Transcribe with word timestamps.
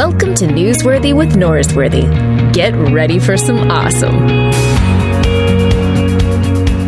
Welcome 0.00 0.34
to 0.36 0.46
Newsworthy 0.46 1.14
with 1.14 1.32
Norsworthy. 1.34 2.04
Get 2.54 2.70
ready 2.90 3.18
for 3.18 3.36
some 3.36 3.70
awesome. 3.70 4.14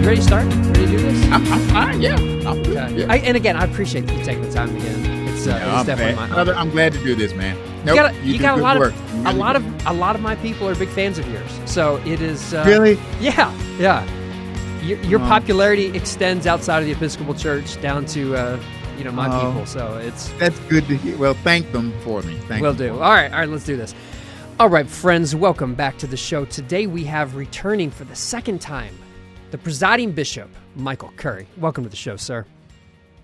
You 0.01 0.07
ready 0.07 0.17
to 0.17 0.23
start? 0.23 0.47
Ready 0.47 0.73
to 0.73 0.87
do 0.87 0.99
this? 0.99 1.23
I'm, 1.27 1.47
I'm 1.53 1.61
fine. 1.69 2.01
Yeah, 2.01 2.15
I'm 2.17 2.63
good. 2.63 2.69
Okay. 2.79 3.01
Yeah. 3.01 3.07
I, 3.13 3.19
and 3.19 3.37
again, 3.37 3.55
I 3.57 3.65
appreciate 3.65 4.11
you 4.11 4.25
taking 4.25 4.41
the 4.41 4.51
time 4.51 4.75
again. 4.75 5.29
It's, 5.29 5.47
uh, 5.47 5.51
No, 5.51 5.57
it's 5.57 5.67
I'm, 5.67 5.85
definitely 5.87 6.15
glad, 6.15 6.29
my 6.31 6.35
brother, 6.35 6.55
I'm 6.55 6.71
glad 6.71 6.95
to 6.95 7.05
do 7.05 7.15
this, 7.15 7.35
man. 7.35 7.55
Nope, 7.85 7.89
you 7.89 7.95
got, 7.97 8.15
a, 8.15 8.25
you 8.25 8.39
got 8.39 8.59
a 8.59 8.63
lot 8.63 8.79
work. 8.79 8.95
of 8.95 9.15
You 9.15 9.29
a 9.29 9.33
lot 9.35 9.53
do. 9.61 9.67
of 9.67 9.87
a 9.87 9.93
lot 9.93 10.17
of 10.17 10.23
my 10.23 10.35
people 10.37 10.67
are 10.67 10.75
big 10.75 10.89
fans 10.89 11.19
of 11.19 11.31
yours. 11.31 11.51
So 11.67 11.97
it 12.07 12.23
is 12.23 12.55
uh, 12.55 12.65
really. 12.67 12.99
yeah 13.21 13.55
yeah. 13.79 14.09
Your, 14.83 14.99
your 15.01 15.21
Oh. 15.21 15.29
popularity 15.29 15.95
extends 15.95 16.47
outside 16.47 16.79
of 16.79 16.87
the 16.87 16.93
Episcopal 16.93 17.35
Church 17.35 17.79
down 17.83 18.07
to 18.07 18.35
uh, 18.37 18.61
you 18.99 19.05
know 19.05 19.13
my 19.13 19.29
Oh. 19.29 19.47
people. 19.51 19.67
So 19.67 19.99
it's 19.99 20.29
That's 20.39 20.59
good 20.69 20.87
to 20.89 20.97
hear. 20.97 21.17
Well, 21.17 21.35
thank 21.35 21.71
them 21.73 21.93
for 22.03 22.23
me. 22.23 22.37
Thank 22.49 22.63
Will 22.63 22.73
them 22.75 22.89
do. 22.89 22.95
All 22.95 23.11
right, 23.11 23.33
all 23.33 23.39
right, 23.41 23.49
let's 23.49 23.65
do 23.65 23.77
this. 23.77 23.95
All 24.61 24.69
right, 24.69 24.89
friends, 24.89 25.35
welcome 25.35 25.75
back 25.75 25.99
to 25.99 26.07
the 26.07 26.17
show. 26.17 26.45
Today 26.45 26.87
we 26.87 27.05
have 27.05 27.35
returning 27.37 27.91
for 27.91 28.05
the 28.05 28.15
second 28.15 28.61
time 28.61 28.97
the 29.51 29.59
presiding 29.59 30.13
bishop, 30.13 30.49
Michael 30.77 31.13
Curry. 31.17 31.47
Welcome 31.59 31.85
to 31.85 31.91
the 31.91 31.97
show, 31.97 32.17
sir. 32.17 32.47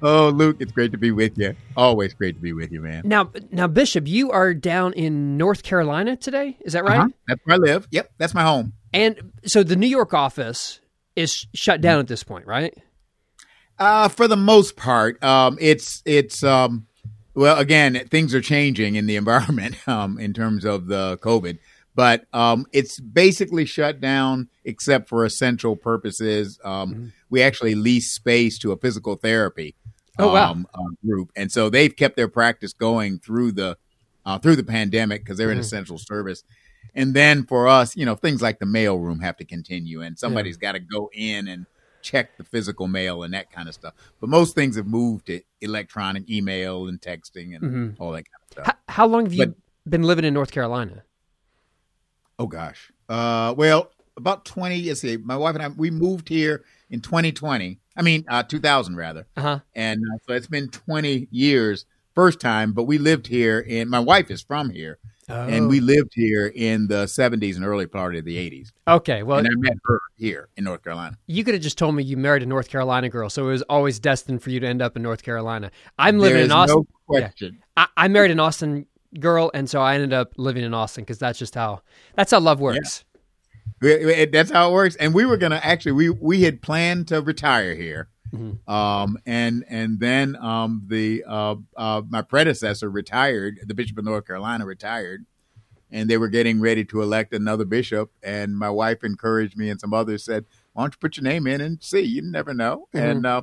Oh, 0.00 0.28
Luke, 0.28 0.58
it's 0.60 0.70
great 0.70 0.92
to 0.92 0.98
be 0.98 1.10
with 1.10 1.36
you. 1.38 1.56
Always 1.76 2.14
great 2.14 2.36
to 2.36 2.40
be 2.40 2.52
with 2.52 2.70
you, 2.70 2.80
man. 2.80 3.02
Now, 3.04 3.30
now, 3.50 3.66
Bishop, 3.66 4.06
you 4.06 4.30
are 4.30 4.54
down 4.54 4.92
in 4.92 5.36
North 5.36 5.64
Carolina 5.64 6.16
today. 6.16 6.56
Is 6.60 6.74
that 6.74 6.84
right? 6.84 6.98
Uh-huh. 7.00 7.08
That's 7.26 7.40
where 7.44 7.54
I 7.56 7.58
live. 7.58 7.88
Yep, 7.90 8.10
that's 8.16 8.32
my 8.32 8.42
home. 8.42 8.74
And 8.92 9.32
so 9.44 9.62
the 9.64 9.74
New 9.74 9.88
York 9.88 10.14
office 10.14 10.80
is 11.16 11.46
shut 11.52 11.80
down 11.80 11.98
at 11.98 12.06
this 12.06 12.22
point, 12.22 12.46
right? 12.46 12.76
Uh, 13.78 14.08
for 14.08 14.26
the 14.26 14.36
most 14.36 14.76
part, 14.76 15.22
um, 15.22 15.56
it's 15.60 16.02
it's 16.04 16.42
um, 16.42 16.86
well, 17.34 17.58
again, 17.58 17.94
things 18.10 18.34
are 18.34 18.40
changing 18.40 18.96
in 18.96 19.06
the 19.06 19.16
environment 19.16 19.76
um, 19.88 20.18
in 20.18 20.32
terms 20.32 20.64
of 20.64 20.86
the 20.88 21.18
COVID, 21.22 21.58
but 21.94 22.26
um, 22.32 22.66
it's 22.72 22.98
basically 22.98 23.64
shut 23.64 24.00
down 24.00 24.48
except 24.64 25.08
for 25.08 25.24
essential 25.24 25.76
purposes. 25.76 26.58
Um, 26.64 27.12
We 27.30 27.42
actually 27.42 27.74
lease 27.74 28.10
space 28.10 28.58
to 28.60 28.72
a 28.72 28.76
physical 28.76 29.14
therapy 29.16 29.76
Oh, 30.18 30.32
wow. 30.32 30.50
um, 30.52 30.66
uh, 30.74 30.82
group, 31.06 31.30
and 31.36 31.52
so 31.52 31.70
they've 31.70 31.94
kept 31.94 32.16
their 32.16 32.28
practice 32.28 32.72
going 32.72 33.20
through 33.20 33.52
the 33.52 33.76
uh, 34.26 34.38
through 34.38 34.56
the 34.56 34.64
pandemic 34.64 35.22
because 35.24 35.38
they're 35.38 35.50
an 35.50 35.58
Mhm. 35.58 35.60
essential 35.60 35.98
service. 35.98 36.42
And 36.94 37.14
then 37.14 37.44
for 37.44 37.68
us, 37.68 37.96
you 37.96 38.04
know, 38.04 38.16
things 38.16 38.42
like 38.42 38.58
the 38.58 38.66
mail 38.66 38.98
room 38.98 39.20
have 39.20 39.36
to 39.36 39.44
continue, 39.44 40.02
and 40.02 40.18
somebody's 40.18 40.56
got 40.56 40.72
to 40.72 40.80
go 40.80 41.10
in 41.12 41.46
and 41.46 41.66
check 42.10 42.36
the 42.38 42.44
physical 42.44 42.88
mail 42.88 43.22
and 43.22 43.34
that 43.34 43.50
kind 43.52 43.68
of 43.68 43.74
stuff. 43.74 43.94
But 44.20 44.30
most 44.30 44.54
things 44.54 44.76
have 44.76 44.86
moved 44.86 45.26
to 45.26 45.40
electronic 45.60 46.28
email 46.30 46.88
and 46.88 47.00
texting 47.00 47.54
and 47.54 47.62
Mhm. 47.62 47.96
all 48.00 48.12
that 48.12 48.24
kind 48.30 48.42
of 48.44 48.52
stuff. 48.52 48.66
How, 48.66 48.94
how 48.94 49.06
long 49.06 49.24
have 49.26 49.34
you 49.34 49.46
But- 49.46 49.54
been 49.90 50.02
living 50.04 50.24
in 50.24 50.32
North 50.34 50.50
Carolina? 50.50 51.02
Oh 52.38 52.46
gosh. 52.46 52.90
Uh, 53.08 53.54
well, 53.56 53.90
about 54.16 54.44
twenty. 54.44 54.82
Let's 54.84 55.00
see. 55.00 55.16
My 55.16 55.36
wife 55.36 55.54
and 55.54 55.62
I 55.64 55.68
we 55.68 55.90
moved 55.90 56.28
here 56.28 56.64
in 56.90 57.00
2020. 57.00 57.78
I 57.96 58.02
mean, 58.02 58.24
uh, 58.28 58.42
2000 58.44 58.96
rather. 58.96 59.26
Uh 59.36 59.40
huh. 59.42 59.58
And 59.74 60.00
uh, 60.04 60.18
so 60.26 60.34
it's 60.34 60.46
been 60.46 60.68
20 60.68 61.26
years. 61.30 61.84
First 62.14 62.40
time, 62.40 62.72
but 62.72 62.84
we 62.84 62.98
lived 62.98 63.28
here, 63.28 63.64
and 63.68 63.88
my 63.88 64.00
wife 64.00 64.28
is 64.30 64.42
from 64.42 64.70
here, 64.70 64.98
and 65.28 65.64
Oh. 65.64 65.68
we 65.68 65.80
lived 65.80 66.12
here 66.14 66.46
in 66.54 66.86
the 66.88 67.06
70s 67.06 67.56
and 67.56 67.64
early 67.64 67.86
part 67.86 68.14
of 68.16 68.24
the 68.24 68.36
80s. 68.38 68.72
okay. 68.86 69.22
Well, 69.22 69.38
and 69.38 69.46
I 69.48 69.50
met 69.56 69.74
her 69.84 70.00
here 70.16 70.48
in 70.56 70.64
North 70.64 70.82
Carolina. 70.82 71.16
you 71.26 71.44
could 71.44 71.54
have 71.54 71.62
just 71.62 71.78
told 71.78 71.94
me 71.94 72.02
you 72.02 72.16
married 72.16 72.42
a 72.42 72.46
North 72.46 72.68
Carolina 72.68 73.08
girl, 73.08 73.28
so 73.30 73.44
it 73.48 73.52
was 73.52 73.62
always 73.62 73.98
destined 73.98 74.42
for 74.42 74.50
you 74.50 74.60
to 74.60 74.66
end 74.66 74.80
up 74.82 74.96
in 74.96 75.02
North 75.02 75.22
Carolina. 75.22 75.70
I'm 75.98 76.18
living 76.18 76.44
in 76.44 76.52
Austin. 76.52 76.78
no 76.78 76.86
question. 77.06 77.58
I, 77.76 77.86
I 77.96 78.08
married 78.08 78.30
an 78.30 78.40
Austin 78.40 78.86
girl, 79.20 79.50
and 79.54 79.68
so 79.68 79.80
I 79.80 79.94
ended 79.94 80.12
up 80.12 80.32
living 80.36 80.64
in 80.64 80.74
Austin 80.74 81.02
because 81.04 81.18
that's 81.18 81.38
just 81.38 81.54
how 81.54 81.82
that's 82.14 82.30
how 82.30 82.40
love 82.40 82.60
works. 82.60 83.04
We- 83.80 84.04
we- 84.06 84.24
That's 84.26 84.50
how 84.50 84.70
it 84.70 84.72
works. 84.72 84.96
And 84.96 85.14
we 85.14 85.24
were 85.24 85.36
gonna 85.36 85.60
actually 85.62 85.92
we 85.92 86.10
we 86.10 86.42
had 86.42 86.62
planned 86.62 87.06
to 87.08 87.20
retire 87.20 87.74
here, 87.74 88.08
Mhm. 88.32 88.68
um, 88.68 89.18
and 89.26 89.64
and 89.68 89.98
then 90.00 90.36
um, 90.36 90.82
the 90.86 91.24
uh, 91.26 91.56
uh, 91.76 92.02
my 92.08 92.22
predecessor 92.22 92.90
retired. 92.90 93.58
The 93.66 93.74
Bishop 93.74 93.96
of 93.98 94.04
North 94.04 94.26
Carolina 94.26 94.66
retired, 94.66 95.24
and 95.90 96.10
they 96.10 96.18
were 96.18 96.28
getting 96.28 96.60
ready 96.60 96.84
to 96.86 97.02
elect 97.02 97.32
another 97.32 97.64
bishop. 97.64 98.10
And 98.22 98.56
my 98.58 98.70
wife 98.70 99.02
encouraged 99.04 99.56
me, 99.56 99.70
and 99.70 99.80
some 99.80 99.94
others 99.94 100.24
said, 100.24 100.44
"Why 100.72 100.82
don't 100.82 100.94
you 100.94 100.98
put 100.98 101.16
your 101.16 101.24
name 101.24 101.46
in 101.46 101.60
and 101.60 101.82
see? 101.82 102.02
You 102.02 102.22
never 102.22 102.52
know." 102.52 102.88
Mhm. 102.94 103.10
And 103.10 103.26
uh, 103.26 103.42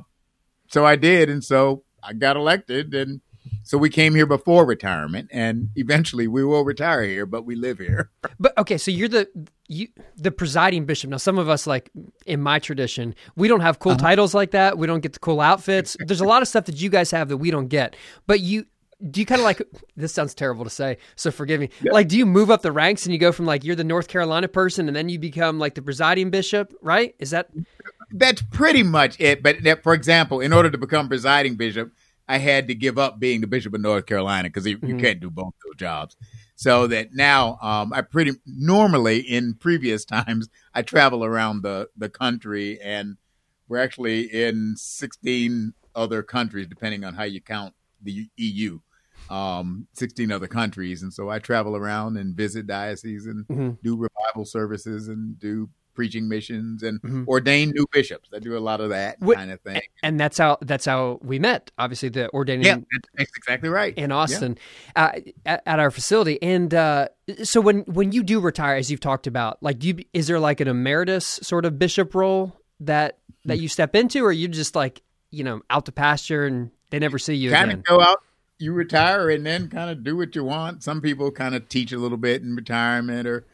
so 0.68 0.84
I 0.84 0.96
did, 0.96 1.28
and 1.28 1.42
so 1.42 1.82
I 2.02 2.12
got 2.12 2.36
elected, 2.36 2.94
and 2.94 3.20
so 3.62 3.78
we 3.78 3.90
came 3.90 4.14
here 4.14 4.26
before 4.26 4.64
retirement, 4.66 5.28
and 5.32 5.70
eventually 5.76 6.26
we 6.28 6.44
will 6.44 6.64
retire 6.64 7.02
here, 7.02 7.26
but 7.26 7.44
we 7.44 7.54
live 7.56 7.78
here. 7.78 8.10
But 8.38 8.56
okay, 8.58 8.78
so 8.78 8.90
you're 8.90 9.08
the 9.08 9.28
you 9.68 9.88
the 10.16 10.30
presiding 10.30 10.84
bishop. 10.86 11.10
Now, 11.10 11.16
some 11.16 11.38
of 11.38 11.48
us, 11.48 11.66
like 11.66 11.90
in 12.26 12.40
my 12.40 12.58
tradition, 12.58 13.14
we 13.36 13.48
don't 13.48 13.60
have 13.60 13.78
cool 13.78 13.92
Uh-huh. 13.92 14.00
titles 14.00 14.34
like 14.34 14.50
that. 14.52 14.78
We 14.78 14.86
don't 14.86 15.00
get 15.00 15.12
the 15.14 15.18
cool 15.18 15.40
outfits. 15.40 15.96
There's 16.00 16.20
a 16.20 16.24
lot 16.26 16.42
of 16.42 16.48
stuff 16.48 16.66
that 16.66 16.80
you 16.80 16.88
guys 16.90 17.10
have 17.10 17.28
that 17.28 17.38
we 17.38 17.50
don't 17.50 17.68
get. 17.68 17.96
But 18.26 18.40
you 18.40 18.66
do 19.10 19.20
you 19.20 19.26
kind 19.26 19.40
of 19.40 19.44
like 19.44 19.60
this 19.96 20.12
sounds 20.14 20.34
terrible 20.34 20.64
to 20.64 20.70
say, 20.70 20.98
so 21.16 21.30
forgive 21.30 21.60
me. 21.60 21.68
Like, 21.82 22.08
do 22.08 22.16
you 22.16 22.24
move 22.26 22.50
up 22.50 22.62
the 22.62 22.72
ranks 22.72 23.04
and 23.04 23.12
you 23.12 23.18
go 23.18 23.32
from 23.32 23.44
like 23.46 23.64
you're 23.64 23.76
the 23.76 23.84
North 23.84 24.08
Carolina 24.08 24.48
person 24.48 24.86
and 24.88 24.96
then 24.96 25.08
you 25.08 25.18
become 25.18 25.58
like 25.58 25.74
the 25.74 25.82
presiding 25.82 26.30
bishop, 26.30 26.72
right? 26.80 27.14
Is 27.18 27.30
that 27.30 27.48
That's 28.10 28.40
pretty 28.42 28.82
much 28.82 29.18
it. 29.20 29.42
But 29.42 29.82
for 29.82 29.92
example, 29.92 30.40
in 30.40 30.52
order 30.52 30.70
to 30.70 30.78
become 30.78 31.08
presiding 31.08 31.56
bishop, 31.56 31.92
I 32.28 32.38
had 32.38 32.68
to 32.68 32.74
give 32.74 32.98
up 32.98 33.18
being 33.20 33.40
the 33.40 33.46
bishop 33.46 33.74
of 33.74 33.80
North 33.80 34.06
Carolina 34.06 34.48
because 34.48 34.66
you, 34.66 34.78
you 34.82 34.94
Mhm. 34.94 35.00
can't 35.00 35.20
do 35.20 35.30
both 35.30 35.54
those 35.64 35.76
jobs. 35.76 36.16
So 36.56 36.86
that 36.88 37.08
now 37.12 37.58
um, 37.62 37.92
I 37.92 38.02
pretty 38.02 38.32
normally 38.46 39.18
in 39.20 39.54
previous 39.54 40.04
times 40.16 40.48
I 40.74 40.82
travel 40.82 41.24
around 41.24 41.62
the 41.62 41.88
the 41.96 42.08
country 42.08 42.80
and 42.80 43.16
we're 43.68 43.78
actually 43.82 44.22
in 44.32 44.74
16 44.76 45.74
other 45.94 46.22
countries 46.22 46.66
depending 46.66 47.04
on 47.04 47.14
how 47.14 47.24
you 47.24 47.40
count 47.40 47.74
the 48.02 48.28
EU. 48.36 48.78
Um, 49.28 49.88
16 49.94 50.30
other 50.30 50.46
countries, 50.46 51.02
and 51.02 51.12
so 51.12 51.28
I 51.28 51.40
travel 51.40 51.74
around 51.76 52.16
and 52.16 52.36
visit 52.36 52.68
dioceses 52.68 53.26
and 53.26 53.44
Mhm. 53.48 53.76
do 53.82 53.96
revival 53.96 54.44
services 54.44 55.08
and 55.08 55.36
do 55.38 55.68
preaching 55.96 56.28
missions 56.28 56.82
and 56.84 57.00
Mhm. 57.02 57.26
ordain 57.26 57.70
new 57.74 57.86
bishops. 57.90 58.28
I 58.32 58.38
do 58.38 58.56
a 58.56 58.60
lot 58.60 58.80
of 58.80 58.90
that 58.90 59.16
Wh- 59.20 59.32
kind 59.34 59.50
of 59.50 59.60
thing. 59.62 59.80
and 60.02 60.20
that's 60.20 60.38
how 60.38 60.58
that's 60.60 60.84
how 60.84 61.18
we 61.22 61.38
met. 61.40 61.72
Obviously, 61.78 62.10
the 62.10 62.28
ordaining 62.30 62.66
Yeah, 62.66 62.76
that's, 63.16 63.32
exactly 63.36 63.68
right. 63.68 63.94
in 63.96 64.12
Austin 64.12 64.58
uh, 64.94 65.12
at, 65.44 65.62
at 65.66 65.80
our 65.80 65.90
facility. 65.90 66.40
And 66.42 66.72
uh, 66.72 67.08
so 67.42 67.60
when 67.60 67.80
when 67.80 68.12
you 68.12 68.22
do 68.22 68.38
retire, 68.38 68.76
as 68.76 68.90
you've 68.90 69.00
talked 69.00 69.26
about, 69.26 69.60
like, 69.62 69.78
do 69.80 69.88
you 69.88 70.04
is 70.12 70.28
there 70.28 70.38
like 70.38 70.60
an 70.60 70.68
emeritus 70.68 71.26
sort 71.42 71.64
of 71.64 71.78
bishop 71.78 72.14
role 72.14 72.54
that 72.80 73.18
that 73.46 73.58
you 73.58 73.68
step 73.68 73.96
into, 73.96 74.22
or 74.24 74.30
you 74.32 74.46
just 74.48 74.76
like 74.76 75.02
you 75.30 75.42
know 75.42 75.62
out 75.70 75.86
to 75.86 75.92
pasture 75.92 76.44
and 76.46 76.70
they 76.90 76.98
never 76.98 77.18
see 77.18 77.34
you 77.34 77.50
Kind 77.50 77.70
again? 77.70 77.78
of 77.80 77.84
go 77.84 78.00
out, 78.00 78.22
you 78.58 78.72
retire, 78.72 79.28
and 79.30 79.44
then 79.46 79.68
kind 79.68 79.90
of 79.90 80.04
do 80.04 80.16
what 80.16 80.34
you 80.36 80.44
want. 80.44 80.82
Some 80.82 81.00
people 81.00 81.30
kind 81.30 81.54
of 81.54 81.68
teach 81.68 81.90
a 81.92 81.98
little 81.98 82.18
bit 82.18 82.42
in 82.42 82.54
retirement, 82.54 83.26
or 83.26 83.44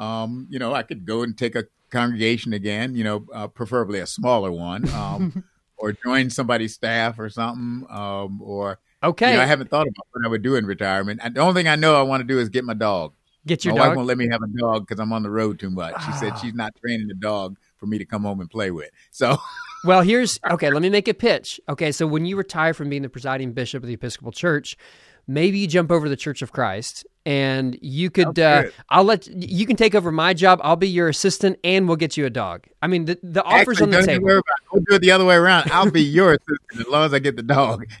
um, 0.00 0.46
you 0.50 0.58
know, 0.58 0.74
I 0.74 0.82
could 0.82 1.04
go 1.06 1.22
and 1.22 1.36
take 1.38 1.54
a 1.54 1.64
congregation 1.90 2.52
again. 2.52 2.94
You 2.94 3.04
know, 3.04 3.26
uh, 3.32 3.46
preferably 3.48 3.98
a 4.00 4.06
smaller 4.06 4.50
one, 4.50 4.88
um, 4.94 5.44
or 5.76 5.92
join 5.92 6.30
somebody's 6.30 6.74
staff 6.74 7.18
or 7.18 7.28
something, 7.28 7.86
um, 7.90 8.40
or. 8.42 8.78
Okay, 9.02 9.30
You 9.30 9.36
know, 9.38 9.42
I 9.42 9.46
haven't 9.46 9.70
thought 9.70 9.86
about 9.86 10.06
what 10.12 10.26
I 10.26 10.28
would 10.28 10.42
do 10.42 10.56
in 10.56 10.66
retirement. 10.66 11.22
The 11.34 11.40
only 11.40 11.54
thing 11.58 11.68
I 11.68 11.76
know 11.76 11.98
I 11.98 12.02
want 12.02 12.20
to 12.20 12.26
do 12.26 12.38
is 12.38 12.50
get 12.50 12.64
my 12.64 12.74
dog. 12.74 13.14
get 13.46 13.64
your 13.64 13.72
my 13.72 13.80
wife 13.80 13.88
dog. 13.88 13.96
won't 13.96 14.08
let 14.08 14.18
me 14.18 14.28
have 14.30 14.42
a 14.42 14.58
dog 14.58 14.86
because 14.86 15.00
I'm 15.00 15.10
on 15.14 15.22
the 15.22 15.30
road 15.30 15.58
too 15.58 15.70
much. 15.70 15.94
She 16.04 16.12
said 16.12 16.32
Ah. 16.34 16.36
she's 16.36 16.52
not 16.52 16.74
training 16.84 17.08
the 17.08 17.14
dog 17.14 17.56
for 17.78 17.86
me 17.86 17.96
to 17.96 18.04
come 18.04 18.24
home 18.24 18.40
and 18.42 18.50
play 18.50 18.70
with. 18.70 18.90
So 19.10 19.38
Well, 19.86 20.02
here's 20.02 20.38
okay. 20.50 20.68
Let 20.70 20.82
me 20.82 20.90
make 20.90 21.08
a 21.08 21.14
pitch. 21.14 21.58
Okay, 21.66 21.92
so 21.92 22.06
when 22.06 22.26
you 22.26 22.36
retire 22.36 22.74
from 22.74 22.90
being 22.90 23.00
the 23.00 23.08
presiding 23.08 23.54
bishop 23.54 23.82
of 23.82 23.86
the 23.88 23.94
Episcopal 23.94 24.32
Church, 24.32 24.76
maybe 25.26 25.58
you 25.58 25.66
jump 25.66 25.90
over 25.90 26.08
the 26.08 26.16
Church 26.16 26.42
of 26.42 26.52
Christ, 26.52 27.06
and 27.26 27.78
you 27.82 28.10
could. 28.10 28.38
Uh. 28.38 28.64
I'll 28.88 29.04
let 29.04 29.26
you 29.26 29.66
can 29.66 29.76
take 29.76 29.94
over 29.94 30.10
my 30.12 30.32
job. 30.34 30.60
I'll 30.62 30.76
be 30.76 30.88
your 30.88 31.08
assistant, 31.08 31.58
and 31.64 31.86
we'll 31.86 31.96
get 31.96 32.16
you 32.16 32.26
a 32.26 32.30
dog. 32.30 32.66
I 32.82 32.86
mean, 32.86 33.04
the 33.04 33.18
the 33.22 33.42
offers 33.42 33.80
Actually, 33.80 33.84
on 33.84 33.90
the 33.90 33.96
don't 33.98 34.00
you 34.02 34.06
table. 34.14 34.24
worry 34.26 34.34
about. 34.38 34.72
We'll 34.72 34.82
do 34.88 34.94
it 34.96 35.00
the 35.00 35.10
other 35.10 35.24
way 35.24 35.34
around. 35.36 35.70
I'll 35.72 35.90
be 35.90 36.02
your 36.02 36.32
assistant 36.32 36.80
as 36.80 36.86
long 36.86 37.04
as 37.04 37.12
I 37.14 37.18
get 37.18 37.36
the 37.36 37.42
dog. 37.42 37.86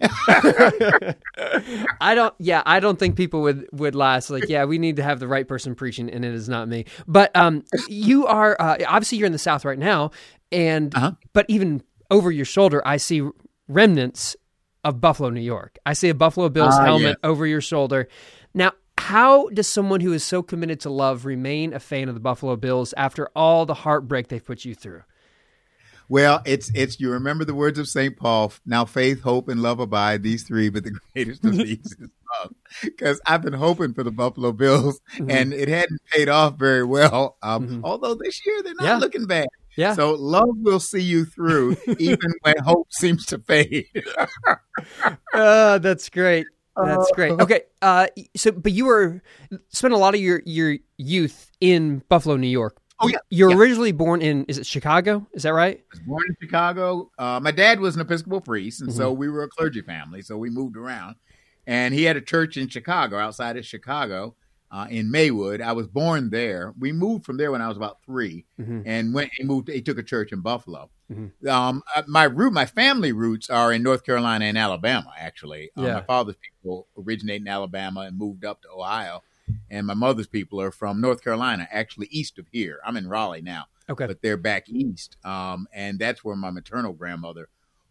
I 2.00 2.14
don't. 2.14 2.34
Yeah, 2.38 2.62
I 2.66 2.80
don't 2.80 2.98
think 2.98 3.16
people 3.16 3.42
would 3.42 3.66
would 3.72 3.94
last. 3.94 4.30
Like, 4.30 4.48
yeah, 4.48 4.64
we 4.64 4.78
need 4.78 4.96
to 4.96 5.02
have 5.02 5.20
the 5.20 5.28
right 5.28 5.46
person 5.46 5.74
preaching, 5.74 6.10
and 6.10 6.24
it 6.24 6.34
is 6.34 6.48
not 6.48 6.68
me. 6.68 6.86
But 7.06 7.34
um, 7.36 7.64
you 7.88 8.26
are 8.26 8.56
uh, 8.58 8.78
obviously 8.86 9.18
you're 9.18 9.26
in 9.26 9.32
the 9.32 9.38
South 9.38 9.64
right 9.64 9.78
now, 9.78 10.10
and 10.52 10.94
Uh-huh. 10.94 11.12
but 11.32 11.46
even 11.48 11.82
over 12.10 12.30
your 12.30 12.44
shoulder, 12.44 12.82
I 12.84 12.96
see 12.96 13.22
remnants 13.68 14.36
of 14.84 15.00
Buffalo, 15.00 15.30
New 15.30 15.40
York. 15.40 15.78
I 15.84 15.92
see 15.92 16.08
a 16.08 16.14
Buffalo 16.14 16.48
Bills 16.48 16.74
Ah, 16.76 16.84
helmet 16.84 17.18
over 17.22 17.46
your 17.46 17.60
shoulder. 17.60 18.08
Now, 18.54 18.72
how 18.98 19.48
does 19.48 19.72
someone 19.72 20.00
who 20.00 20.12
is 20.12 20.24
so 20.24 20.42
committed 20.42 20.80
to 20.80 20.90
love 20.90 21.24
remain 21.24 21.72
a 21.72 21.80
fan 21.80 22.08
of 22.08 22.14
the 22.14 22.20
Buffalo 22.20 22.56
Bills 22.56 22.92
after 22.96 23.28
all 23.34 23.66
the 23.66 23.74
heartbreak 23.74 24.28
they've 24.28 24.44
put 24.44 24.64
you 24.64 24.74
through? 24.74 25.02
Well, 26.10 26.42
it's 26.44 26.72
it's 26.74 26.98
you 26.98 27.12
remember 27.12 27.44
the 27.44 27.54
words 27.54 27.78
of 27.78 27.88
Saint 27.88 28.16
Paul. 28.16 28.52
Now 28.66 28.84
faith, 28.84 29.20
hope, 29.20 29.48
and 29.48 29.62
love 29.62 29.78
abide; 29.78 30.24
these 30.24 30.42
three, 30.42 30.68
but 30.68 30.82
the 30.82 30.90
greatest 31.14 31.44
of 31.44 31.56
these 31.56 31.78
is 31.86 31.96
love. 32.40 32.52
because 32.82 33.20
I've 33.26 33.42
been 33.42 33.52
hoping 33.52 33.94
for 33.94 34.02
the 34.02 34.10
Buffalo 34.10 34.50
Bills, 34.50 35.00
mm-hmm. 35.14 35.30
and 35.30 35.52
it 35.52 35.68
hadn't 35.68 36.00
paid 36.10 36.28
off 36.28 36.58
very 36.58 36.84
well. 36.84 37.36
Um, 37.42 37.68
mm-hmm. 37.68 37.84
Although 37.84 38.16
this 38.16 38.44
year 38.44 38.60
they're 38.64 38.74
not 38.74 38.84
yeah. 38.84 38.98
looking 38.98 39.26
bad. 39.26 39.46
Yeah. 39.80 39.94
So 39.94 40.12
love 40.12 40.56
will 40.58 40.78
see 40.78 41.00
you 41.00 41.24
through, 41.24 41.76
even 41.98 42.34
when 42.42 42.54
hope 42.58 42.92
seems 42.92 43.24
to 43.26 43.38
fade. 43.38 43.86
uh, 45.32 45.78
that's 45.78 46.10
great. 46.10 46.46
That's 46.76 47.10
great. 47.12 47.32
Uh, 47.32 47.42
okay. 47.42 47.62
Uh, 47.80 48.06
so, 48.36 48.52
but 48.52 48.72
you 48.72 48.86
were 48.86 49.22
spent 49.70 49.94
a 49.94 49.96
lot 49.96 50.14
of 50.14 50.20
your 50.20 50.42
your 50.44 50.76
youth 50.98 51.50
in 51.60 52.02
Buffalo, 52.08 52.36
New 52.36 52.46
York. 52.46 52.76
Oh 53.00 53.08
yeah. 53.08 53.18
You're 53.30 53.50
yeah. 53.50 53.56
originally 53.56 53.92
born 53.92 54.20
in 54.20 54.44
is 54.44 54.58
it 54.58 54.66
Chicago? 54.66 55.26
Is 55.32 55.44
that 55.44 55.54
right? 55.54 55.78
I 55.78 55.82
was 55.92 56.00
born 56.00 56.22
in 56.28 56.36
Chicago. 56.40 57.10
Uh, 57.18 57.40
my 57.42 57.50
dad 57.50 57.80
was 57.80 57.94
an 57.96 58.02
Episcopal 58.02 58.42
priest, 58.42 58.82
and 58.82 58.90
mm-hmm. 58.90 58.98
so 58.98 59.12
we 59.12 59.30
were 59.30 59.42
a 59.42 59.48
clergy 59.48 59.80
family. 59.80 60.20
So 60.20 60.36
we 60.36 60.50
moved 60.50 60.76
around, 60.76 61.16
and 61.66 61.94
he 61.94 62.04
had 62.04 62.16
a 62.16 62.20
church 62.20 62.58
in 62.58 62.68
Chicago, 62.68 63.18
outside 63.18 63.56
of 63.56 63.64
Chicago, 63.64 64.36
uh, 64.70 64.86
in 64.90 65.10
Maywood. 65.10 65.60
I 65.60 65.72
was 65.72 65.86
born 65.86 66.30
there. 66.30 66.74
We 66.78 66.92
moved 66.92 67.24
from 67.24 67.36
there 67.36 67.50
when 67.50 67.62
I 67.62 67.68
was 67.68 67.76
about 67.76 67.98
3 68.04 68.44
mm-hmm. 68.60 68.82
and 68.86 69.12
when 69.14 69.30
he 69.36 69.44
moved, 69.44 69.68
he 69.68 69.82
took 69.82 69.98
a 69.98 70.02
church 70.02 70.32
in 70.32 70.40
Buffalo. 70.40 70.90
Mm-hmm. 71.12 71.48
Um, 71.48 71.82
uh, 71.94 72.02
my 72.06 72.24
root, 72.24 72.52
my 72.52 72.66
family 72.66 73.12
roots 73.12 73.50
are 73.50 73.72
in 73.72 73.82
North 73.82 74.04
Carolina 74.04 74.44
and 74.44 74.56
Alabama. 74.56 75.12
Actually, 75.18 75.70
um, 75.76 75.84
yeah. 75.84 75.94
my 75.94 76.02
father's 76.02 76.36
people 76.36 76.86
originate 76.96 77.40
in 77.40 77.48
Alabama 77.48 78.02
and 78.02 78.16
moved 78.16 78.44
up 78.44 78.62
to 78.62 78.68
Ohio 78.70 79.22
and 79.70 79.86
my 79.86 79.94
mother's 79.94 80.26
people 80.26 80.60
are 80.60 80.70
from 80.70 81.00
North 81.00 81.22
Carolina, 81.22 81.68
actually 81.70 82.08
east 82.10 82.38
of 82.38 82.46
here. 82.52 82.80
I'm 82.84 82.96
in 82.96 83.08
Raleigh 83.08 83.42
now, 83.42 83.66
okay, 83.88 84.06
but 84.06 84.22
they're 84.22 84.36
back 84.36 84.68
east, 84.68 85.16
um, 85.24 85.66
and 85.72 85.98
that's 85.98 86.24
where 86.24 86.36
my 86.36 86.50
maternal 86.50 86.92
grandmother, 86.92 87.48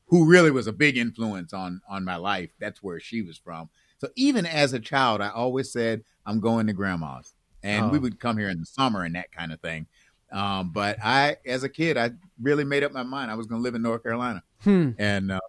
who 0.08 0.26
really 0.26 0.52
was 0.52 0.68
a 0.68 0.74
big 0.74 0.98
influence 0.98 1.54
on 1.54 1.82
on 1.90 2.04
my 2.04 2.16
life, 2.16 2.50
that's 2.60 2.84
where 2.84 3.00
she 3.00 3.22
was 3.22 3.38
from. 3.38 3.70
So 4.00 4.10
even 4.16 4.46
as 4.46 4.74
a 4.74 4.80
child, 4.80 5.22
I 5.22 5.30
always 5.30 5.72
said 5.72 6.04
I'm 6.30 6.40
going 6.40 6.68
to 6.68 6.74
grandma's, 6.74 7.34
and 7.64 7.86
oh. 7.86 7.90
we 7.90 8.00
would 8.00 8.20
come 8.20 8.38
here 8.38 8.50
in 8.50 8.60
the 8.60 8.66
summer 8.66 9.04
and 9.04 9.16
that 9.16 9.32
kind 9.32 9.52
of 9.52 9.60
thing. 9.62 9.88
Um, 10.32 10.72
but 10.72 10.98
I, 11.04 11.38
as 11.46 11.64
a 11.64 11.70
kid, 11.70 11.98
I 11.98 12.12
really 12.40 12.64
made 12.64 12.84
up 12.84 12.92
my 12.92 13.04
mind 13.04 13.32
I 13.32 13.36
was 13.36 13.48
going 13.48 13.60
to 13.60 13.64
live 13.64 13.76
in 13.76 13.82
North 13.82 14.04
Carolina, 14.04 14.44
hmm. 14.64 14.92
and 15.00 15.32
uh, 15.32 15.40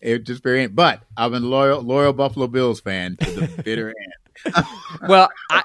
it 0.00 0.24
just 0.24 0.42
very. 0.42 0.66
But 0.66 1.02
I'm 1.16 1.34
a 1.34 1.40
loyal, 1.40 1.80
loyal 1.80 2.12
Buffalo 2.12 2.48
Bills 2.48 2.80
fan 2.80 3.16
to 3.18 3.30
the 3.30 3.62
bitter 3.64 3.88
end 3.88 4.12
well, 5.08 5.28
I, 5.50 5.62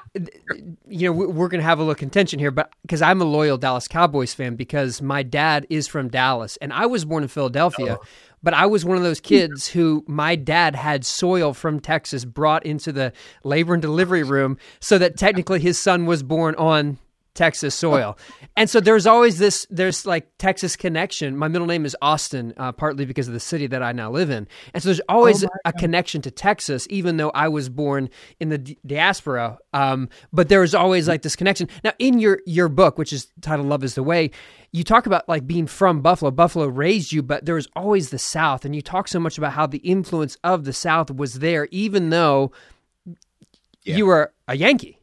you 0.88 1.08
know, 1.08 1.12
we're 1.12 1.48
going 1.48 1.60
to 1.60 1.64
have 1.64 1.78
a 1.78 1.82
little 1.82 1.94
contention 1.94 2.38
here, 2.38 2.50
but 2.50 2.72
because 2.82 3.02
I'm 3.02 3.20
a 3.20 3.24
loyal 3.24 3.58
Dallas 3.58 3.88
Cowboys 3.88 4.34
fan 4.34 4.56
because 4.56 5.02
my 5.02 5.22
dad 5.22 5.66
is 5.70 5.88
from 5.88 6.08
Dallas 6.08 6.56
and 6.58 6.72
I 6.72 6.86
was 6.86 7.04
born 7.04 7.22
in 7.22 7.28
Philadelphia. 7.28 7.98
Oh. 8.00 8.04
But 8.42 8.54
I 8.54 8.66
was 8.66 8.84
one 8.84 8.96
of 8.96 9.02
those 9.02 9.20
kids 9.20 9.68
who 9.68 10.04
my 10.08 10.34
dad 10.34 10.74
had 10.74 11.06
soil 11.06 11.54
from 11.54 11.80
Texas 11.80 12.24
brought 12.24 12.66
into 12.66 12.92
the 12.92 13.12
labor 13.44 13.74
and 13.74 13.82
delivery 13.82 14.22
room 14.22 14.58
so 14.80 14.98
that 14.98 15.16
technically 15.16 15.60
his 15.60 15.78
son 15.78 16.06
was 16.06 16.22
born 16.22 16.54
on 16.56 16.98
Texas 17.34 17.74
soil. 17.74 18.18
And 18.56 18.68
so 18.68 18.80
there's 18.80 19.06
always 19.06 19.38
this, 19.38 19.66
there's 19.70 20.04
like 20.04 20.28
Texas 20.38 20.76
connection. 20.76 21.36
My 21.36 21.48
middle 21.48 21.66
name 21.66 21.86
is 21.86 21.96
Austin, 22.02 22.52
uh, 22.58 22.72
partly 22.72 23.06
because 23.06 23.26
of 23.26 23.34
the 23.34 23.40
city 23.40 23.66
that 23.68 23.82
I 23.82 23.92
now 23.92 24.10
live 24.10 24.28
in. 24.30 24.46
And 24.74 24.82
so 24.82 24.90
there's 24.90 25.00
always 25.08 25.42
oh 25.44 25.48
a 25.64 25.72
connection 25.72 26.20
to 26.22 26.30
Texas, 26.30 26.86
even 26.90 27.16
though 27.16 27.30
I 27.30 27.48
was 27.48 27.68
born 27.68 28.10
in 28.38 28.50
the 28.50 28.58
di- 28.58 28.78
diaspora. 28.86 29.58
Um, 29.72 30.10
but 30.32 30.48
there 30.48 30.60
was 30.60 30.74
always 30.74 31.08
like 31.08 31.22
this 31.22 31.36
connection. 31.36 31.68
Now, 31.82 31.92
in 31.98 32.18
your, 32.18 32.40
your 32.44 32.68
book, 32.68 32.98
which 32.98 33.12
is 33.12 33.28
titled 33.40 33.68
Love 33.68 33.82
is 33.82 33.94
the 33.94 34.02
Way, 34.02 34.30
you 34.70 34.84
talk 34.84 35.06
about 35.06 35.26
like 35.28 35.46
being 35.46 35.66
from 35.66 36.02
Buffalo. 36.02 36.30
Buffalo 36.30 36.66
raised 36.66 37.12
you, 37.12 37.22
but 37.22 37.46
there 37.46 37.54
was 37.54 37.68
always 37.74 38.10
the 38.10 38.18
South. 38.18 38.66
And 38.66 38.76
you 38.76 38.82
talk 38.82 39.08
so 39.08 39.18
much 39.18 39.38
about 39.38 39.52
how 39.52 39.66
the 39.66 39.78
influence 39.78 40.36
of 40.44 40.64
the 40.64 40.72
South 40.72 41.10
was 41.10 41.34
there, 41.34 41.66
even 41.70 42.10
though 42.10 42.52
yeah. 43.84 43.96
you 43.96 44.06
were 44.06 44.32
a 44.48 44.56
Yankee. 44.56 44.98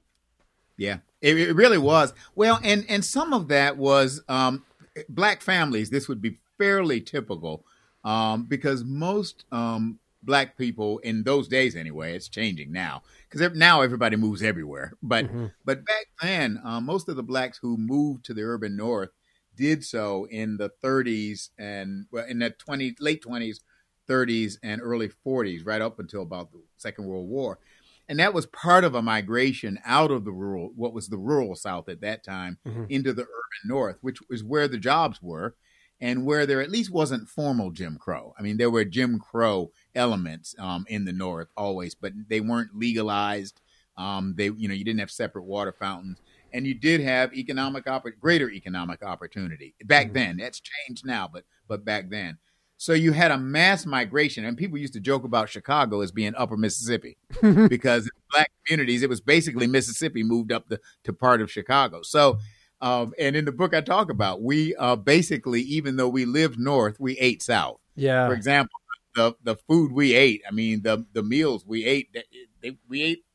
Yeah. 0.78 0.98
It, 1.22 1.38
it 1.38 1.56
really 1.56 1.78
was. 1.78 2.14
Well, 2.36 2.60
and 2.64 2.86
and 2.88 3.04
some 3.04 3.34
of 3.34 3.48
that 3.50 3.78
was 3.78 4.22
um, 4.28 4.64
black 5.10 5.42
families. 5.42 5.90
This 5.90 6.08
would 6.08 6.22
be 6.22 6.40
fairly 6.58 7.02
typical 7.02 7.66
um, 8.04 8.46
because 8.46 8.84
most 8.84 9.46
um, 9.52 10.00
black 10.24 10.58
people 10.58 11.00
in 11.00 11.24
those 11.24 11.48
days, 11.48 11.76
anyway, 11.76 12.16
it's 12.16 12.30
changing 12.30 12.72
now 12.72 13.02
because 13.30 13.56
now 13.56 13.82
everybody 13.82 14.16
moves 14.16 14.42
everywhere. 14.42 14.94
But 15.02 15.26
mm-hmm. 15.26 15.48
but 15.66 15.86
back 15.86 16.08
then, 16.22 16.62
uh, 16.64 16.82
most 16.82 17.10
of 17.10 17.16
the 17.16 17.24
blacks 17.24 17.60
who 17.62 17.78
moved 17.78 18.26
to 18.26 18.34
the 18.34 18.44
urban 18.44 18.76
north 18.76 19.10
did 19.56 19.84
so 19.84 20.26
in 20.26 20.58
the 20.58 20.72
30s 20.82 21.50
and 21.58 22.06
well, 22.12 22.26
in 22.26 22.40
the 22.40 22.50
20 22.52 22.96
late 23.00 23.24
20s, 23.24 23.60
30s, 24.08 24.58
and 24.64 24.82
early 24.82 25.10
40s, 25.26 25.66
right 25.66 25.82
up 25.82 26.00
until 26.00 26.22
about 26.22 26.52
the 26.52 26.62
Second 26.78 27.06
World 27.06 27.28
War 27.28 27.60
and 28.10 28.20
that 28.20 28.34
was 28.34 28.48
part 28.48 28.84
of 28.84 28.96
a 28.96 29.02
migration 29.02 29.80
out 29.86 30.12
of 30.12 30.26
the 30.26 30.32
rural 30.32 30.72
what 30.76 30.94
was 30.94 31.08
the 31.08 31.18
rural 31.18 31.56
south 31.56 31.88
at 31.88 32.02
that 32.02 32.24
time 32.24 32.58
mm-hmm. 32.68 32.86
into 32.90 33.14
the 33.14 33.22
urban 33.22 33.66
north 33.66 33.98
which 34.02 34.18
was 34.30 34.44
where 34.44 34.68
the 34.68 34.78
jobs 34.78 35.22
were 35.22 35.56
and 36.02 36.26
where 36.26 36.46
there 36.46 36.62
at 36.62 36.72
least 36.72 36.92
wasn't 36.92 37.30
formal 37.30 37.72
jim 37.72 37.98
crow 37.98 38.34
i 38.38 38.42
mean 38.42 38.58
there 38.58 38.72
were 38.72 38.84
jim 38.84 39.20
crow 39.20 39.72
elements 39.96 40.56
um, 40.60 40.86
in 40.90 41.06
the 41.06 41.14
north 41.14 41.48
always 41.56 41.96
but 41.96 42.12
they 42.28 42.42
weren't 42.42 42.76
legalized 42.76 43.62
um, 43.98 44.34
they 44.38 44.46
you 44.46 44.68
know 44.68 44.74
you 44.74 44.84
didn't 44.84 45.00
have 45.00 45.12
separate 45.12 45.44
water 45.44 45.72
fountains 45.72 46.20
and 46.52 46.66
you 46.66 46.74
did 46.74 47.00
have 47.00 47.34
economic 47.34 47.88
opp- 47.88 48.08
greater 48.20 48.50
economic 48.50 49.04
opportunity 49.04 49.76
back 49.86 50.08
mm-hmm. 50.08 50.14
then 50.14 50.38
that's 50.38 50.62
changed 50.62 51.06
now 51.06 51.30
but 51.32 51.44
but 51.68 51.86
back 51.86 52.10
then 52.10 52.38
so 52.80 52.94
you 52.94 53.12
had 53.12 53.30
a 53.32 53.38
mass 53.38 53.86
migration, 53.86 54.46
and 54.46 54.58
people 54.58 54.78
used 54.78 54.94
to 54.94 55.02
joke 55.02 55.26
about 55.26 55.50
Chicago 55.50 56.00
as 56.00 56.14
being 56.14 56.34
Upper 56.38 56.56
Mississippi 56.56 57.18
because 57.68 58.06
in 58.06 58.12
black 58.32 58.50
communities, 58.66 59.04
it 59.04 59.10
was 59.10 59.20
basically 59.20 59.68
Mississippi 59.68 60.24
moved 60.24 60.54
up 60.54 60.70
the, 60.70 60.80
to 61.04 61.12
part 61.12 61.42
of 61.42 61.52
Chicago. 61.52 62.02
So, 62.04 62.40
um, 62.80 63.14
and 63.20 63.36
in 63.36 63.44
the 63.44 63.52
book 63.52 63.74
I 63.74 63.82
talk 63.82 64.10
about, 64.10 64.42
we 64.42 64.78
uh, 64.78 64.96
basically, 64.96 65.62
even 65.64 65.98
though 65.98 66.08
we 66.08 66.24
lived 66.24 66.58
north, 66.58 66.98
we 67.02 67.18
ate 67.18 67.44
south. 67.44 67.82
Yeah. 67.98 68.30
For 68.30 68.34
example, 68.34 68.80
the 69.14 69.36
the 69.44 69.58
food 69.58 69.92
we 69.92 70.14
ate, 70.14 70.42
I 70.48 70.52
mean, 70.52 70.82
the 70.82 71.06
the 71.12 71.22
meals 71.22 71.66
we 71.66 71.84
ate, 71.84 72.16
they, 72.62 72.78
we 72.88 73.04
ate. 73.04 73.26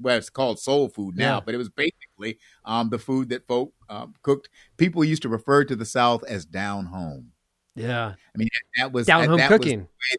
Well, 0.00 0.16
it's 0.16 0.30
called 0.30 0.58
soul 0.58 0.88
food 0.88 1.18
now, 1.18 1.34
yeah. 1.34 1.40
but 1.44 1.54
it 1.54 1.58
was 1.58 1.68
basically 1.68 2.38
um, 2.64 2.88
the 2.88 2.98
food 2.98 3.28
that 3.28 3.46
folk 3.46 3.74
um, 3.90 4.14
cooked. 4.22 4.48
People 4.78 5.04
used 5.04 5.22
to 5.22 5.28
refer 5.28 5.64
to 5.64 5.76
the 5.76 5.84
South 5.84 6.24
as 6.24 6.46
down 6.46 6.86
home. 6.86 7.32
Yeah. 7.76 8.14
I 8.14 8.38
mean, 8.38 8.48
that 8.78 8.92
was 8.92 9.06
down 9.06 9.28
home 9.28 9.40
cooking. 9.40 9.80
Was, 9.80 10.18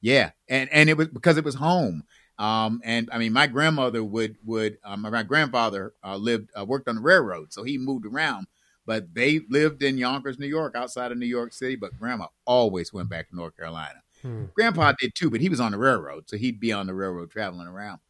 yeah, 0.00 0.32
and 0.48 0.68
and 0.72 0.90
it 0.90 0.96
was 0.96 1.08
because 1.08 1.38
it 1.38 1.44
was 1.44 1.54
home. 1.54 2.04
Um, 2.38 2.80
and 2.84 3.08
I 3.12 3.18
mean, 3.18 3.32
my 3.32 3.46
grandmother 3.46 4.02
would 4.02 4.36
would 4.44 4.78
um, 4.84 5.02
my 5.02 5.22
grandfather 5.22 5.94
uh, 6.04 6.16
lived 6.16 6.50
uh, 6.58 6.64
worked 6.64 6.88
on 6.88 6.96
the 6.96 7.00
railroad, 7.00 7.52
so 7.52 7.62
he 7.62 7.78
moved 7.78 8.04
around. 8.04 8.46
But 8.84 9.14
they 9.14 9.42
lived 9.48 9.82
in 9.84 9.96
Yonkers, 9.96 10.40
New 10.40 10.48
York, 10.48 10.74
outside 10.74 11.12
of 11.12 11.18
New 11.18 11.26
York 11.26 11.52
City. 11.52 11.76
But 11.76 11.98
grandma 11.98 12.26
always 12.44 12.92
went 12.92 13.08
back 13.08 13.28
to 13.28 13.36
North 13.36 13.56
Carolina. 13.56 14.02
Hmm. 14.22 14.46
Grandpa 14.54 14.92
did 14.98 15.14
too, 15.14 15.30
but 15.30 15.40
he 15.40 15.48
was 15.48 15.60
on 15.60 15.72
the 15.72 15.78
railroad, 15.78 16.28
so 16.28 16.36
he'd 16.36 16.60
be 16.60 16.72
on 16.72 16.86
the 16.86 16.94
railroad 16.94 17.30
traveling 17.30 17.68
around. 17.68 18.00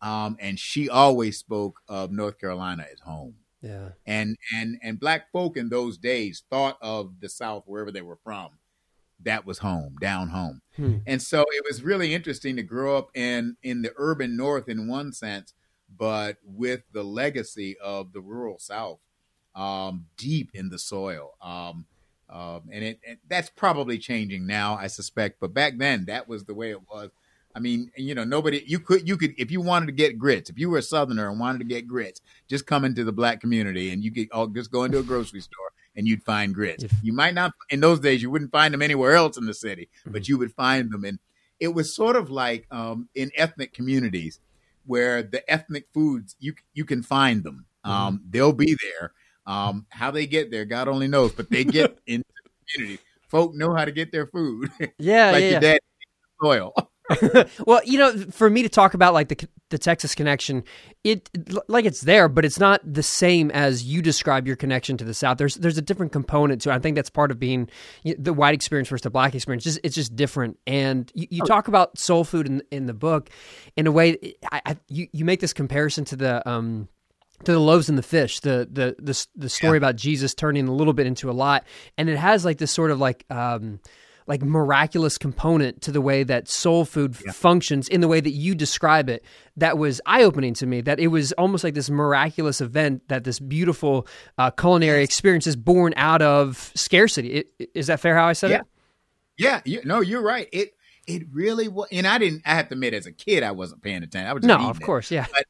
Um, 0.00 0.36
and 0.40 0.58
she 0.58 0.88
always 0.88 1.36
spoke 1.36 1.80
of 1.88 2.10
North 2.12 2.38
Carolina 2.38 2.86
as 2.90 3.00
home. 3.00 3.34
Yeah. 3.62 3.90
And 4.06 4.36
and 4.54 4.78
and 4.82 4.98
black 4.98 5.30
folk 5.32 5.56
in 5.56 5.68
those 5.68 5.98
days 5.98 6.42
thought 6.50 6.78
of 6.80 7.20
the 7.20 7.28
South 7.28 7.64
wherever 7.66 7.92
they 7.92 8.02
were 8.02 8.18
from. 8.22 8.50
That 9.22 9.44
was 9.44 9.58
home, 9.58 9.96
down 10.00 10.28
home. 10.28 10.62
Hmm. 10.76 10.98
And 11.06 11.20
so 11.20 11.44
it 11.48 11.62
was 11.68 11.82
really 11.82 12.14
interesting 12.14 12.56
to 12.56 12.62
grow 12.62 12.96
up 12.96 13.10
in 13.14 13.56
in 13.62 13.82
the 13.82 13.92
urban 13.96 14.36
north 14.36 14.68
in 14.68 14.88
one 14.88 15.12
sense, 15.12 15.52
but 15.94 16.38
with 16.42 16.82
the 16.92 17.04
legacy 17.04 17.76
of 17.78 18.12
the 18.12 18.20
rural 18.20 18.58
South 18.58 18.98
um, 19.54 20.06
deep 20.16 20.50
in 20.54 20.70
the 20.70 20.78
soil. 20.78 21.34
Um, 21.42 21.86
um, 22.28 22.62
and 22.72 22.84
it, 22.84 23.00
it, 23.02 23.18
that's 23.28 23.50
probably 23.50 23.98
changing 23.98 24.46
now, 24.46 24.76
I 24.76 24.86
suspect. 24.86 25.40
But 25.40 25.52
back 25.52 25.74
then, 25.78 26.04
that 26.06 26.28
was 26.28 26.44
the 26.44 26.54
way 26.54 26.70
it 26.70 26.80
was. 26.88 27.10
I 27.54 27.60
mean, 27.60 27.90
you 27.96 28.14
know, 28.14 28.24
nobody 28.24 28.62
you 28.66 28.78
could 28.78 29.08
you 29.08 29.16
could 29.16 29.34
if 29.36 29.50
you 29.50 29.60
wanted 29.60 29.86
to 29.86 29.92
get 29.92 30.18
grits, 30.18 30.50
if 30.50 30.58
you 30.58 30.70
were 30.70 30.78
a 30.78 30.82
southerner 30.82 31.28
and 31.28 31.40
wanted 31.40 31.58
to 31.58 31.64
get 31.64 31.88
grits, 31.88 32.20
just 32.48 32.66
come 32.66 32.84
into 32.84 33.04
the 33.04 33.12
black 33.12 33.40
community 33.40 33.92
and 33.92 34.02
you 34.04 34.12
could 34.12 34.28
all 34.32 34.46
just 34.46 34.70
go 34.70 34.84
into 34.84 34.98
a 34.98 35.02
grocery 35.02 35.40
store 35.40 35.72
and 35.96 36.06
you'd 36.06 36.22
find 36.22 36.54
grits. 36.54 36.84
You 37.02 37.12
might 37.12 37.34
not 37.34 37.52
in 37.70 37.80
those 37.80 38.00
days 38.00 38.22
you 38.22 38.30
wouldn't 38.30 38.52
find 38.52 38.72
them 38.72 38.82
anywhere 38.82 39.14
else 39.14 39.36
in 39.36 39.46
the 39.46 39.54
city, 39.54 39.88
mm-hmm. 40.00 40.12
but 40.12 40.28
you 40.28 40.38
would 40.38 40.52
find 40.52 40.90
them 40.90 41.04
and 41.04 41.18
it 41.58 41.68
was 41.68 41.94
sort 41.94 42.16
of 42.16 42.30
like 42.30 42.66
um, 42.70 43.08
in 43.14 43.30
ethnic 43.36 43.72
communities 43.72 44.40
where 44.86 45.22
the 45.22 45.48
ethnic 45.50 45.86
foods 45.92 46.36
you 46.38 46.54
you 46.72 46.84
can 46.84 47.02
find 47.02 47.44
them. 47.44 47.66
Mm-hmm. 47.84 47.90
Um, 47.90 48.22
they'll 48.30 48.52
be 48.52 48.76
there. 48.90 49.12
Um, 49.46 49.86
how 49.90 50.10
they 50.10 50.26
get 50.26 50.50
there, 50.50 50.64
God 50.64 50.88
only 50.88 51.08
knows, 51.08 51.32
but 51.32 51.50
they 51.50 51.64
get 51.64 51.98
into 52.06 52.24
the 52.44 52.50
community. 52.74 53.02
Folk 53.28 53.54
know 53.54 53.74
how 53.74 53.84
to 53.84 53.92
get 53.92 54.12
their 54.12 54.26
food. 54.26 54.70
Yeah, 54.98 55.30
like 55.30 55.42
yeah, 55.42 55.50
your 55.50 55.60
dad 55.60 55.80
soil. 56.42 56.74
well, 57.66 57.80
you 57.84 57.98
know, 57.98 58.16
for 58.30 58.48
me 58.48 58.62
to 58.62 58.68
talk 58.68 58.94
about 58.94 59.14
like 59.14 59.28
the 59.28 59.48
the 59.70 59.78
Texas 59.78 60.14
connection, 60.14 60.64
it 61.04 61.28
like 61.68 61.84
it's 61.84 62.02
there, 62.02 62.28
but 62.28 62.44
it's 62.44 62.58
not 62.58 62.80
the 62.84 63.02
same 63.02 63.50
as 63.50 63.84
you 63.84 64.02
describe 64.02 64.46
your 64.46 64.56
connection 64.56 64.96
to 64.96 65.04
the 65.04 65.14
South. 65.14 65.38
There's 65.38 65.54
there's 65.56 65.78
a 65.78 65.82
different 65.82 66.12
component 66.12 66.62
to 66.62 66.70
it. 66.70 66.74
I 66.74 66.78
think 66.78 66.96
that's 66.96 67.10
part 67.10 67.30
of 67.30 67.38
being 67.38 67.68
the 68.18 68.32
white 68.32 68.54
experience 68.54 68.88
versus 68.88 69.02
the 69.02 69.10
black 69.10 69.34
experience. 69.34 69.66
It's 69.66 69.74
just, 69.76 69.86
it's 69.86 69.94
just 69.94 70.16
different. 70.16 70.58
And 70.66 71.10
you, 71.14 71.26
you, 71.30 71.44
talk 71.44 71.68
about 71.68 71.98
soul 71.98 72.24
food 72.24 72.46
in 72.46 72.62
in 72.70 72.86
the 72.86 72.94
book 72.94 73.30
in 73.76 73.86
a 73.86 73.92
way. 73.92 74.34
I, 74.50 74.62
I, 74.66 74.76
you 74.88 75.08
you 75.12 75.24
make 75.24 75.40
this 75.40 75.52
comparison 75.52 76.04
to 76.06 76.16
the 76.16 76.48
um 76.48 76.88
to 77.44 77.52
the 77.52 77.58
loaves 77.58 77.88
and 77.88 77.96
the 77.96 78.02
fish, 78.02 78.40
the 78.40 78.68
the 78.70 78.96
the, 78.98 79.26
the 79.36 79.48
story 79.48 79.74
yeah. 79.74 79.78
about 79.78 79.96
Jesus 79.96 80.34
turning 80.34 80.68
a 80.68 80.72
little 80.72 80.92
bit 80.92 81.06
into 81.06 81.30
a 81.30 81.32
lot, 81.32 81.64
and 81.96 82.08
it 82.08 82.16
has 82.16 82.44
like 82.44 82.58
this 82.58 82.70
sort 82.70 82.90
of 82.90 82.98
like 82.98 83.24
um, 83.30 83.80
like 84.30 84.42
miraculous 84.42 85.18
component 85.18 85.82
to 85.82 85.90
the 85.90 86.00
way 86.00 86.22
that 86.22 86.48
soul 86.48 86.84
food 86.84 87.16
yeah. 87.26 87.32
functions 87.32 87.88
in 87.88 88.00
the 88.00 88.06
way 88.06 88.20
that 88.20 88.30
you 88.30 88.54
describe 88.54 89.08
it 89.10 89.24
that 89.56 89.76
was 89.76 90.00
eye-opening 90.06 90.54
to 90.54 90.66
me 90.66 90.80
that 90.80 91.00
it 91.00 91.08
was 91.08 91.32
almost 91.32 91.64
like 91.64 91.74
this 91.74 91.90
miraculous 91.90 92.60
event 92.60 93.02
that 93.08 93.24
this 93.24 93.40
beautiful 93.40 94.06
uh, 94.38 94.48
culinary 94.52 95.02
experience 95.02 95.48
is 95.48 95.56
born 95.56 95.92
out 95.96 96.22
of 96.22 96.70
scarcity. 96.76 97.44
It, 97.58 97.70
is 97.74 97.88
that 97.88 97.98
fair 97.98 98.16
how 98.16 98.26
i 98.26 98.32
said 98.32 98.50
yeah. 98.50 98.58
it? 98.58 98.66
Yeah. 99.36 99.60
You, 99.64 99.80
no 99.84 100.00
you're 100.00 100.22
right. 100.22 100.48
It 100.52 100.74
it 101.08 101.24
really 101.32 101.66
was 101.66 101.88
and 101.90 102.06
i 102.06 102.18
didn't 102.18 102.42
i 102.46 102.54
have 102.54 102.68
to 102.68 102.74
admit 102.74 102.94
as 102.94 103.06
a 103.06 103.12
kid 103.12 103.42
i 103.42 103.50
wasn't 103.50 103.82
paying 103.82 104.04
attention. 104.04 104.28
I 104.28 104.32
was 104.32 104.44
no 104.44 104.70
of 104.70 104.80
course 104.80 105.10
yeah. 105.10 105.26
But, 105.32 105.46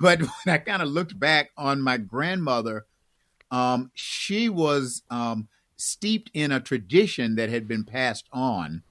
but 0.00 0.20
when 0.44 0.54
i 0.54 0.58
kind 0.58 0.82
of 0.82 0.88
looked 0.88 1.16
back 1.16 1.50
on 1.56 1.80
my 1.80 1.98
grandmother 1.98 2.84
um, 3.50 3.90
she 3.94 4.50
was 4.50 5.02
um, 5.08 5.48
steeped 5.78 6.30
in 6.34 6.52
a 6.52 6.60
tradition 6.60 7.36
that 7.36 7.48
had 7.48 7.66
been 7.66 7.84
passed 7.84 8.28
on 8.32 8.82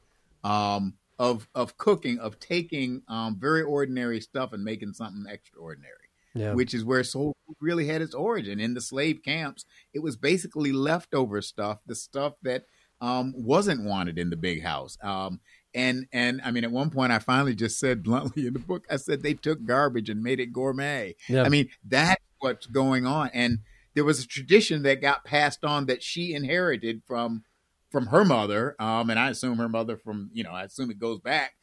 um, 0.44 0.96
of 1.20 1.48
of 1.54 1.78
cooking, 1.78 2.18
of 2.20 2.40
taking 2.40 3.04
um, 3.08 3.38
very 3.40 3.62
ordinary 3.62 4.22
stuff 4.22 4.54
and 4.54 4.64
making 4.64 4.94
something 4.94 5.26
extraordinary. 5.30 5.94
Yeah. 6.34 6.54
Which 6.54 6.74
is 6.76 6.86
where 6.86 7.04
soul 7.04 7.36
food 7.46 7.56
really 7.60 7.88
had 7.88 8.02
its 8.02 8.14
origin 8.14 8.60
in 8.60 8.76
the 8.76 8.82
slave 8.82 9.22
camps. 9.24 9.66
It 9.94 10.04
was 10.04 10.16
basically 10.16 10.72
leftover 10.72 11.42
stuff, 11.42 11.80
the 11.88 11.96
stuff 11.96 12.34
that 12.44 12.66
um, 13.02 13.34
wasn't 13.36 13.86
wanted 13.86 14.20
in 14.20 14.30
the 14.30 14.36
big 14.36 14.62
house. 14.62 14.98
Um, 15.02 15.40
and 15.74 16.06
and 16.12 16.42
I 16.44 16.52
mean, 16.52 16.64
at 16.64 16.72
one 16.72 16.92
point, 16.92 17.12
I 17.12 17.20
finally 17.20 17.56
just 17.56 17.80
said 17.80 18.04
bluntly 18.04 18.48
in 18.48 18.54
the 18.54 18.60
book, 18.60 18.86
I 18.90 18.98
said 18.98 19.24
they 19.24 19.34
took 19.34 19.66
garbage 19.66 20.10
and 20.10 20.22
made 20.22 20.40
it 20.40 20.54
gourmet. 20.54 21.16
Yeah. 21.28 21.44
I 21.44 21.50
mean, 21.50 21.70
that's 21.84 22.22
what's 22.40 22.68
going 22.68 23.06
on. 23.06 23.32
And 23.34 23.60
there 23.98 24.06
was 24.06 24.24
a 24.24 24.28
tradition 24.28 24.84
that 24.84 25.02
got 25.02 25.26
passed 25.26 25.66
on 25.66 25.88
that 25.88 26.04
she 26.04 26.36
inherited 26.36 27.02
from 27.08 27.44
from 27.90 28.06
her 28.08 28.24
mother, 28.24 28.76
um, 28.80 29.10
and 29.10 29.18
I 29.18 29.32
assume 29.32 29.58
her 29.58 29.68
mother 29.68 29.98
from 29.98 30.30
you 30.34 30.44
know 30.44 30.52
I 30.52 30.66
assume 30.66 30.92
it 30.92 31.00
goes 31.00 31.20
back 31.20 31.56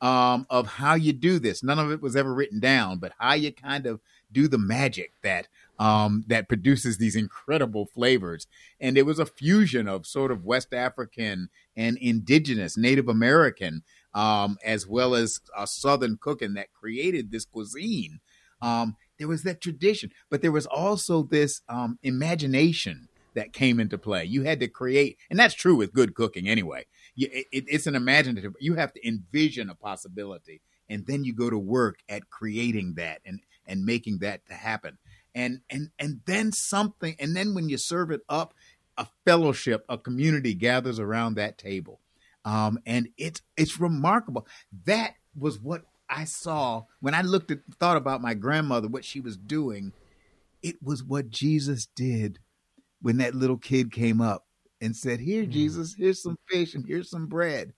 um, 0.00 0.48
of 0.50 0.66
how 0.66 0.94
you 0.94 1.12
do 1.12 1.38
this. 1.38 1.62
None 1.62 1.78
of 1.78 1.92
it 1.92 2.02
was 2.02 2.16
ever 2.16 2.34
written 2.34 2.58
down, 2.58 2.98
but 2.98 3.12
how 3.20 3.34
you 3.34 3.52
kind 3.52 3.86
of 3.86 4.00
do 4.32 4.48
the 4.48 4.58
magic 4.58 5.12
that 5.22 5.46
um, 5.78 6.24
that 6.26 6.48
produces 6.48 6.98
these 6.98 7.14
incredible 7.14 7.86
flavors. 7.86 8.48
And 8.80 8.98
it 8.98 9.06
was 9.06 9.20
a 9.20 9.26
fusion 9.26 9.86
of 9.86 10.08
sort 10.08 10.32
of 10.32 10.44
West 10.44 10.74
African 10.74 11.50
and 11.76 11.96
indigenous 11.98 12.76
Native 12.76 13.08
American, 13.08 13.84
um, 14.12 14.58
as 14.64 14.88
well 14.88 15.14
as 15.14 15.38
a 15.56 15.68
Southern 15.68 16.18
cooking 16.20 16.54
that 16.54 16.72
created 16.72 17.30
this 17.30 17.44
cuisine. 17.44 18.18
Um, 18.60 18.96
there 19.18 19.28
was 19.28 19.42
that 19.42 19.60
tradition, 19.60 20.10
but 20.30 20.42
there 20.42 20.52
was 20.52 20.66
also 20.66 21.22
this 21.22 21.62
um, 21.68 21.98
imagination 22.02 23.08
that 23.34 23.52
came 23.52 23.78
into 23.78 23.98
play. 23.98 24.24
You 24.24 24.42
had 24.42 24.60
to 24.60 24.68
create, 24.68 25.18
and 25.30 25.38
that's 25.38 25.54
true 25.54 25.76
with 25.76 25.92
good 25.92 26.14
cooking 26.14 26.48
anyway. 26.48 26.86
You, 27.14 27.28
it, 27.32 27.46
it's 27.68 27.86
an 27.86 27.94
imaginative. 27.94 28.54
You 28.60 28.74
have 28.74 28.92
to 28.94 29.06
envision 29.06 29.70
a 29.70 29.74
possibility, 29.74 30.62
and 30.88 31.06
then 31.06 31.22
you 31.22 31.34
go 31.34 31.50
to 31.50 31.58
work 31.58 31.98
at 32.08 32.30
creating 32.30 32.94
that 32.94 33.20
and 33.24 33.40
and 33.66 33.84
making 33.84 34.18
that 34.18 34.46
to 34.46 34.54
happen. 34.54 34.98
And 35.34 35.60
and 35.68 35.90
and 35.98 36.20
then 36.26 36.50
something, 36.50 37.14
and 37.20 37.36
then 37.36 37.54
when 37.54 37.68
you 37.68 37.76
serve 37.78 38.10
it 38.10 38.22
up, 38.28 38.54
a 38.96 39.06
fellowship, 39.24 39.84
a 39.88 39.98
community 39.98 40.54
gathers 40.54 40.98
around 40.98 41.34
that 41.34 41.58
table, 41.58 42.00
um, 42.44 42.78
and 42.86 43.08
it's 43.18 43.42
it's 43.56 43.78
remarkable. 43.78 44.46
That 44.86 45.14
was 45.38 45.60
what 45.60 45.82
I 46.08 46.24
saw 46.24 46.84
when 47.00 47.14
I 47.14 47.22
looked 47.22 47.50
at 47.50 47.60
thought 47.78 47.96
about 47.96 48.22
my 48.22 48.34
grandmother, 48.34 48.88
what 48.88 49.04
she 49.04 49.20
was 49.20 49.36
doing, 49.36 49.92
it 50.62 50.82
was 50.82 51.02
what 51.02 51.30
Jesus 51.30 51.86
did 51.86 52.38
when 53.02 53.18
that 53.18 53.34
little 53.34 53.58
kid 53.58 53.92
came 53.92 54.20
up 54.20 54.46
and 54.80 54.96
said, 54.96 55.20
Here, 55.20 55.44
mm. 55.44 55.50
Jesus, 55.50 55.94
here's 55.96 56.22
some 56.22 56.38
fish 56.48 56.74
and 56.74 56.84
here's 56.86 57.10
some 57.10 57.26
bread. 57.26 57.72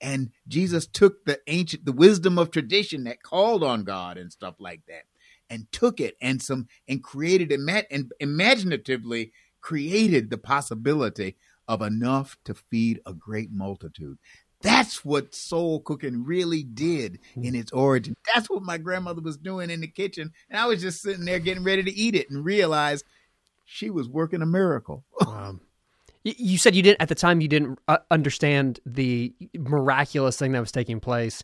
And 0.00 0.30
Jesus 0.48 0.86
took 0.86 1.24
the 1.24 1.40
ancient 1.46 1.84
the 1.84 1.92
wisdom 1.92 2.38
of 2.38 2.50
tradition 2.50 3.04
that 3.04 3.22
called 3.22 3.62
on 3.62 3.84
God 3.84 4.18
and 4.18 4.32
stuff 4.32 4.56
like 4.58 4.80
that, 4.88 5.04
and 5.48 5.70
took 5.70 6.00
it 6.00 6.16
and 6.20 6.42
some 6.42 6.66
and 6.88 7.02
created 7.02 7.52
and 7.52 8.12
imaginatively 8.18 9.32
created 9.60 10.28
the 10.28 10.38
possibility 10.38 11.36
of 11.68 11.82
enough 11.82 12.36
to 12.44 12.54
feed 12.54 13.00
a 13.06 13.14
great 13.14 13.52
multitude. 13.52 14.18
That's 14.62 15.04
what 15.04 15.34
soul 15.34 15.80
cooking 15.80 16.24
really 16.24 16.62
did 16.62 17.18
hmm. 17.34 17.44
in 17.44 17.54
its 17.54 17.72
origin. 17.72 18.14
That's 18.34 18.48
what 18.48 18.62
my 18.62 18.78
grandmother 18.78 19.20
was 19.20 19.36
doing 19.36 19.70
in 19.70 19.80
the 19.80 19.88
kitchen. 19.88 20.32
And 20.48 20.58
I 20.58 20.66
was 20.66 20.80
just 20.80 21.02
sitting 21.02 21.24
there 21.24 21.38
getting 21.38 21.64
ready 21.64 21.82
to 21.82 21.92
eat 21.92 22.14
it 22.14 22.30
and 22.30 22.44
realize 22.44 23.04
she 23.64 23.90
was 23.90 24.08
working 24.08 24.42
a 24.42 24.46
miracle. 24.46 25.04
Um, 25.26 25.60
you 26.24 26.56
said 26.56 26.76
you 26.76 26.82
didn't, 26.82 27.02
at 27.02 27.08
the 27.08 27.16
time, 27.16 27.40
you 27.40 27.48
didn't 27.48 27.80
uh, 27.88 27.98
understand 28.10 28.78
the 28.86 29.34
miraculous 29.56 30.36
thing 30.36 30.52
that 30.52 30.60
was 30.60 30.70
taking 30.70 31.00
place. 31.00 31.42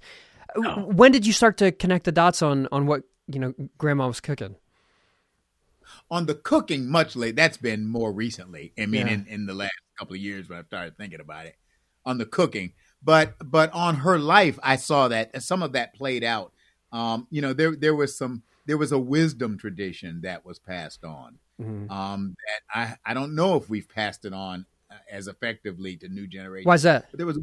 No. 0.56 0.76
When 0.76 1.10
did 1.10 1.26
you 1.26 1.32
start 1.32 1.56
to 1.58 1.72
connect 1.72 2.04
the 2.04 2.12
dots 2.12 2.42
on, 2.42 2.68
on 2.70 2.86
what, 2.86 3.02
you 3.26 3.40
know, 3.40 3.54
grandma 3.76 4.06
was 4.06 4.20
cooking? 4.20 4.54
On 6.10 6.26
the 6.26 6.34
cooking, 6.34 6.88
much 6.88 7.16
late, 7.16 7.34
that's 7.34 7.56
been 7.56 7.88
more 7.88 8.12
recently. 8.12 8.72
I 8.78 8.86
mean, 8.86 9.06
yeah. 9.06 9.14
in, 9.14 9.26
in 9.26 9.46
the 9.46 9.54
last 9.54 9.72
couple 9.98 10.14
of 10.14 10.20
years 10.20 10.48
when 10.48 10.58
I 10.58 10.62
started 10.62 10.96
thinking 10.96 11.20
about 11.20 11.46
it. 11.46 11.56
On 12.06 12.18
the 12.18 12.26
cooking, 12.26 12.72
but 13.02 13.34
but 13.44 13.72
on 13.72 13.96
her 13.96 14.18
life, 14.18 14.58
I 14.62 14.76
saw 14.76 15.08
that 15.08 15.42
some 15.42 15.62
of 15.62 15.72
that 15.72 15.94
played 15.94 16.24
out. 16.24 16.52
Um, 16.92 17.26
you 17.30 17.42
know, 17.42 17.52
there 17.52 17.76
there 17.76 17.94
was 17.94 18.16
some 18.16 18.42
there 18.66 18.78
was 18.78 18.92
a 18.92 18.98
wisdom 18.98 19.58
tradition 19.58 20.20
that 20.22 20.44
was 20.44 20.58
passed 20.58 21.04
on. 21.04 21.38
Mm-hmm. 21.60 21.90
Um, 21.90 22.36
that 22.46 22.96
I 23.06 23.10
I 23.10 23.14
don't 23.14 23.34
know 23.34 23.56
if 23.56 23.68
we've 23.68 23.88
passed 23.88 24.24
it 24.24 24.32
on 24.32 24.66
uh, 24.90 24.94
as 25.10 25.28
effectively 25.28 25.96
to 25.96 26.08
new 26.08 26.26
generations. 26.26 26.66
Why's 26.66 26.82
that? 26.82 27.06
But 27.10 27.18
there 27.18 27.26
was. 27.26 27.38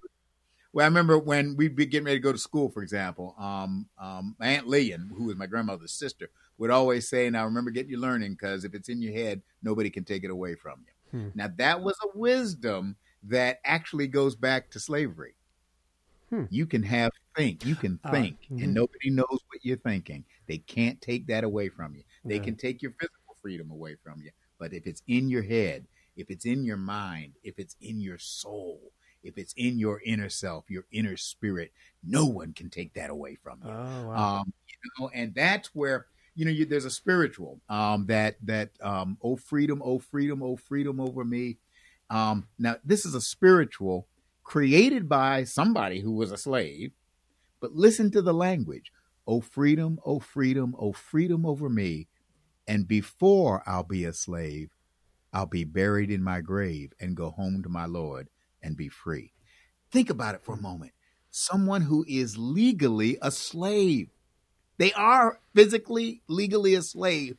Well, 0.74 0.84
I 0.84 0.88
remember 0.88 1.18
when 1.18 1.56
we'd 1.56 1.74
be 1.74 1.86
getting 1.86 2.06
ready 2.06 2.18
to 2.18 2.24
go 2.24 2.34
to 2.34 2.38
school, 2.38 2.70
for 2.70 2.84
example, 2.84 3.34
um, 3.40 3.88
um, 3.98 4.36
my 4.38 4.48
Aunt 4.48 4.68
Lillian, 4.68 5.10
who 5.16 5.24
was 5.24 5.38
my 5.38 5.46
grandmother's 5.46 5.94
sister, 5.94 6.30
would 6.58 6.70
always 6.70 7.08
say, 7.08 7.30
Now 7.30 7.46
remember, 7.46 7.72
get 7.72 7.88
your 7.88 8.02
learning 8.02 8.34
because 8.34 8.66
if 8.66 8.76
it's 8.76 8.90
in 8.90 9.02
your 9.02 9.14
head, 9.14 9.42
nobody 9.64 9.90
can 9.90 10.04
take 10.04 10.26
it 10.26 10.32
away 10.32 10.56
from 10.56 10.84
you. 10.86 11.20
Hmm. 11.20 11.30
Now, 11.34 11.50
that 11.56 11.82
was 11.82 11.96
a 12.04 12.18
wisdom 12.18 12.98
that 13.24 13.60
actually 13.64 14.08
goes 14.08 14.36
back 14.36 14.70
to 14.72 14.80
slavery. 14.82 15.36
Hmm. 16.36 16.44
You 16.50 16.66
can 16.66 16.84
have 16.84 17.12
think. 17.36 17.66
You 17.66 17.76
can 17.76 18.00
uh, 18.04 18.12
think, 18.12 18.38
uh, 18.44 18.54
mm-hmm. 18.54 18.64
and 18.64 18.74
nobody 18.74 19.10
knows 19.10 19.28
what 19.30 19.64
you're 19.64 19.78
thinking. 19.78 20.24
They 20.48 20.58
can't 20.58 21.02
take 21.02 21.28
that 21.28 21.44
away 21.44 21.70
from 21.70 21.96
you. 21.96 22.04
They 22.24 22.40
can 22.40 22.56
take 22.56 22.82
your 22.82 22.92
physical 22.92 23.36
freedom 23.42 23.70
away 23.72 23.96
from 24.04 24.22
you. 24.22 24.32
But 24.60 24.74
if 24.74 24.88
it's 24.88 25.04
in 25.08 25.30
your 25.30 25.44
head, 25.44 25.86
if 26.16 26.30
it's 26.30 26.46
in 26.46 26.64
your 26.64 26.78
mind, 26.78 27.34
if 27.44 27.60
it's 27.60 27.76
in 27.82 28.00
your 28.00 28.18
soul, 28.18 28.80
if 29.24 29.38
it's 29.38 29.54
in 29.54 29.78
your 29.78 30.02
inner 30.06 30.30
self, 30.30 30.66
your 30.70 30.86
inner 30.92 31.18
spirit, 31.18 31.72
no 32.04 32.26
one 32.26 32.54
can 32.54 32.70
take 32.70 32.94
that 32.94 33.10
away 33.10 33.36
from 33.36 33.60
you. 33.64 33.72
Oh, 33.72 34.08
wow. 34.08 34.40
um, 34.40 34.54
you 34.68 34.92
know, 35.00 35.12
and 35.14 35.34
that's 35.36 35.70
where 35.76 36.08
you 36.36 36.46
know 36.46 36.52
you, 36.52 36.66
there's 36.66 36.86
a 36.86 36.92
spiritual 36.92 37.60
um, 37.70 38.06
that 38.08 38.38
that 38.44 38.70
um, 38.82 39.18
oh 39.22 39.36
freedom, 39.36 39.82
oh 39.84 40.00
freedom, 40.00 40.42
oh 40.42 40.56
freedom 40.56 41.00
over 41.00 41.24
me. 41.24 41.58
Um, 42.10 42.48
now 42.60 42.78
this 42.84 43.06
is 43.06 43.16
a 43.16 43.22
spiritual 43.22 44.08
created 44.46 45.10
by 45.10 45.44
somebody 45.44 46.00
who 46.00 46.14
was 46.14 46.32
a 46.32 46.38
slave. 46.38 46.92
But 47.60 47.74
listen 47.74 48.12
to 48.12 48.22
the 48.22 48.34
language. 48.34 48.92
Oh, 49.28 49.42
freedom, 49.42 50.00
oh, 50.06 50.20
freedom, 50.20 50.76
oh, 50.80 50.94
freedom 50.94 51.46
over 51.46 51.68
me. 51.68 52.08
And 52.68 52.88
before 52.88 53.64
I'll 53.66 53.84
be 53.84 54.06
a 54.06 54.14
slave, 54.14 54.70
I'll 55.34 55.48
be 55.48 55.66
buried 55.66 56.12
in 56.12 56.24
my 56.24 56.40
grave 56.42 56.94
and 57.00 57.18
go 57.18 57.32
home 57.32 57.62
to 57.64 57.70
my 57.70 57.86
Lord 57.86 58.30
and 58.64 58.78
be 58.78 58.88
free. 58.88 59.34
Think 59.92 60.10
about 60.10 60.36
it 60.36 60.44
for 60.44 60.54
a 60.54 60.62
moment. 60.62 60.94
Someone 61.32 61.82
who 61.82 62.06
is 62.08 62.38
legally 62.38 63.18
a 63.22 63.32
slave. 63.32 64.10
They 64.78 64.94
are 64.94 65.40
physically, 65.54 66.22
legally 66.28 66.76
a 66.76 66.82
slave, 66.82 67.38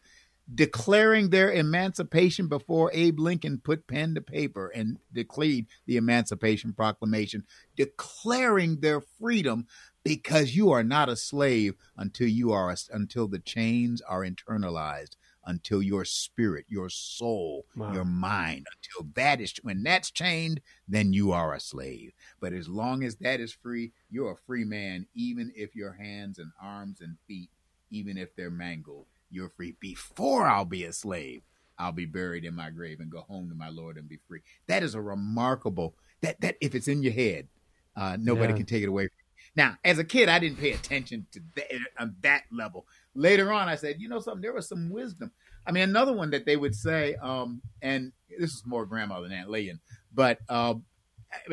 declaring 0.55 1.31
their 1.31 1.51
emancipation 1.53 2.47
before 2.49 2.91
Abe 2.95 3.19
Lincoln 3.19 3.61
put 3.63 3.87
pen 3.87 4.15
to 4.15 4.21
paper 4.21 4.69
and 4.69 4.99
declared 5.13 5.67
the 5.87 5.97
Emancipation 5.97 6.73
Proclamation, 6.73 7.45
declaring 7.77 8.81
their 8.81 9.01
freedom 9.01 9.67
because 10.05 10.55
you 10.55 10.71
are 10.71 10.85
not 10.85 11.09
a 11.09 11.17
slave 11.17 11.75
until 11.97 12.29
you 12.29 12.53
are 12.53 12.71
a, 12.71 12.77
until 12.93 13.27
the 13.27 13.41
chains 13.41 14.01
are 14.03 14.21
internalized, 14.23 15.17
until 15.45 15.83
your 15.83 16.05
spirit, 16.05 16.65
your 16.69 16.89
soul, 16.89 17.67
Wow. 17.75 17.93
your 17.93 18.05
mind, 18.05 18.67
until 18.77 19.11
that 19.15 19.41
is 19.41 19.53
when 19.63 19.83
that's 19.83 20.13
chained, 20.13 20.61
then 20.87 21.13
you 21.13 21.33
are 21.33 21.53
a 21.55 21.61
slave. 21.61 22.13
But 22.41 22.53
as 22.53 22.69
long 22.69 23.03
as 23.03 23.17
that 23.17 23.41
is 23.41 23.53
free, 23.53 23.93
you're 24.09 24.33
a 24.33 24.37
free 24.47 24.65
man, 24.65 25.07
even 25.15 25.53
if 25.57 25.75
your 25.75 25.93
hands 25.95 26.39
and 26.39 26.53
arms 26.63 27.01
and 27.01 27.17
feet, 27.27 27.51
even 27.91 28.17
if 28.17 28.35
they're 28.37 28.51
mangled, 28.51 29.07
you're 29.31 29.51
free. 29.51 29.77
Before 29.81 30.47
I'll 30.47 30.65
be 30.65 30.85
a 30.85 30.93
slave, 30.93 31.43
I'll 31.79 31.93
be 31.93 32.07
buried 32.07 32.45
in 32.45 32.55
my 32.55 32.71
grave 32.71 33.01
and 33.01 33.11
go 33.11 33.21
home 33.21 33.49
to 33.49 33.55
my 33.55 33.69
Lord 33.69 33.97
and 33.99 34.09
be 34.09 34.19
free. 34.29 34.41
That 34.67 34.83
is 34.83 34.95
a 34.95 35.01
remarkable 35.01 35.95
that 36.23 36.41
that 36.41 36.57
if 36.61 36.75
it's 36.75 36.89
in 36.89 37.03
your 37.03 37.13
head, 37.13 37.49
uh, 37.97 38.17
nobody 38.21 38.53
Yeah. 38.53 38.57
can 38.59 38.67
take 38.67 38.83
it 38.83 38.89
away. 38.89 39.09
from 39.09 39.15
you. 39.19 39.23
Now, 39.55 39.77
as 39.85 39.99
a 39.99 40.05
kid, 40.05 40.29
I 40.29 40.39
didn't 40.39 40.59
pay 40.59 40.73
attention 40.73 41.27
to 41.33 41.41
that 41.57 41.67
on 41.99 42.17
that 42.23 42.43
level. 42.51 42.87
Later 43.15 43.53
on, 43.53 43.69
I 43.69 43.77
said, 43.77 43.97
you 44.01 44.09
know 44.09 44.21
something, 44.21 44.43
there 44.43 44.53
was 44.55 44.69
some 44.69 44.91
wisdom. 44.91 45.31
I 45.67 45.73
mean, 45.73 45.83
another 45.85 46.13
one 46.13 46.31
that 46.31 46.47
they 46.47 46.57
would 46.57 46.75
say, 46.75 47.15
um, 47.17 47.61
and 47.83 48.13
this 48.39 48.53
is 48.55 48.63
more 48.67 48.87
grandma 48.87 49.21
than 49.21 49.33
Aunt 49.33 49.51
Lillian, 49.51 49.81
but 50.15 50.39
uh, 50.49 50.75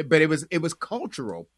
but 0.08 0.22
it 0.22 0.27
was 0.30 0.46
it 0.51 0.60
was 0.60 0.74
cultural. 0.74 1.50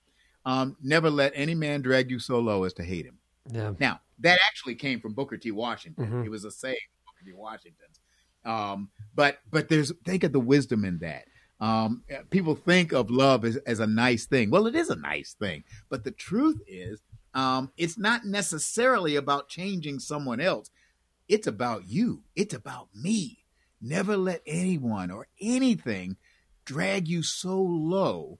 Um, 0.45 0.77
never 0.81 1.09
let 1.09 1.31
any 1.35 1.55
man 1.55 1.81
drag 1.81 2.09
you 2.11 2.19
so 2.19 2.39
low 2.39 2.63
as 2.63 2.73
to 2.73 2.83
hate 2.83 3.05
him. 3.05 3.17
Yeah. 3.51 3.73
Now, 3.79 4.01
that 4.19 4.39
actually 4.47 4.75
came 4.75 4.99
from 4.99 5.13
Booker 5.13 5.37
T. 5.37 5.51
Washington. 5.51 6.07
Mhm. 6.07 6.25
It 6.25 6.29
was 6.29 6.45
a 6.45 6.51
saying 6.51 6.77
Booker 7.05 7.25
T. 7.25 7.33
Washington's. 7.33 7.99
Um, 8.43 8.89
but 9.13 9.39
but 9.49 9.69
there's 9.69 9.91
think 10.05 10.23
of 10.23 10.31
the 10.31 10.39
wisdom 10.39 10.85
in 10.85 10.99
that. 10.99 11.25
Um, 11.59 12.03
people 12.29 12.53
think 12.55 12.91
of 12.91 13.09
love 13.09 13.45
as, 13.45 13.55
as 13.57 13.79
a 13.79 13.87
nice 13.87 14.25
thing. 14.25 14.51
Well, 14.51 14.67
it 14.67 14.75
is 14.75 14.89
a 14.89 14.95
nice 14.95 15.33
thing, 15.33 15.63
but 15.89 16.03
the 16.03 16.11
truth 16.11 16.59
is, 16.67 17.01
um, 17.33 17.71
it's 17.77 17.97
not 17.97 18.25
necessarily 18.25 19.15
about 19.15 19.47
changing 19.47 19.99
someone 19.99 20.41
else. 20.41 20.69
It's 21.27 21.47
about 21.47 21.87
you. 21.87 22.23
It's 22.35 22.53
about 22.53 22.89
me. 22.93 23.45
Never 23.81 24.17
let 24.17 24.41
anyone 24.45 25.11
or 25.11 25.27
anything 25.41 26.17
drag 26.65 27.07
you 27.07 27.23
so 27.23 27.61
low 27.61 28.39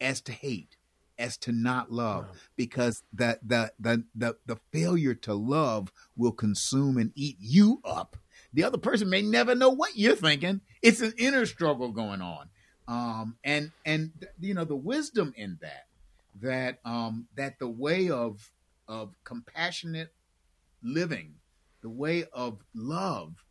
as 0.00 0.20
to 0.22 0.32
hate, 0.32 0.76
as 1.18 1.36
to 1.38 1.52
not 1.52 1.92
love, 1.92 2.26
because 2.56 3.02
the 3.12 3.38
the 3.42 3.72
the 3.78 4.04
the, 4.14 4.36
the 4.46 4.56
failure 4.72 5.14
to 5.14 5.34
love 5.34 5.92
will 6.16 6.32
consume 6.32 6.98
and 6.98 7.12
eat 7.14 7.36
you 7.40 7.80
up. 7.84 8.16
The 8.52 8.64
other 8.64 8.78
person 8.78 9.10
may 9.10 9.22
never 9.22 9.54
know 9.54 9.70
what 9.70 9.96
you're 9.96 10.16
thinking. 10.16 10.60
It's 10.82 11.00
an 11.00 11.14
inner 11.18 11.46
struggle 11.46 11.90
going 11.90 12.20
on, 12.20 12.50
um, 12.88 13.36
and 13.44 13.72
and 13.84 14.12
you 14.40 14.54
know 14.54 14.64
the 14.64 14.76
wisdom 14.76 15.32
in 15.36 15.58
that 15.60 15.86
that 16.40 16.78
um, 16.84 17.26
that 17.36 17.58
the 17.58 17.68
way 17.68 18.10
of 18.10 18.50
of 18.88 19.14
compassionate 19.24 20.12
living, 20.82 21.34
the 21.82 21.88
way 21.88 22.24
of 22.32 22.58
love, 22.74 23.44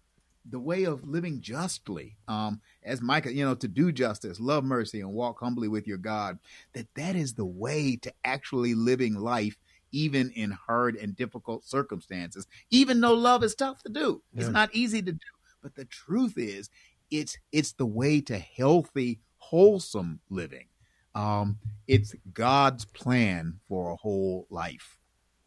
the 0.50 0.60
way 0.60 0.84
of 0.84 1.08
living 1.08 1.42
justly, 1.42 2.18
um, 2.28 2.62
as 2.86 3.02
Micah, 3.02 3.34
you 3.34 3.46
know, 3.46 3.56
to 3.56 3.68
do 3.68 3.92
justice, 3.92 4.40
love 4.40 4.64
mercy, 4.64 5.02
and 5.02 5.12
walk 5.14 5.40
humbly 5.40 5.68
with 5.68 5.88
your 5.88 5.98
God, 5.98 6.40
that 6.74 6.88
that 6.96 7.16
is 7.16 7.34
the 7.34 7.46
way 7.46 7.96
to 7.98 8.14
actually 8.26 8.74
living 8.76 9.16
life, 9.16 9.58
even 9.92 10.32
in 10.32 10.52
hard 10.52 10.96
and 10.96 11.16
difficult 11.16 11.64
circumstances. 11.64 12.48
Even 12.70 13.02
though 13.02 13.14
love 13.14 13.44
is 13.44 13.56
tough 13.56 13.82
to 13.84 13.90
do, 13.92 14.22
Yeah. 14.34 14.42
it's 14.42 14.50
not 14.50 14.74
easy 14.74 15.02
to 15.02 15.12
do. 15.12 15.20
But 15.62 15.76
the 15.76 15.86
truth 15.86 16.38
is, 16.38 16.70
it's 17.10 17.38
it's 17.52 17.74
the 17.74 17.86
way 17.86 18.20
to 18.22 18.38
healthy, 18.38 19.20
wholesome 19.38 20.20
living. 20.30 20.68
Um, 21.16 21.60
it's 21.88 22.16
God's 22.34 22.86
plan 22.86 23.60
for 23.68 23.92
a 23.92 23.96
whole 23.96 24.48
life. 24.50 24.98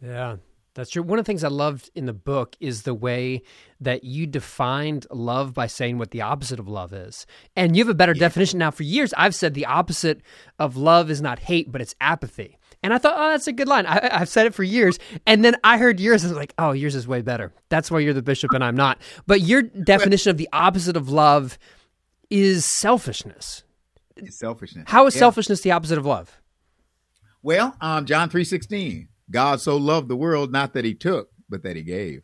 Yeah, 0.00 0.36
that's 0.76 0.90
true. 0.90 1.02
One 1.02 1.18
of 1.18 1.24
the 1.24 1.28
things 1.28 1.42
I 1.42 1.48
loved 1.48 1.90
in 1.94 2.06
the 2.06 2.12
book 2.12 2.54
is 2.60 2.82
the 2.82 2.94
way 2.94 3.42
that 3.80 4.04
you 4.04 4.26
defined 4.26 5.06
love 5.10 5.54
by 5.54 5.66
saying 5.66 5.98
what 5.98 6.10
the 6.10 6.20
opposite 6.20 6.60
of 6.60 6.68
love 6.68 6.92
is. 6.92 7.26
And 7.56 7.76
you 7.76 7.82
have 7.82 7.88
a 7.90 7.94
better 7.94 8.14
definition 8.14 8.58
now. 8.58 8.70
For 8.70 8.82
years, 8.82 9.12
I've 9.16 9.34
said 9.34 9.54
the 9.54 9.66
opposite 9.66 10.20
of 10.58 10.76
love 10.76 11.10
is 11.10 11.20
not 11.22 11.38
hate, 11.40 11.72
but 11.72 11.80
it's 11.80 11.94
apathy. 12.00 12.58
And 12.82 12.92
I 12.92 12.98
thought, 12.98 13.14
oh, 13.16 13.30
that's 13.30 13.46
a 13.46 13.52
good 13.52 13.68
line. 13.68 13.86
I, 13.86 14.08
I've 14.12 14.28
said 14.28 14.46
it 14.46 14.54
for 14.54 14.62
years. 14.62 14.98
And 15.26 15.44
then 15.44 15.56
I 15.64 15.78
heard 15.78 15.98
yours 15.98 16.22
and 16.22 16.30
I 16.30 16.34
was 16.34 16.38
like, 16.38 16.54
oh, 16.58 16.72
yours 16.72 16.94
is 16.94 17.08
way 17.08 17.22
better. 17.22 17.52
That's 17.70 17.90
why 17.90 18.00
you're 18.00 18.12
the 18.14 18.22
bishop 18.22 18.52
and 18.52 18.62
I'm 18.62 18.76
not. 18.76 18.98
But 19.26 19.40
your 19.40 19.62
definition 19.84 20.30
of 20.30 20.36
the 20.36 20.48
opposite 20.52 20.96
of 20.96 21.08
love 21.08 21.58
is 22.30 22.64
selfishness. 22.64 23.64
It's 24.14 24.38
selfishness. 24.38 24.84
How 24.88 25.06
is 25.06 25.14
Yeah. 25.14 25.20
selfishness 25.20 25.62
the 25.62 25.72
opposite 25.72 25.98
of 25.98 26.06
love? 26.06 26.38
Well, 27.42 27.76
um, 27.80 28.06
John 28.06 28.28
three 28.28 28.44
sixteen. 28.44 29.08
God 29.30 29.60
so 29.60 29.76
loved 29.76 30.08
the 30.08 30.16
world, 30.16 30.52
not 30.52 30.72
that 30.74 30.84
he 30.84 30.94
took, 30.94 31.30
but 31.48 31.62
that 31.62 31.76
he 31.76 31.82
gave. 31.82 32.22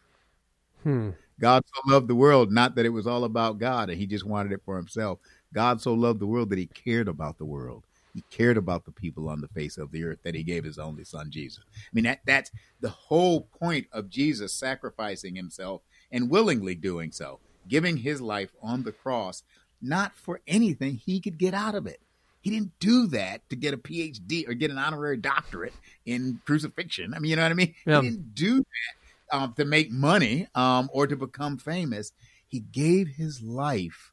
Hmm. 0.83 1.11
God 1.41 1.65
so 1.75 1.93
loved 1.93 2.09
the 2.09 2.15
world, 2.15 2.53
not 2.53 2.77
that 2.77 2.87
it 2.87 2.91
was 2.91 3.07
all 3.07 3.25
about 3.25 3.59
God 3.59 3.91
and 3.91 3.99
he 3.99 4.07
just 4.07 4.27
wanted 4.27 4.53
it 4.53 4.62
for 4.65 4.77
himself. 4.77 5.19
God 5.53 5.81
so 5.81 5.93
loved 5.93 6.21
the 6.21 6.27
world 6.27 6.51
that 6.51 6.59
he 6.59 6.67
cared 6.67 7.09
about 7.09 7.38
the 7.38 7.45
world. 7.45 7.85
He 8.15 8.23
cared 8.31 8.57
about 8.57 8.85
the 8.85 8.93
people 8.93 9.29
on 9.29 9.41
the 9.41 9.49
face 9.49 9.79
of 9.79 9.91
the 9.91 10.05
earth 10.05 10.19
that 10.23 10.35
he 10.35 10.43
gave 10.43 10.65
his 10.65 10.79
only 10.79 11.05
son 11.05 11.31
Jesus. 11.31 11.65
I 11.69 11.91
mean 11.93 12.05
that 12.05 12.21
that's 12.27 12.51
the 12.81 12.91
whole 12.91 13.43
point 13.59 13.87
of 13.93 14.11
Jesus 14.11 14.53
sacrificing 14.53 15.35
himself 15.35 15.83
and 16.12 16.31
willingly 16.31 16.75
doing 16.75 17.11
so, 17.11 17.41
giving 17.69 17.97
his 17.97 18.21
life 18.21 18.51
on 18.62 18.83
the 18.83 18.93
cross 18.93 19.43
not 19.83 20.17
for 20.17 20.41
anything 20.47 20.95
he 20.95 21.21
could 21.21 21.38
get 21.38 21.55
out 21.55 21.75
of 21.75 21.87
it. 21.87 22.01
He 22.42 22.50
didn't 22.50 22.78
do 22.81 23.07
that 23.09 23.48
to 23.50 23.57
get 23.57 23.72
a 23.72 23.78
PhD 23.78 24.48
or 24.48 24.55
get 24.55 24.70
an 24.70 24.78
honorary 24.78 25.16
doctorate 25.16 25.74
in 26.05 26.40
crucifixion. 26.44 27.14
I 27.14 27.18
mean, 27.18 27.31
you 27.31 27.37
know 27.37 27.42
what 27.42 27.52
I 27.52 27.55
mean? 27.55 27.74
Yeah. 27.87 28.02
He 28.02 28.11
didn't 28.11 28.35
do 28.35 28.59
that 28.59 29.37
um, 29.37 29.55
to 29.55 29.64
make 29.64 29.90
money 29.90 30.48
um, 30.55 30.90
or 30.92 31.07
to 31.07 31.16
become 31.16 31.57
famous. 31.57 32.12
He 32.46 32.61
gave 32.61 33.09
his 33.09 33.40
life 33.40 34.12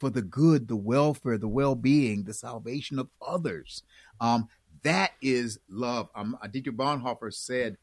for 0.00 0.10
the 0.10 0.22
good, 0.22 0.68
the 0.68 0.76
welfare, 0.76 1.38
the 1.38 1.48
well-being, 1.48 2.24
the 2.24 2.34
salvation 2.34 2.98
of 2.98 3.08
others. 3.26 3.82
Um, 4.20 4.48
that 4.82 5.12
is 5.20 5.58
love. 5.68 6.08
Um, 6.14 6.36
Dietrich 6.50 6.76
Bonhoeffer 6.76 7.32
said, 7.32 7.76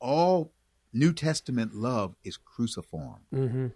"All 0.00 0.52
New 0.92 1.12
Testament 1.12 1.74
love 1.74 2.14
is 2.24 2.36
cruciform. 2.36 3.20
Mm-hmm. 3.34 3.66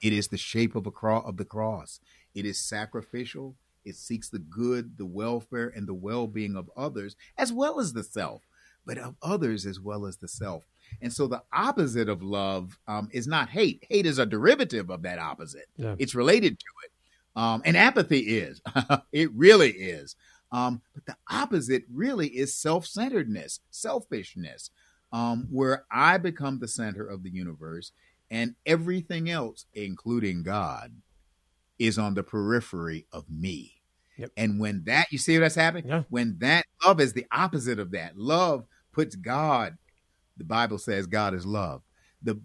It 0.00 0.12
is 0.12 0.28
the 0.28 0.38
shape 0.38 0.74
of 0.74 0.86
a 0.86 1.06
of 1.06 1.36
the 1.36 1.44
cross. 1.44 2.00
It 2.34 2.44
is 2.46 2.58
sacrificial. 2.58 3.56
It 3.84 3.96
seeks 3.96 4.28
the 4.28 4.38
good, 4.38 4.96
the 4.96 5.06
welfare, 5.06 5.72
and 5.74 5.86
the 5.86 5.94
well-being 5.94 6.56
of 6.56 6.70
others 6.76 7.16
as 7.38 7.52
well 7.52 7.80
as 7.80 7.92
the 7.92 8.04
self, 8.04 8.42
but 8.86 8.98
of 8.98 9.14
others 9.22 9.66
as 9.66 9.80
well 9.80 10.06
as 10.06 10.16
the 10.16 10.28
self. 10.28 10.64
And 11.02 11.12
so 11.12 11.26
the 11.26 11.42
opposite 11.52 12.08
of 12.08 12.22
love 12.22 12.78
um, 12.86 13.08
is 13.12 13.26
not 13.26 13.48
hate. 13.48 13.84
Hate 13.88 14.06
is 14.06 14.18
a 14.18 14.26
derivative 14.26 14.90
of 14.90 15.02
that 15.02 15.18
opposite. 15.18 15.66
Yeah. 15.76 15.96
It's 15.98 16.14
related 16.14 16.58
to 16.58 16.66
it. 16.84 16.90
Um, 17.36 17.62
and 17.64 17.76
apathy 17.76 18.20
is. 18.20 18.60
it 19.12 19.32
really 19.32 19.70
is. 19.70 20.14
Um, 20.52 20.80
but 20.94 21.04
the 21.06 21.16
opposite 21.28 21.82
really 21.92 22.28
is 22.28 22.54
self-centeredness, 22.54 23.60
selfishness, 23.70 24.70
um, 25.12 25.48
where 25.50 25.84
I 25.90 26.18
become 26.18 26.58
the 26.58 26.68
center 26.68 27.06
of 27.06 27.22
the 27.22 27.30
universe 27.30 27.92
and 28.30 28.54
everything 28.64 29.30
else, 29.30 29.66
including 29.74 30.42
God, 30.42 30.92
is 31.78 31.98
on 31.98 32.14
the 32.14 32.22
periphery 32.22 33.06
of 33.12 33.28
me. 33.28 33.72
Yep. 34.16 34.30
And 34.36 34.60
when 34.60 34.84
that, 34.84 35.10
you 35.10 35.18
see 35.18 35.38
what's 35.38 35.54
happening? 35.56 35.88
Yeah. 35.88 36.02
When 36.08 36.36
that 36.38 36.64
love 36.84 37.00
is 37.00 37.12
the 37.12 37.26
opposite 37.32 37.78
of 37.78 37.90
that, 37.92 38.16
love 38.16 38.64
puts 38.92 39.16
God, 39.16 39.76
the 40.36 40.44
Bible 40.44 40.78
says 40.78 41.06
God 41.06 41.34
is 41.34 41.44
love. 41.44 41.82
The 42.22 42.40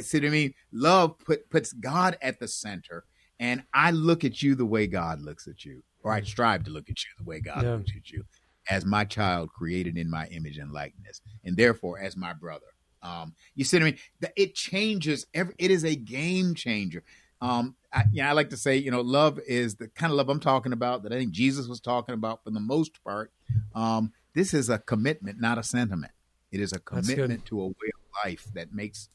see 0.00 0.18
what 0.18 0.26
I 0.26 0.30
mean? 0.30 0.54
Love 0.72 1.18
put, 1.18 1.48
puts 1.50 1.72
God 1.72 2.16
at 2.22 2.40
the 2.40 2.48
center, 2.48 3.04
and 3.38 3.62
I 3.72 3.90
look 3.92 4.24
at 4.24 4.42
you 4.42 4.54
the 4.54 4.66
way 4.66 4.86
God 4.86 5.20
looks 5.22 5.46
at 5.46 5.64
you, 5.64 5.82
or 6.02 6.12
I 6.12 6.22
strive 6.22 6.64
to 6.64 6.70
look 6.70 6.88
at 6.90 6.98
you 7.04 7.10
the 7.18 7.24
way 7.24 7.40
God 7.40 7.62
Yeah. 7.62 7.74
looks 7.74 7.92
at 7.96 8.10
you, 8.10 8.24
as 8.68 8.84
my 8.84 9.04
child 9.04 9.50
created 9.50 9.96
in 9.96 10.10
my 10.10 10.26
image 10.28 10.56
and 10.58 10.72
likeness, 10.72 11.20
and 11.44 11.56
therefore 11.56 11.98
as 12.00 12.16
my 12.16 12.32
brother. 12.32 12.66
Um, 13.02 13.34
you 13.54 13.64
see 13.64 13.76
what 13.76 13.82
I 13.82 13.86
mean? 13.86 13.98
It 14.36 14.54
changes 14.54 15.26
every. 15.32 15.54
It 15.58 15.70
is 15.70 15.84
a 15.84 15.94
game 15.94 16.54
changer. 16.54 17.04
Um, 17.40 17.76
I, 17.92 18.04
yeah, 18.12 18.28
I 18.28 18.32
like 18.32 18.50
to 18.50 18.56
say, 18.56 18.76
you 18.76 18.90
know, 18.90 19.00
love 19.00 19.40
is 19.46 19.76
the 19.76 19.88
kind 19.88 20.12
of 20.12 20.16
love 20.16 20.28
I'm 20.28 20.40
talking 20.40 20.72
about 20.72 21.02
that 21.02 21.12
I 21.12 21.16
think 21.16 21.32
Jesus 21.32 21.66
was 21.66 21.80
talking 21.80 22.14
about 22.14 22.44
for 22.44 22.50
the 22.50 22.60
most 22.60 23.02
part. 23.02 23.32
Um, 23.74 24.12
this 24.34 24.54
is 24.54 24.68
a 24.68 24.78
commitment, 24.78 25.40
not 25.40 25.58
a 25.58 25.62
sentiment. 25.62 26.12
It 26.52 26.60
is 26.60 26.72
a 26.72 26.78
commitment 26.78 27.46
to 27.46 27.60
a 27.60 27.66
way 27.66 27.72
of 27.94 28.24
life 28.24 28.48
that 28.54 28.72
makes 28.72 29.08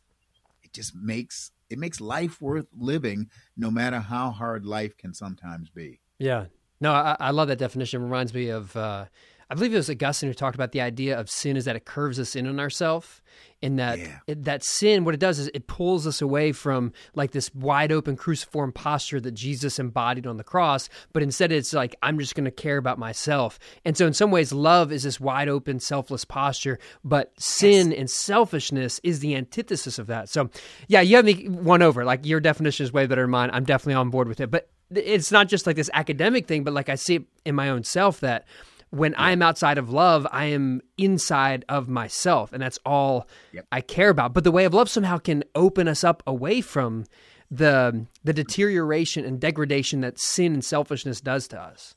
it 0.63 0.73
just 0.73 0.95
makes 0.95 1.51
it 1.69 1.79
makes 1.79 1.99
life 2.01 2.41
worth 2.41 2.67
living, 2.77 3.29
no 3.57 3.71
matter 3.71 3.99
how 3.99 4.31
hard 4.31 4.65
life 4.65 4.97
can 4.97 5.13
sometimes 5.13 5.69
be. 5.69 5.99
Yeah. 6.19 6.45
No, 6.81 6.91
I, 6.91 7.15
I 7.19 7.31
love 7.31 7.47
that 7.47 7.57
definition. 7.57 8.01
It 8.01 8.05
reminds 8.05 8.33
me 8.33 8.49
of, 8.49 8.75
uh, 8.75 9.05
I 9.49 9.55
believe 9.55 9.73
it 9.73 9.77
was 9.77 9.89
Augustine 9.89 10.29
who 10.29 10.33
talked 10.33 10.55
about 10.55 10.71
the 10.71 10.81
idea 10.81 11.19
of 11.19 11.29
sin 11.29 11.55
is 11.55 11.65
that 11.65 11.75
it 11.75 11.85
curves 11.85 12.19
us 12.19 12.35
in 12.35 12.47
on 12.47 12.59
ourselves. 12.59 13.21
and 13.61 13.79
that 13.79 13.97
Yeah. 13.99 14.17
it, 14.27 14.43
that 14.43 14.63
sin 14.63 15.05
what 15.05 15.13
it 15.13 15.19
does 15.19 15.39
is 15.39 15.49
it 15.53 15.65
pulls 15.65 16.05
us 16.05 16.21
away 16.21 16.51
from 16.51 16.91
like 17.15 17.31
this 17.31 17.53
wide 17.55 17.91
open 17.91 18.15
cruciform 18.17 18.71
posture 18.73 19.19
that 19.21 19.31
Jesus 19.31 19.79
embodied 19.79 20.27
on 20.27 20.35
the 20.37 20.43
cross 20.43 20.89
but 21.13 21.23
instead 21.23 21.51
it's 21.53 21.73
like 21.73 21.95
I'm 22.03 22.19
just 22.19 22.35
going 22.35 22.45
to 22.45 22.51
care 22.51 22.77
about 22.77 22.99
myself. 22.99 23.57
And 23.85 23.95
so 23.97 24.05
in 24.05 24.13
some 24.13 24.29
ways 24.29 24.51
love 24.51 24.91
is 24.91 25.03
this 25.03 25.19
wide 25.19 25.47
open 25.47 25.79
selfless 25.79 26.25
posture 26.25 26.79
but 27.03 27.31
sin 27.39 27.93
and 27.93 28.09
selfishness 28.09 28.99
is 29.03 29.19
the 29.19 29.35
antithesis 29.35 29.97
of 29.99 30.07
that. 30.07 30.29
So 30.29 30.49
yeah 30.87 31.01
you 31.01 31.15
have 31.15 31.25
me 31.25 31.47
won 31.47 31.81
over. 31.81 32.03
Like 32.03 32.25
your 32.25 32.39
definition 32.41 32.83
is 32.83 32.91
way 32.93 33.07
better 33.07 33.21
than 33.23 33.31
mine. 33.31 33.49
I'm 33.53 33.63
definitely 33.63 33.95
on 33.95 34.09
board 34.09 34.27
with 34.27 34.41
it. 34.41 34.51
But 34.51 34.69
it's 34.93 35.31
not 35.31 35.47
just 35.47 35.65
like 35.65 35.77
this 35.77 35.89
academic 35.93 36.45
thing 36.45 36.63
but 36.65 36.73
like 36.73 36.89
I 36.89 36.95
see 36.95 37.15
it 37.15 37.23
in 37.45 37.55
my 37.55 37.69
own 37.69 37.83
self 37.83 38.19
that 38.19 38.45
when 38.91 39.13
I 39.15 39.31
am 39.31 39.41
outside 39.41 39.77
of 39.77 39.89
love, 39.89 40.25
I 40.31 40.45
am 40.45 40.81
inside 40.97 41.65
of 41.67 41.89
myself, 41.89 42.53
and 42.53 42.61
that's 42.61 42.79
all 42.85 43.27
Yep. 43.51 43.65
I 43.71 43.81
care 43.81 44.09
about. 44.09 44.33
But 44.33 44.43
the 44.43 44.51
way 44.51 44.65
of 44.65 44.73
love 44.73 44.89
somehow 44.89 45.17
can 45.17 45.43
open 45.53 45.87
us 45.87 46.03
up 46.03 46.23
away 46.25 46.61
from 46.61 47.05
the 47.51 48.05
the 48.23 48.33
deterioration 48.33 49.23
and 49.25 49.39
degradation 49.39 50.01
that 50.01 50.19
sin 50.19 50.53
and 50.53 50.65
selfishness 50.65 51.21
does 51.21 51.47
to 51.49 51.59
us. 51.61 51.95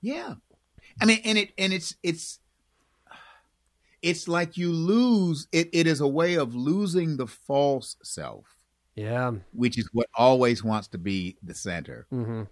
Yeah. 0.00 0.34
I 1.00 1.04
mean, 1.04 1.20
and 1.24 1.36
it 1.38 1.52
and 1.58 1.72
it's 1.72 1.94
it's 2.02 2.38
it's 4.02 4.28
like 4.28 4.56
you 4.56 4.70
lose 4.72 5.48
it. 5.52 5.68
It 5.72 5.86
is 5.86 6.00
a 6.00 6.08
way 6.08 6.36
of 6.36 6.54
losing 6.54 7.16
the 7.16 7.26
false 7.26 7.96
self, 8.02 8.56
Yeah. 8.94 9.32
which 9.52 9.78
is 9.78 9.88
what 9.92 10.08
always 10.16 10.62
wants 10.62 10.88
to 10.88 10.98
be 10.98 11.36
the 11.42 11.54
center, 11.54 12.06
hmm 12.10 12.44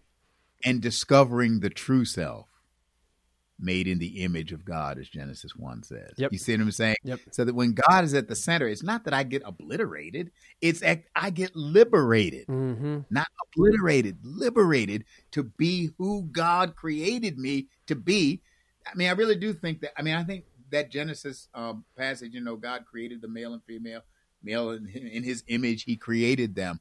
and 0.66 0.80
discovering 0.80 1.60
the 1.60 1.68
true 1.68 2.04
self, 2.06 2.48
made 3.58 3.86
in 3.86 3.98
the 3.98 4.22
image 4.22 4.52
of 4.52 4.64
God, 4.64 4.98
as 4.98 5.08
Genesis 5.08 5.54
one 5.56 5.82
says. 5.82 6.12
Yep. 6.16 6.32
You 6.32 6.38
see 6.38 6.52
what 6.52 6.62
I'm 6.62 6.70
saying? 6.72 6.96
Yep. 7.04 7.20
So 7.30 7.44
that 7.44 7.54
when 7.54 7.72
God 7.72 8.04
is 8.04 8.14
at 8.14 8.28
the 8.28 8.34
center, 8.34 8.68
it's 8.68 8.82
not 8.82 9.04
that 9.04 9.14
I 9.14 9.22
get 9.22 9.42
obliterated; 9.44 10.30
it's 10.60 10.82
act- 10.82 11.08
I 11.14 11.30
get 11.30 11.54
liberated. 11.54 12.46
hmm 12.46 13.00
not 13.10 13.28
obliterated, 13.46 14.18
liberated 14.22 15.04
to 15.32 15.44
be 15.44 15.90
who 15.98 16.28
God 16.32 16.74
created 16.74 17.38
me 17.38 17.68
to 17.86 17.94
be. 17.94 18.42
I 18.86 18.94
mean, 18.96 19.08
I 19.08 19.12
really 19.12 19.36
do 19.36 19.52
think 19.52 19.80
that. 19.82 19.92
I 19.96 20.02
mean, 20.02 20.14
I 20.14 20.24
think 20.24 20.44
that 20.70 20.90
Genesis 20.90 21.48
um, 21.54 21.84
passage, 21.96 22.34
you 22.34 22.40
know, 22.40 22.56
God 22.56 22.84
created 22.84 23.22
the 23.22 23.28
male 23.28 23.52
and 23.52 23.62
female, 23.64 24.00
male 24.42 24.70
in, 24.70 24.88
in 24.88 25.22
His 25.22 25.44
image, 25.46 25.84
He 25.84 25.96
created 25.96 26.54
them. 26.54 26.80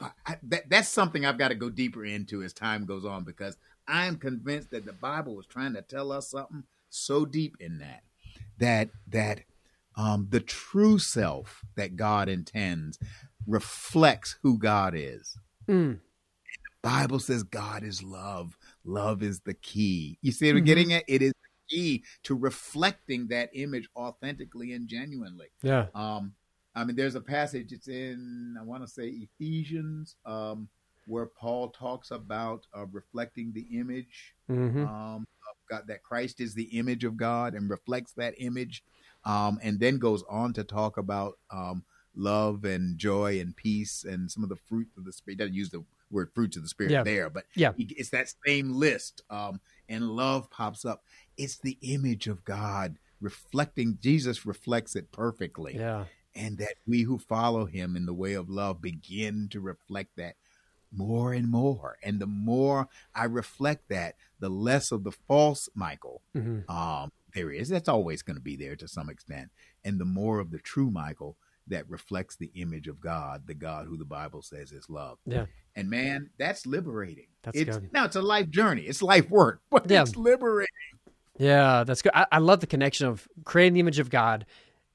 I, 0.00 0.10
I, 0.26 0.36
that, 0.44 0.70
that's 0.70 0.88
something 0.88 1.26
I've 1.26 1.38
got 1.38 1.48
to 1.48 1.54
go 1.54 1.70
deeper 1.70 2.04
into 2.04 2.42
as 2.42 2.52
time 2.52 2.86
goes 2.86 3.04
on 3.04 3.24
because 3.24 3.56
I'm 3.88 4.16
convinced 4.16 4.70
that 4.70 4.84
the 4.84 4.92
Bible 4.92 5.34
was 5.34 5.46
trying 5.46 5.72
to 5.74 5.82
tell 5.82 6.12
us 6.12 6.30
something 6.30 6.64
so 6.90 7.24
deep 7.24 7.56
in 7.60 7.78
that 7.78 8.02
that 8.58 8.90
that 9.08 9.40
um, 9.96 10.28
the 10.30 10.40
true 10.40 10.98
self 10.98 11.64
that 11.76 11.96
God 11.96 12.28
intends 12.28 12.98
reflects 13.46 14.36
who 14.42 14.58
God 14.58 14.94
is. 14.94 15.36
Mm. 15.68 15.98
Bible 16.82 17.18
says 17.18 17.42
God 17.42 17.82
is 17.82 18.02
love. 18.02 18.56
Love 18.84 19.22
is 19.22 19.40
the 19.40 19.54
key. 19.54 20.18
You 20.22 20.30
see 20.32 20.46
what 20.52 20.58
I'm 20.58 20.62
Mhm. 20.62 20.66
getting 20.66 20.92
at? 20.92 21.04
It 21.08 21.22
is 21.22 21.32
the 21.32 21.76
key 21.76 22.04
to 22.24 22.34
reflecting 22.36 23.26
that 23.28 23.50
image 23.52 23.88
authentically 23.96 24.72
and 24.72 24.86
genuinely. 24.88 25.48
Yeah. 25.62 25.86
Um, 25.94 26.34
I 26.74 26.84
mean, 26.84 26.94
there's 26.94 27.16
a 27.16 27.20
passage. 27.20 27.72
It's 27.72 27.88
in 27.88 28.56
I 28.58 28.62
want 28.62 28.84
to 28.84 28.88
say 28.88 29.08
Ephesians, 29.08 30.14
um, 30.24 30.68
where 31.08 31.26
Paul 31.26 31.70
talks 31.70 32.10
about 32.10 32.66
uh, 32.76 32.86
reflecting 32.86 33.52
the 33.52 33.66
image 33.78 34.34
hmm 34.46 34.84
um, 34.84 35.24
of 35.50 35.56
God, 35.70 35.82
that 35.88 36.02
Christ 36.02 36.40
is 36.40 36.54
the 36.54 36.78
image 36.78 37.04
of 37.04 37.16
God 37.16 37.54
and 37.54 37.68
reflects 37.70 38.12
that 38.12 38.34
image, 38.38 38.84
um, 39.24 39.58
and 39.62 39.80
then 39.80 39.98
goes 39.98 40.22
on 40.28 40.52
to 40.54 40.64
talk 40.64 40.98
about 40.98 41.38
um, 41.50 41.84
love 42.14 42.64
and 42.64 42.98
joy 42.98 43.40
and 43.40 43.56
peace 43.56 44.04
and 44.04 44.30
some 44.30 44.42
of 44.42 44.48
the 44.48 44.56
fruit 44.68 44.88
of 44.96 45.04
the 45.04 45.12
spirit. 45.12 45.34
He 45.38 45.44
doesn't 45.44 45.54
use 45.54 45.70
the 45.70 45.84
word 46.10 46.30
fruits 46.34 46.56
of 46.56 46.62
the 46.62 46.68
spirit 46.68 46.92
Yeah. 46.92 47.02
there, 47.02 47.30
but 47.30 47.44
Yeah. 47.54 47.72
it's 47.76 48.10
that 48.10 48.32
same 48.46 48.72
list. 48.72 49.22
Um, 49.30 49.60
and 49.88 50.10
love 50.10 50.50
pops 50.50 50.84
up. 50.84 51.02
It's 51.36 51.58
the 51.58 51.78
image 51.82 52.26
of 52.26 52.44
God 52.44 52.98
reflecting. 53.20 53.98
Jesus 54.00 54.46
reflects 54.46 54.96
it 54.96 55.10
perfectly 55.12 55.76
Yeah. 55.76 56.04
and 56.34 56.58
that 56.58 56.74
we 56.86 57.02
who 57.02 57.18
follow 57.18 57.64
him 57.66 57.96
in 57.96 58.06
the 58.06 58.14
way 58.14 58.34
of 58.34 58.48
love 58.48 58.80
begin 58.80 59.48
to 59.50 59.60
reflect 59.60 60.16
that 60.16 60.36
more 60.92 61.32
and 61.32 61.50
more. 61.50 61.96
And 62.02 62.20
the 62.20 62.26
more 62.26 62.88
I 63.14 63.24
reflect 63.24 63.88
that, 63.88 64.16
the 64.40 64.48
less 64.48 64.92
of 64.92 65.04
the 65.04 65.12
false 65.12 65.68
Michael 65.74 66.22
hmm 66.34 66.60
um, 66.68 67.12
there 67.34 67.50
is. 67.50 67.68
That's 67.68 67.88
always 67.88 68.22
going 68.22 68.36
to 68.36 68.42
be 68.42 68.56
there 68.56 68.74
to 68.76 68.88
some 68.88 69.10
extent. 69.10 69.50
And 69.84 70.00
the 70.00 70.04
more 70.04 70.38
of 70.40 70.50
the 70.50 70.58
true 70.58 70.90
Michael 70.90 71.36
that 71.66 71.88
reflects 71.88 72.36
the 72.36 72.50
image 72.54 72.88
of 72.88 73.00
God, 73.00 73.46
the 73.46 73.54
God 73.54 73.86
who 73.86 73.98
the 73.98 74.04
Bible 74.04 74.40
says 74.42 74.72
is 74.72 74.88
love. 74.88 75.18
Yeah. 75.26 75.46
And 75.76 75.90
man, 75.90 76.30
that's 76.38 76.66
liberating. 76.66 77.26
That's 77.42 77.58
it's, 77.58 77.76
good. 77.76 77.92
Now 77.92 78.06
it's 78.06 78.16
a 78.16 78.22
life 78.22 78.48
journey. 78.48 78.82
It's 78.82 79.02
life 79.02 79.28
work, 79.30 79.60
but 79.70 79.90
Yeah. 79.90 80.02
it's 80.02 80.16
liberating. 80.16 80.68
Yeah, 81.38 81.84
that's 81.84 82.02
good. 82.02 82.12
I, 82.14 82.26
I 82.32 82.38
love 82.38 82.60
the 82.60 82.66
connection 82.66 83.06
of 83.06 83.28
creating 83.44 83.74
the 83.74 83.80
image 83.80 83.98
of 83.98 84.10
God. 84.10 84.44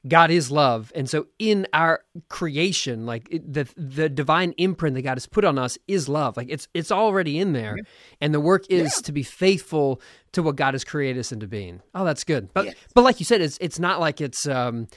God 0.05 0.31
is 0.31 0.51
love, 0.51 0.91
and 0.95 1.09
so 1.09 1.27
in 1.39 1.65
our 1.71 2.03
creation, 2.27 3.05
like 3.05 3.27
it, 3.31 3.53
the 3.53 3.69
the 3.77 4.09
divine 4.09 4.53
imprint 4.57 4.95
that 4.95 5.03
God 5.03 5.15
has 5.15 5.27
put 5.27 5.45
on 5.45 5.57
us 5.57 5.77
is 5.87 6.09
love. 6.09 6.35
Like 6.35 6.47
it's 6.49 6.67
it's 6.73 6.91
already 6.91 7.39
in 7.39 7.53
there, 7.53 7.77
and 8.19 8.33
the 8.33 8.41
work 8.41 8.65
is 8.69 8.93
to 8.95 9.13
be 9.13 9.23
faithful 9.23 10.01
to 10.33 10.43
what 10.43 10.57
God 10.57 10.73
has 10.73 10.83
created 10.83 11.19
us 11.19 11.31
into 11.31 11.47
being. 11.47 11.81
Oh, 11.95 12.03
that's 12.03 12.25
good. 12.25 12.53
But 12.53 12.65
Yes. 12.65 12.75
but 12.93 13.03
like 13.03 13.19
you 13.21 13.25
said, 13.25 13.39
it's 13.39 13.57
it's 13.61 13.79
not 13.79 14.01
like 14.01 14.19
it's 14.19 14.45
um 14.45 14.87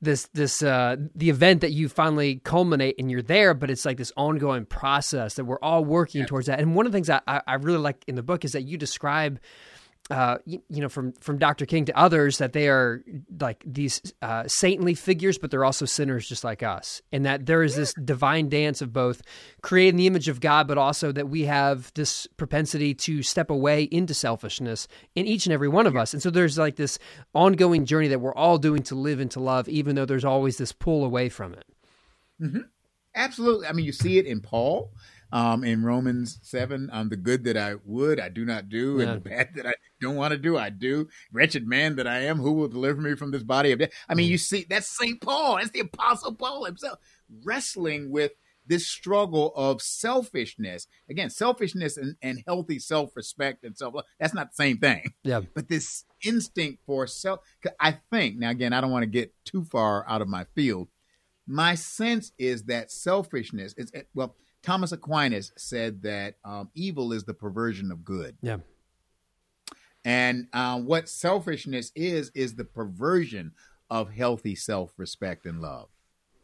this 0.00 0.28
this 0.32 0.62
uh 0.62 0.96
the 1.14 1.28
event 1.28 1.60
that 1.60 1.72
you 1.72 1.88
finally 1.90 2.36
culminate 2.36 2.94
and 2.98 3.10
you're 3.10 3.22
there, 3.22 3.52
but 3.52 3.70
it's 3.70 3.84
like 3.84 3.98
this 3.98 4.12
ongoing 4.16 4.64
process 4.64 5.34
that 5.34 5.44
we're 5.44 5.60
all 5.60 5.84
working 5.84 6.24
towards 6.24 6.46
that. 6.46 6.60
And 6.60 6.74
one 6.74 6.86
of 6.86 6.92
the 6.92 6.96
things 6.96 7.10
I 7.10 7.20
I 7.26 7.54
really 7.54 7.78
like 7.78 8.04
in 8.06 8.14
the 8.14 8.22
book 8.22 8.44
is 8.44 8.52
that 8.52 8.62
you 8.62 8.78
describe 8.78 9.38
uh, 10.10 10.38
you, 10.44 10.62
you 10.68 10.80
know, 10.80 10.88
from 10.88 11.12
from 11.14 11.38
Dr. 11.38 11.66
King 11.66 11.84
to 11.86 11.98
others, 11.98 12.38
that 12.38 12.52
they 12.52 12.68
are 12.68 13.02
like 13.40 13.62
these 13.66 14.00
uh, 14.22 14.44
saintly 14.46 14.94
figures, 14.94 15.36
but 15.38 15.50
they're 15.50 15.64
also 15.64 15.84
sinners 15.84 16.28
just 16.28 16.44
like 16.44 16.62
us, 16.62 17.02
and 17.12 17.26
that 17.26 17.46
there 17.46 17.62
is 17.62 17.74
this 17.74 17.92
divine 18.04 18.48
dance 18.48 18.80
of 18.80 18.92
both 18.92 19.22
creating 19.62 19.96
the 19.96 20.06
image 20.06 20.28
of 20.28 20.40
God, 20.40 20.68
but 20.68 20.78
also 20.78 21.10
that 21.12 21.28
we 21.28 21.44
have 21.44 21.92
this 21.94 22.26
propensity 22.36 22.94
to 22.94 23.22
step 23.22 23.50
away 23.50 23.82
into 23.84 24.14
selfishness 24.14 24.86
in 25.14 25.26
each 25.26 25.46
and 25.46 25.52
every 25.52 25.68
one 25.68 25.86
of 25.86 25.96
us, 25.96 26.12
and 26.12 26.22
so 26.22 26.30
there's 26.30 26.56
like 26.56 26.76
this 26.76 26.98
ongoing 27.34 27.84
journey 27.84 28.08
that 28.08 28.20
we're 28.20 28.34
all 28.34 28.58
doing 28.58 28.82
to 28.84 28.94
live 28.94 29.18
into 29.18 29.40
love, 29.40 29.68
even 29.68 29.96
though 29.96 30.06
there's 30.06 30.24
always 30.24 30.56
this 30.56 30.72
pull 30.72 31.04
away 31.04 31.28
from 31.28 31.52
it. 31.52 31.64
Absolutely. 33.16 33.66
I 33.66 33.72
mean, 33.72 33.86
you 33.86 33.92
see 33.92 34.18
it 34.18 34.26
in 34.26 34.40
Paul 34.40 34.92
um, 35.36 35.64
in 35.64 35.84
Romans 35.84 36.38
7 36.42 36.88
um, 36.92 37.10
the 37.10 37.16
good 37.16 37.44
that 37.44 37.56
I 37.58 37.74
would, 37.84 38.18
I 38.18 38.30
do 38.30 38.44
not 38.46 38.70
do, 38.70 38.96
Yeah. 38.98 39.04
and 39.12 39.16
the 39.16 39.28
bad 39.28 39.50
that 39.56 39.66
I 39.66 39.74
don't 40.00 40.16
want 40.16 40.32
to 40.32 40.38
do, 40.38 40.56
I 40.56 40.70
do. 40.70 41.08
Wretched 41.30 41.66
man 41.66 41.96
that 41.96 42.06
I 42.06 42.20
am, 42.20 42.38
who 42.38 42.52
will 42.52 42.68
deliver 42.68 43.02
me 43.02 43.14
from 43.16 43.32
this 43.32 43.42
body 43.42 43.70
of 43.72 43.78
death? 43.78 43.90
I 44.08 44.14
mean, 44.14 44.30
you 44.30 44.38
see, 44.38 44.64
that's 44.68 44.88
St. 44.96 45.20
Paul. 45.20 45.56
That's 45.56 45.70
the 45.70 45.80
Apostle 45.80 46.34
Paul 46.34 46.64
himself 46.64 46.98
wrestling 47.44 48.10
with 48.10 48.32
this 48.66 48.88
struggle 48.88 49.52
of 49.54 49.82
selfishness. 49.82 50.86
Again, 51.10 51.28
selfishness 51.30 51.96
and, 51.96 52.16
and 52.22 52.42
healthy 52.46 52.78
self 52.78 53.14
respect 53.14 53.62
and 53.62 53.76
self 53.76 53.94
love, 53.94 54.04
that's 54.18 54.34
not 54.34 54.50
the 54.52 54.56
same 54.56 54.78
thing 54.78 55.12
Yeah, 55.22 55.42
but 55.54 55.68
this 55.68 56.04
instinct 56.24 56.80
for 56.86 57.06
self 57.06 57.40
i 57.78 57.98
think 58.10 58.38
now 58.38 58.48
again 58.48 58.72
i 58.72 58.80
don't 58.80 58.90
want 58.90 59.02
to 59.02 59.06
get 59.06 59.34
too 59.44 59.62
far 59.64 60.02
out 60.08 60.22
of 60.22 60.28
my 60.28 60.46
field 60.54 60.88
my 61.46 61.74
sense 61.74 62.32
is 62.38 62.64
that 62.64 62.90
selfishness 62.90 63.74
is 63.76 63.90
eh, 63.94 64.02
well 64.14 64.34
thomas 64.62 64.92
aquinas 64.92 65.52
said 65.56 66.02
that 66.02 66.36
um, 66.44 66.68
evil 66.74 67.12
is 67.12 67.24
the 67.24 67.34
perversion 67.34 67.90
of 67.92 68.04
good 68.04 68.36
yeah, 68.42 68.58
and 70.04 70.46
uh, 70.52 70.78
what 70.78 71.08
selfishness 71.08 71.92
is 71.94 72.30
is 72.34 72.54
the 72.54 72.64
perversion 72.64 73.52
of 73.90 74.12
healthy 74.12 74.54
self-respect 74.54 75.46
and 75.46 75.60
love 75.60 75.88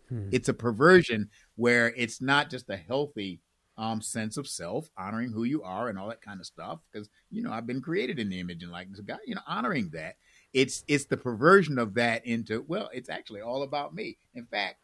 Hmm. 0.09 0.29
it's 0.31 0.49
a 0.49 0.55
perversion 0.55 1.31
where 1.57 1.95
it's 1.97 2.21
not 2.21 2.51
just 2.51 2.69
a 2.69 2.77
healthy 2.77 3.41
um, 3.79 4.03
sense 4.03 4.37
of 4.37 4.47
self, 4.47 4.91
honoring 4.99 5.33
who 5.33 5.45
you 5.45 5.63
are 5.63 5.89
and 5.89 5.99
all 5.99 6.09
that 6.09 6.21
kind 6.21 6.39
of 6.39 6.47
stuff. 6.47 6.81
Because 6.93 7.09
you 7.31 7.43
know, 7.43 7.51
I've 7.51 7.67
been 7.67 7.81
created 7.81 8.19
in 8.19 8.29
the 8.29 8.39
image 8.39 8.63
and 8.63 8.71
likeness 8.71 8.99
of 8.99 9.07
God. 9.07 9.21
You 9.27 9.35
know, 9.37 9.41
honoring 9.47 9.91
that. 9.95 10.17
It's 10.53 10.85
it's 10.87 11.07
the 11.07 11.17
perversion 11.17 11.79
of 11.79 11.95
that 11.95 12.27
into 12.27 12.65
well, 12.69 12.91
it's 12.93 13.09
actually 13.09 13.41
all 13.41 13.63
about 13.63 13.95
me. 13.95 14.19
In 14.35 14.45
fact, 14.45 14.77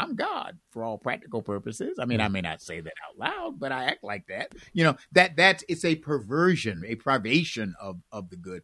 I'm 0.00 0.16
God 0.16 0.58
for 0.70 0.82
all 0.82 0.96
practical 0.98 1.42
purposes. 1.42 1.98
I 1.98 2.06
mean, 2.06 2.20
I 2.20 2.28
may 2.28 2.40
not 2.40 2.62
say 2.62 2.80
that 2.80 2.92
out 3.08 3.18
loud, 3.18 3.60
but 3.60 3.70
I 3.72 3.84
act 3.84 4.02
like 4.02 4.26
that. 4.28 4.52
You 4.72 4.84
know, 4.84 4.96
that 5.12 5.36
that's 5.36 5.62
it's 5.68 5.84
a 5.84 5.96
perversion, 5.96 6.82
a 6.86 6.94
privation 6.96 7.74
of 7.80 8.00
of 8.10 8.30
the 8.30 8.36
good. 8.36 8.62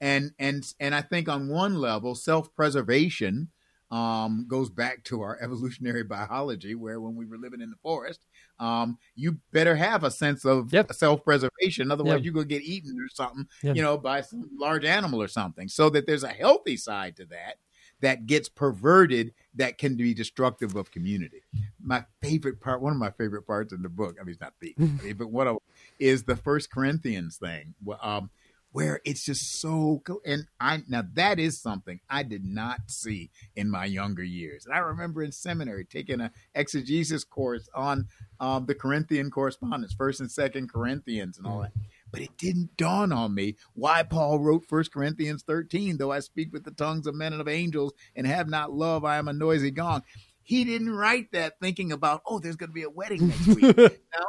And 0.00 0.30
and 0.38 0.64
and 0.78 0.94
I 0.94 1.02
think 1.02 1.28
on 1.28 1.48
one 1.48 1.74
level, 1.74 2.14
self-preservation 2.14 3.48
um, 3.90 4.44
goes 4.48 4.68
back 4.68 5.02
to 5.04 5.22
our 5.22 5.38
evolutionary 5.42 6.04
biology, 6.04 6.74
where 6.74 7.00
when 7.00 7.16
we 7.16 7.24
were 7.26 7.38
living 7.38 7.60
in 7.62 7.70
the 7.70 7.76
forest, 7.82 8.20
um, 8.60 8.98
you 9.14 9.38
better 9.50 9.74
have 9.74 10.04
a 10.04 10.10
sense 10.10 10.44
of 10.44 10.72
Yep. 10.72 10.92
self-preservation. 10.92 11.90
Otherwise, 11.90 12.16
Yep. 12.16 12.24
you're 12.24 12.34
gonna 12.34 12.46
get 12.46 12.62
eaten 12.62 12.96
or 13.00 13.08
something, 13.08 13.46
Yep. 13.62 13.76
you 13.76 13.82
know, 13.82 13.96
by 13.96 14.20
some 14.20 14.48
large 14.58 14.84
animal 14.84 15.22
or 15.22 15.28
something. 15.28 15.68
So 15.68 15.88
that 15.90 16.06
there's 16.06 16.22
a 16.22 16.28
healthy 16.28 16.76
side 16.76 17.16
to 17.16 17.24
that. 17.26 17.56
That 18.00 18.26
gets 18.26 18.48
perverted 18.48 19.32
that 19.54 19.78
can 19.78 19.96
be 19.96 20.14
destructive 20.14 20.76
of 20.76 20.90
community. 20.90 21.42
My 21.82 22.04
favorite 22.22 22.60
part, 22.60 22.80
one 22.80 22.92
of 22.92 22.98
my 22.98 23.10
favorite 23.10 23.46
parts 23.46 23.72
in 23.72 23.82
the 23.82 23.88
book, 23.88 24.16
I 24.20 24.24
mean, 24.24 24.32
it's 24.32 24.40
not 24.40 24.54
the, 24.60 24.74
I 24.78 24.82
mean, 24.82 25.16
but 25.16 25.32
them 25.32 25.58
is 25.98 26.24
the 26.24 26.36
First 26.36 26.70
Corinthians 26.70 27.36
thing, 27.36 27.74
um, 28.02 28.30
where 28.70 29.00
it's 29.04 29.24
just 29.24 29.60
so. 29.60 30.02
And 30.26 30.46
I 30.60 30.82
now 30.88 31.02
that 31.14 31.38
is 31.38 31.60
something 31.60 32.00
I 32.08 32.22
did 32.22 32.44
not 32.44 32.90
see 32.90 33.30
in 33.56 33.70
my 33.70 33.86
younger 33.86 34.22
years. 34.22 34.66
And 34.66 34.74
I 34.74 34.78
remember 34.78 35.22
in 35.22 35.32
seminary 35.32 35.84
taking 35.84 36.20
an 36.20 36.30
exegesis 36.54 37.24
course 37.24 37.68
on 37.74 38.08
um, 38.38 38.66
the 38.66 38.74
Corinthian 38.74 39.30
correspondence, 39.30 39.94
First 39.94 40.20
and 40.20 40.30
Second 40.30 40.70
Corinthians, 40.70 41.38
and 41.38 41.46
all 41.46 41.60
that. 41.62 41.72
But 42.10 42.22
it 42.22 42.36
didn't 42.38 42.76
dawn 42.76 43.12
on 43.12 43.34
me 43.34 43.56
why 43.74 44.02
Paul 44.02 44.38
wrote 44.38 44.64
First 44.64 44.92
Corinthians 44.92 45.42
13, 45.42 45.98
though 45.98 46.12
I 46.12 46.20
speak 46.20 46.52
with 46.52 46.64
the 46.64 46.70
tongues 46.70 47.06
of 47.06 47.14
men 47.14 47.32
and 47.32 47.40
of 47.40 47.48
angels 47.48 47.92
and 48.16 48.26
have 48.26 48.48
not 48.48 48.72
love, 48.72 49.04
I 49.04 49.18
am 49.18 49.28
a 49.28 49.32
noisy 49.32 49.70
gong. 49.70 50.02
He 50.42 50.64
didn't 50.64 50.94
write 50.94 51.32
that 51.32 51.60
thinking 51.60 51.92
about, 51.92 52.22
oh, 52.24 52.38
there's 52.38 52.56
going 52.56 52.70
to 52.70 52.74
be 52.74 52.84
a 52.84 52.88
wedding 52.88 53.28
next 53.28 53.46
week. 53.48 53.76
no, 53.76 54.24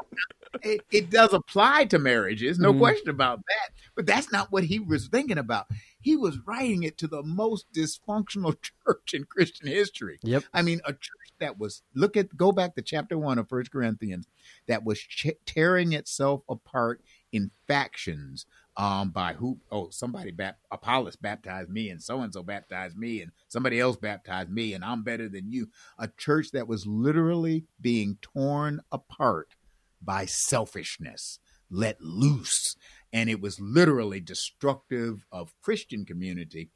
it, 0.62 0.82
it, 0.92 1.10
does 1.10 1.34
apply 1.34 1.86
to 1.86 2.00
marriages, 2.00 2.60
no 2.60 2.74
mm 2.74 2.80
question 2.80 3.10
about 3.10 3.38
that. 3.38 3.74
But 3.96 4.06
that's 4.06 4.30
not 4.30 4.52
what 4.52 4.66
he 4.66 4.80
was 4.80 5.08
thinking 5.08 5.38
about. 5.38 5.68
He 6.02 6.18
was 6.18 6.38
writing 6.46 6.84
it 6.84 6.98
to 6.98 7.08
the 7.08 7.24
most 7.24 7.72
dysfunctional 7.72 8.58
church 8.86 9.14
in 9.14 9.24
Christian 9.24 9.68
history. 9.68 10.20
Yep. 10.24 10.44
I 10.54 10.62
mean, 10.62 10.82
a 10.84 10.92
church 10.92 11.30
that 11.40 11.58
was 11.58 11.84
look 11.96 12.18
at 12.18 12.36
go 12.36 12.52
back 12.52 12.76
to 12.76 12.82
chapter 12.82 13.18
one 13.18 13.38
of 13.38 13.48
First 13.50 13.72
Corinthians 13.72 14.28
that 14.68 14.84
was 14.84 15.00
ch- 15.00 15.38
tearing 15.46 15.94
itself 15.94 16.42
apart 16.50 17.02
in 17.32 17.52
factions 17.68 18.46
um, 18.78 19.10
by 19.10 19.34
who 19.34 19.58
oh 19.72 19.90
somebody 19.90 20.32
bap- 20.32 20.60
apollos 20.72 21.16
baptized 21.16 21.70
me 21.70 21.90
and 21.90 22.02
so 22.02 22.22
and 22.22 22.34
so 22.34 22.42
baptized 22.42 22.98
me 22.98 23.22
and 23.22 23.32
somebody 23.48 23.80
else 23.80 23.98
baptized 23.98 24.50
me 24.50 24.74
and 24.74 24.84
i'm 24.84 25.04
better 25.04 25.28
than 25.30 25.52
you. 25.52 25.70
A 25.98 26.10
church 26.18 26.52
that 26.52 26.68
was 26.68 26.88
literally 26.88 27.66
being 27.82 28.18
torn 28.22 28.82
apart 28.92 29.56
by 30.02 30.26
selfishness 30.26 31.40
let 31.70 32.02
loose. 32.02 32.76
And 33.14 33.30
it 33.30 33.42
was 33.42 33.60
literally 33.60 34.20
destructive 34.20 35.26
of 35.32 35.54
christian 35.62 36.06
community 36.06 36.70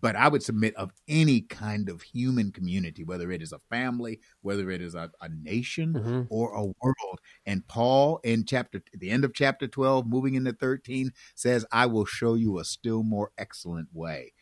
but 0.00 0.16
I 0.16 0.28
would 0.28 0.42
submit 0.42 0.74
of 0.76 0.92
any 1.08 1.40
kind 1.40 1.88
of 1.88 2.02
human 2.02 2.52
community, 2.52 3.04
whether 3.04 3.30
it 3.32 3.42
is 3.42 3.52
a 3.52 3.60
family, 3.70 4.20
whether 4.42 4.70
it 4.70 4.82
is 4.82 4.94
a, 4.94 5.10
a 5.20 5.28
nation 5.28 5.94
mm-hmm. 5.94 6.22
or 6.28 6.52
a 6.52 6.62
world. 6.62 7.20
And 7.46 7.66
Paul 7.66 8.20
in 8.22 8.44
chapter 8.44 8.82
the 8.92 9.10
end 9.10 9.24
of 9.24 9.32
chapter 9.34 9.66
12, 9.66 10.06
moving 10.06 10.34
into 10.34 10.52
13, 10.52 11.12
says, 11.34 11.64
I 11.72 11.86
will 11.86 12.04
show 12.04 12.34
you 12.34 12.58
a 12.58 12.64
still 12.64 13.02
more 13.02 13.32
excellent 13.38 13.88
way. 13.92 14.32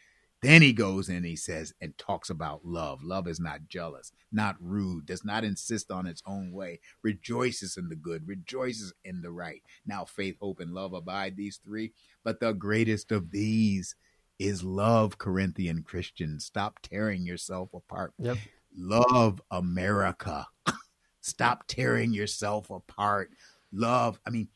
Then 0.42 0.60
he 0.62 0.72
goes 0.72 1.08
and 1.08 1.24
he 1.24 1.34
says 1.34 1.72
and 1.80 1.96
talks 1.96 2.28
about 2.28 2.64
love. 2.64 3.02
Love 3.02 3.26
is 3.26 3.40
not 3.40 3.66
jealous, 3.68 4.12
not 4.30 4.56
rude, 4.60 5.06
does 5.06 5.24
not 5.24 5.44
insist 5.44 5.90
on 5.90 6.06
its 6.06 6.22
own 6.26 6.52
way, 6.52 6.80
rejoices 7.02 7.76
in 7.76 7.88
the 7.88 7.96
good, 7.96 8.28
rejoices 8.28 8.92
in 9.04 9.22
the 9.22 9.30
right. 9.30 9.62
Now, 9.86 10.04
faith, 10.04 10.36
hope, 10.40 10.60
and 10.60 10.72
love 10.72 10.92
abide 10.92 11.36
these 11.36 11.58
three, 11.64 11.92
but 12.22 12.38
the 12.38 12.52
greatest 12.52 13.12
of 13.12 13.30
these 13.30 13.94
is 14.38 14.62
love 14.62 15.18
Corinthian 15.18 15.82
Christians. 15.82 16.44
Stop 16.44 16.80
tearing 16.82 17.24
yourself 17.24 17.72
apart. 17.74 18.12
Yep. 18.18 18.38
Love 18.76 19.40
America. 19.50 20.46
Stop 21.20 21.64
tearing 21.66 22.12
yourself 22.12 22.70
apart. 22.70 23.30
Love. 23.72 24.20
I 24.26 24.30
mean, 24.30 24.48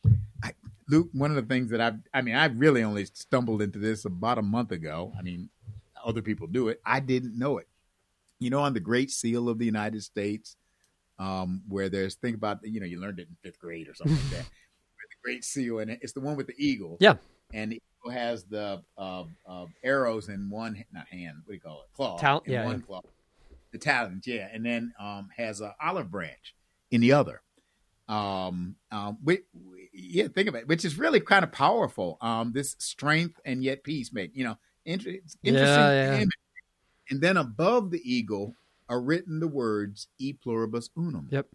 I, 0.42 0.52
Luke, 0.88 1.08
one 1.12 1.30
of 1.30 1.36
the 1.36 1.42
things 1.42 1.70
that 1.70 1.80
I've, 1.80 1.98
I 2.12 2.20
mean, 2.22 2.34
I 2.34 2.46
really 2.46 2.82
only 2.82 3.06
stumbled 3.06 3.62
into 3.62 3.78
this 3.78 4.04
about 4.04 4.38
a 4.38 4.42
month 4.42 4.72
ago. 4.72 5.12
I 5.18 5.22
mean, 5.22 5.48
other 6.04 6.22
people 6.22 6.46
do 6.46 6.68
it. 6.68 6.80
I 6.84 7.00
didn't 7.00 7.38
know 7.38 7.58
it. 7.58 7.68
You 8.38 8.50
know, 8.50 8.60
on 8.60 8.72
the 8.72 8.80
Great 8.80 9.10
Seal 9.10 9.48
of 9.48 9.58
the 9.58 9.66
United 9.66 10.02
States, 10.02 10.56
um, 11.18 11.62
where 11.68 11.88
there's, 11.88 12.14
think 12.14 12.36
about, 12.36 12.60
you 12.62 12.80
know, 12.80 12.86
you 12.86 13.00
learned 13.00 13.20
it 13.20 13.28
in 13.28 13.36
fifth 13.42 13.58
grade 13.58 13.88
or 13.88 13.94
something 13.94 14.16
like 14.16 14.30
that. 14.30 14.44
the 15.10 15.16
Great 15.22 15.44
Seal, 15.44 15.80
and 15.80 15.90
it's 15.90 16.12
the 16.12 16.20
one 16.20 16.36
with 16.36 16.46
the 16.46 16.54
eagle. 16.56 16.96
Yeah. 17.00 17.16
And 17.52 17.78
has 18.08 18.44
the 18.44 18.82
uh, 18.96 19.24
uh, 19.46 19.66
arrows 19.82 20.28
in 20.28 20.48
one 20.48 20.82
not 20.92 21.08
hand. 21.08 21.42
What 21.44 21.52
do 21.52 21.54
you 21.54 21.60
call 21.60 21.82
it? 21.82 21.94
Claw. 21.94 22.18
Tal- 22.18 22.42
in 22.46 22.52
yeah, 22.52 22.64
one 22.64 22.78
yeah. 22.80 22.86
claw. 22.86 23.00
The 23.72 23.78
talons, 23.78 24.26
yeah, 24.26 24.48
and 24.52 24.64
then 24.64 24.92
um, 24.98 25.28
has 25.36 25.60
an 25.60 25.72
olive 25.80 26.10
branch 26.10 26.56
in 26.90 27.00
the 27.00 27.12
other. 27.12 27.42
Um, 28.08 28.74
um, 28.90 29.18
we, 29.22 29.40
we, 29.52 29.90
yeah, 29.92 30.26
think 30.26 30.48
of 30.48 30.56
it, 30.56 30.66
which 30.66 30.84
is 30.84 30.98
really 30.98 31.20
kind 31.20 31.44
of 31.44 31.52
powerful. 31.52 32.18
Um, 32.20 32.52
this 32.52 32.74
strength 32.78 33.38
and 33.44 33.62
yet 33.62 33.84
peace 33.84 34.12
make 34.12 34.32
you 34.34 34.44
know 34.44 34.56
inter- 34.84 35.18
interesting. 35.42 35.54
Yeah, 35.54 36.18
yeah. 36.18 36.24
And 37.10 37.20
then 37.20 37.36
above 37.36 37.90
the 37.90 38.00
eagle 38.04 38.54
are 38.88 39.00
written 39.00 39.38
the 39.38 39.48
words 39.48 40.08
"E 40.18 40.32
pluribus 40.32 40.90
unum." 40.96 41.28
Yep 41.30 41.46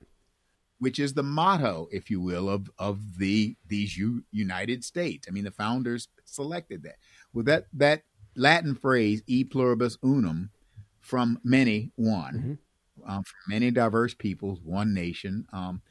which 0.80 1.00
is 1.00 1.14
the 1.14 1.24
motto, 1.24 1.88
if 1.92 2.10
you 2.10 2.22
will, 2.22 2.50
of 2.50 2.70
of 2.78 3.18
the 3.18 3.56
these 3.68 3.98
U, 3.98 4.24
United 4.32 4.84
States. 4.84 5.28
I 5.28 5.32
mean, 5.32 5.44
the 5.44 5.52
founders 5.52 6.08
selected 6.26 6.84
that. 6.84 6.96
Well, 7.34 7.46
that 7.46 7.66
that 7.74 8.04
Latin 8.36 8.76
phrase 8.76 9.24
"e 9.28 9.44
pluribus 9.44 9.98
unum," 10.04 10.52
from 11.00 11.40
many 11.44 11.92
one, 11.96 12.60
mm-hmm. 13.00 13.10
um, 13.10 13.24
from 13.24 13.40
many 13.48 13.72
diverse 13.72 14.14
peoples, 14.14 14.60
one 14.64 14.94
nation. 14.94 15.46
Um, 15.54 15.82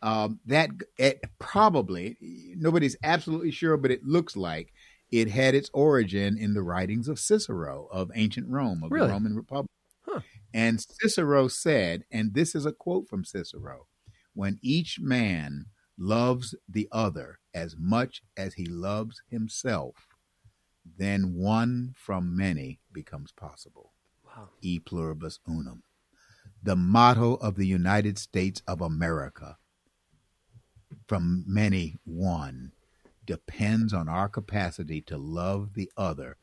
um, 0.00 0.38
that 0.46 0.70
it 0.96 1.24
probably 1.38 2.16
nobody's 2.56 2.96
absolutely 3.02 3.50
sure, 3.50 3.76
but 3.76 3.90
it 3.90 4.04
looks 4.04 4.36
like 4.36 4.72
it 5.10 5.30
had 5.30 5.54
its 5.54 5.70
origin 5.72 6.36
in 6.38 6.54
the 6.54 6.62
writings 6.62 7.08
of 7.08 7.18
Cicero 7.18 7.88
of 7.90 8.10
ancient 8.14 8.48
Rome, 8.48 8.82
of 8.82 8.92
really? 8.92 9.06
the 9.06 9.12
Roman 9.12 9.34
Republic. 9.34 9.70
Huh. 10.02 10.20
And 10.54 10.80
Cicero 10.80 11.48
said, 11.48 12.04
and 12.10 12.34
this 12.34 12.54
is 12.54 12.64
a 12.66 12.72
quote 12.72 13.08
from 13.08 13.24
Cicero 13.24 13.86
when 14.34 14.58
each 14.62 15.00
man 15.00 15.66
loves 15.98 16.54
the 16.68 16.88
other 16.92 17.38
as 17.58 17.76
much 17.76 18.22
as 18.36 18.54
he 18.54 18.66
loves 18.66 19.20
himself, 19.28 19.96
then 20.96 21.34
one 21.34 21.92
from 21.96 22.36
many 22.36 22.78
becomes 22.92 23.32
possible. 23.32 23.92
Wow. 24.24 24.48
E 24.62 24.78
pluribus 24.78 25.40
unum. 25.46 25.82
The 26.62 26.76
motto 26.76 27.34
of 27.34 27.56
the 27.56 27.66
United 27.66 28.16
States 28.16 28.62
of 28.68 28.80
America, 28.80 29.58
from 31.08 31.44
many 31.48 31.96
one, 32.04 32.72
depends 33.26 33.92
on 33.92 34.08
our 34.08 34.28
capacity 34.28 35.00
to 35.02 35.18
love 35.18 35.74
the 35.74 35.90
other 35.96 36.36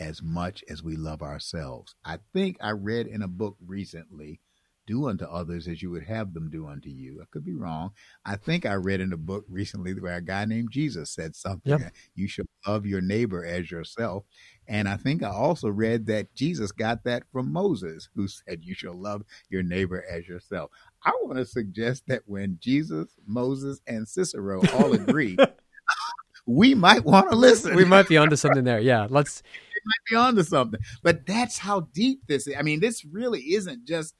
as 0.00 0.22
much 0.22 0.64
as 0.68 0.82
we 0.82 0.96
love 0.96 1.22
ourselves. 1.22 1.94
I 2.04 2.18
think 2.32 2.56
I 2.60 2.70
read 2.70 3.06
in 3.06 3.20
a 3.20 3.28
book 3.28 3.56
recently 3.64 4.40
do 4.86 5.08
unto 5.08 5.24
others 5.24 5.68
as 5.68 5.82
you 5.82 5.90
would 5.90 6.04
have 6.04 6.34
them 6.34 6.50
do 6.50 6.66
unto 6.66 6.88
you. 6.88 7.20
I 7.22 7.24
could 7.30 7.44
be 7.44 7.54
wrong. 7.54 7.90
I 8.24 8.36
think 8.36 8.66
I 8.66 8.74
read 8.74 9.00
in 9.00 9.12
a 9.12 9.16
book 9.16 9.44
recently 9.48 9.94
where 9.94 10.16
a 10.16 10.22
guy 10.22 10.44
named 10.44 10.70
Jesus 10.70 11.10
said 11.10 11.34
something. 11.34 11.72
Yep. 11.72 11.80
Uh, 11.80 11.90
you 12.14 12.28
should 12.28 12.46
love 12.66 12.86
your 12.86 13.00
neighbor 13.00 13.44
as 13.44 13.70
yourself. 13.70 14.24
And 14.66 14.88
I 14.88 14.96
think 14.96 15.22
I 15.22 15.30
also 15.30 15.68
read 15.68 16.06
that 16.06 16.34
Jesus 16.34 16.72
got 16.72 17.04
that 17.04 17.24
from 17.32 17.52
Moses, 17.52 18.08
who 18.14 18.28
said 18.48 18.60
you 18.62 18.74
shall 18.74 18.94
love 18.94 19.22
your 19.48 19.62
neighbor 19.62 20.04
as 20.10 20.26
yourself. 20.26 20.70
I 21.04 21.12
want 21.22 21.38
to 21.38 21.46
suggest 21.46 22.04
that 22.08 22.22
when 22.26 22.58
Jesus, 22.60 23.08
Moses, 23.26 23.80
and 23.86 24.08
Cicero 24.08 24.62
all 24.74 24.94
agree, 24.94 25.36
we 26.46 26.74
might 26.74 27.04
want 27.04 27.30
to 27.30 27.36
listen. 27.36 27.74
We 27.76 27.84
might 27.84 28.08
be 28.08 28.16
onto 28.16 28.36
something 28.36 28.64
there. 28.64 28.80
Yeah, 28.80 29.06
let's. 29.10 29.42
We 29.44 29.80
might 29.84 30.10
be 30.10 30.16
onto 30.16 30.42
something. 30.42 30.80
But 31.02 31.26
that's 31.26 31.58
how 31.58 31.80
deep 31.92 32.20
this 32.26 32.46
is. 32.46 32.54
I 32.58 32.62
mean, 32.62 32.80
this 32.80 33.04
really 33.04 33.40
isn't 33.40 33.84
just 33.84 34.14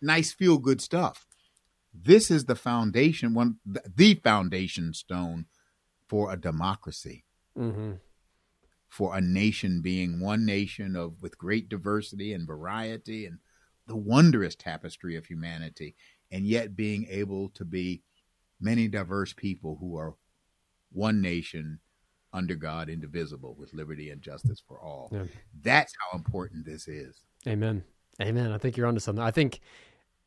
nice 0.00 0.32
feel 0.32 0.58
good 0.58 0.80
stuff. 0.80 1.26
This 1.92 2.30
is 2.30 2.44
the 2.44 2.54
foundation, 2.54 3.34
one 3.34 3.56
the 3.64 4.14
foundation 4.14 4.92
stone 4.92 5.46
for 6.08 6.32
a 6.32 6.36
democracy, 6.36 7.24
mm-hmm. 7.56 7.92
for 8.88 9.16
a 9.16 9.20
nation 9.20 9.80
being 9.80 10.20
one 10.20 10.44
nation 10.44 10.94
of 10.94 11.22
with 11.22 11.38
great 11.38 11.68
diversity 11.68 12.32
and 12.32 12.46
variety 12.46 13.26
and 13.26 13.38
the 13.86 13.96
wondrous 13.96 14.54
tapestry 14.54 15.16
of 15.16 15.26
humanity, 15.26 15.94
and 16.30 16.44
yet 16.46 16.76
being 16.76 17.06
able 17.08 17.48
to 17.50 17.64
be 17.64 18.02
many 18.60 18.88
diverse 18.88 19.32
people 19.32 19.76
who 19.80 19.96
are 19.96 20.14
one 20.92 21.20
nation 21.20 21.78
under 22.32 22.54
God, 22.54 22.88
indivisible, 22.90 23.54
with 23.58 23.72
liberty 23.72 24.10
and 24.10 24.20
justice 24.20 24.62
for 24.66 24.80
all. 24.80 25.08
Yeah. 25.12 25.24
That's 25.62 25.92
how 25.98 26.18
important 26.18 26.66
this 26.66 26.88
is. 26.88 27.22
Amen. 27.46 27.84
Amen. 28.20 28.52
I 28.52 28.58
think 28.58 28.76
you're 28.76 28.86
onto 28.86 29.00
something. 29.00 29.22
I 29.22 29.30
think 29.30 29.60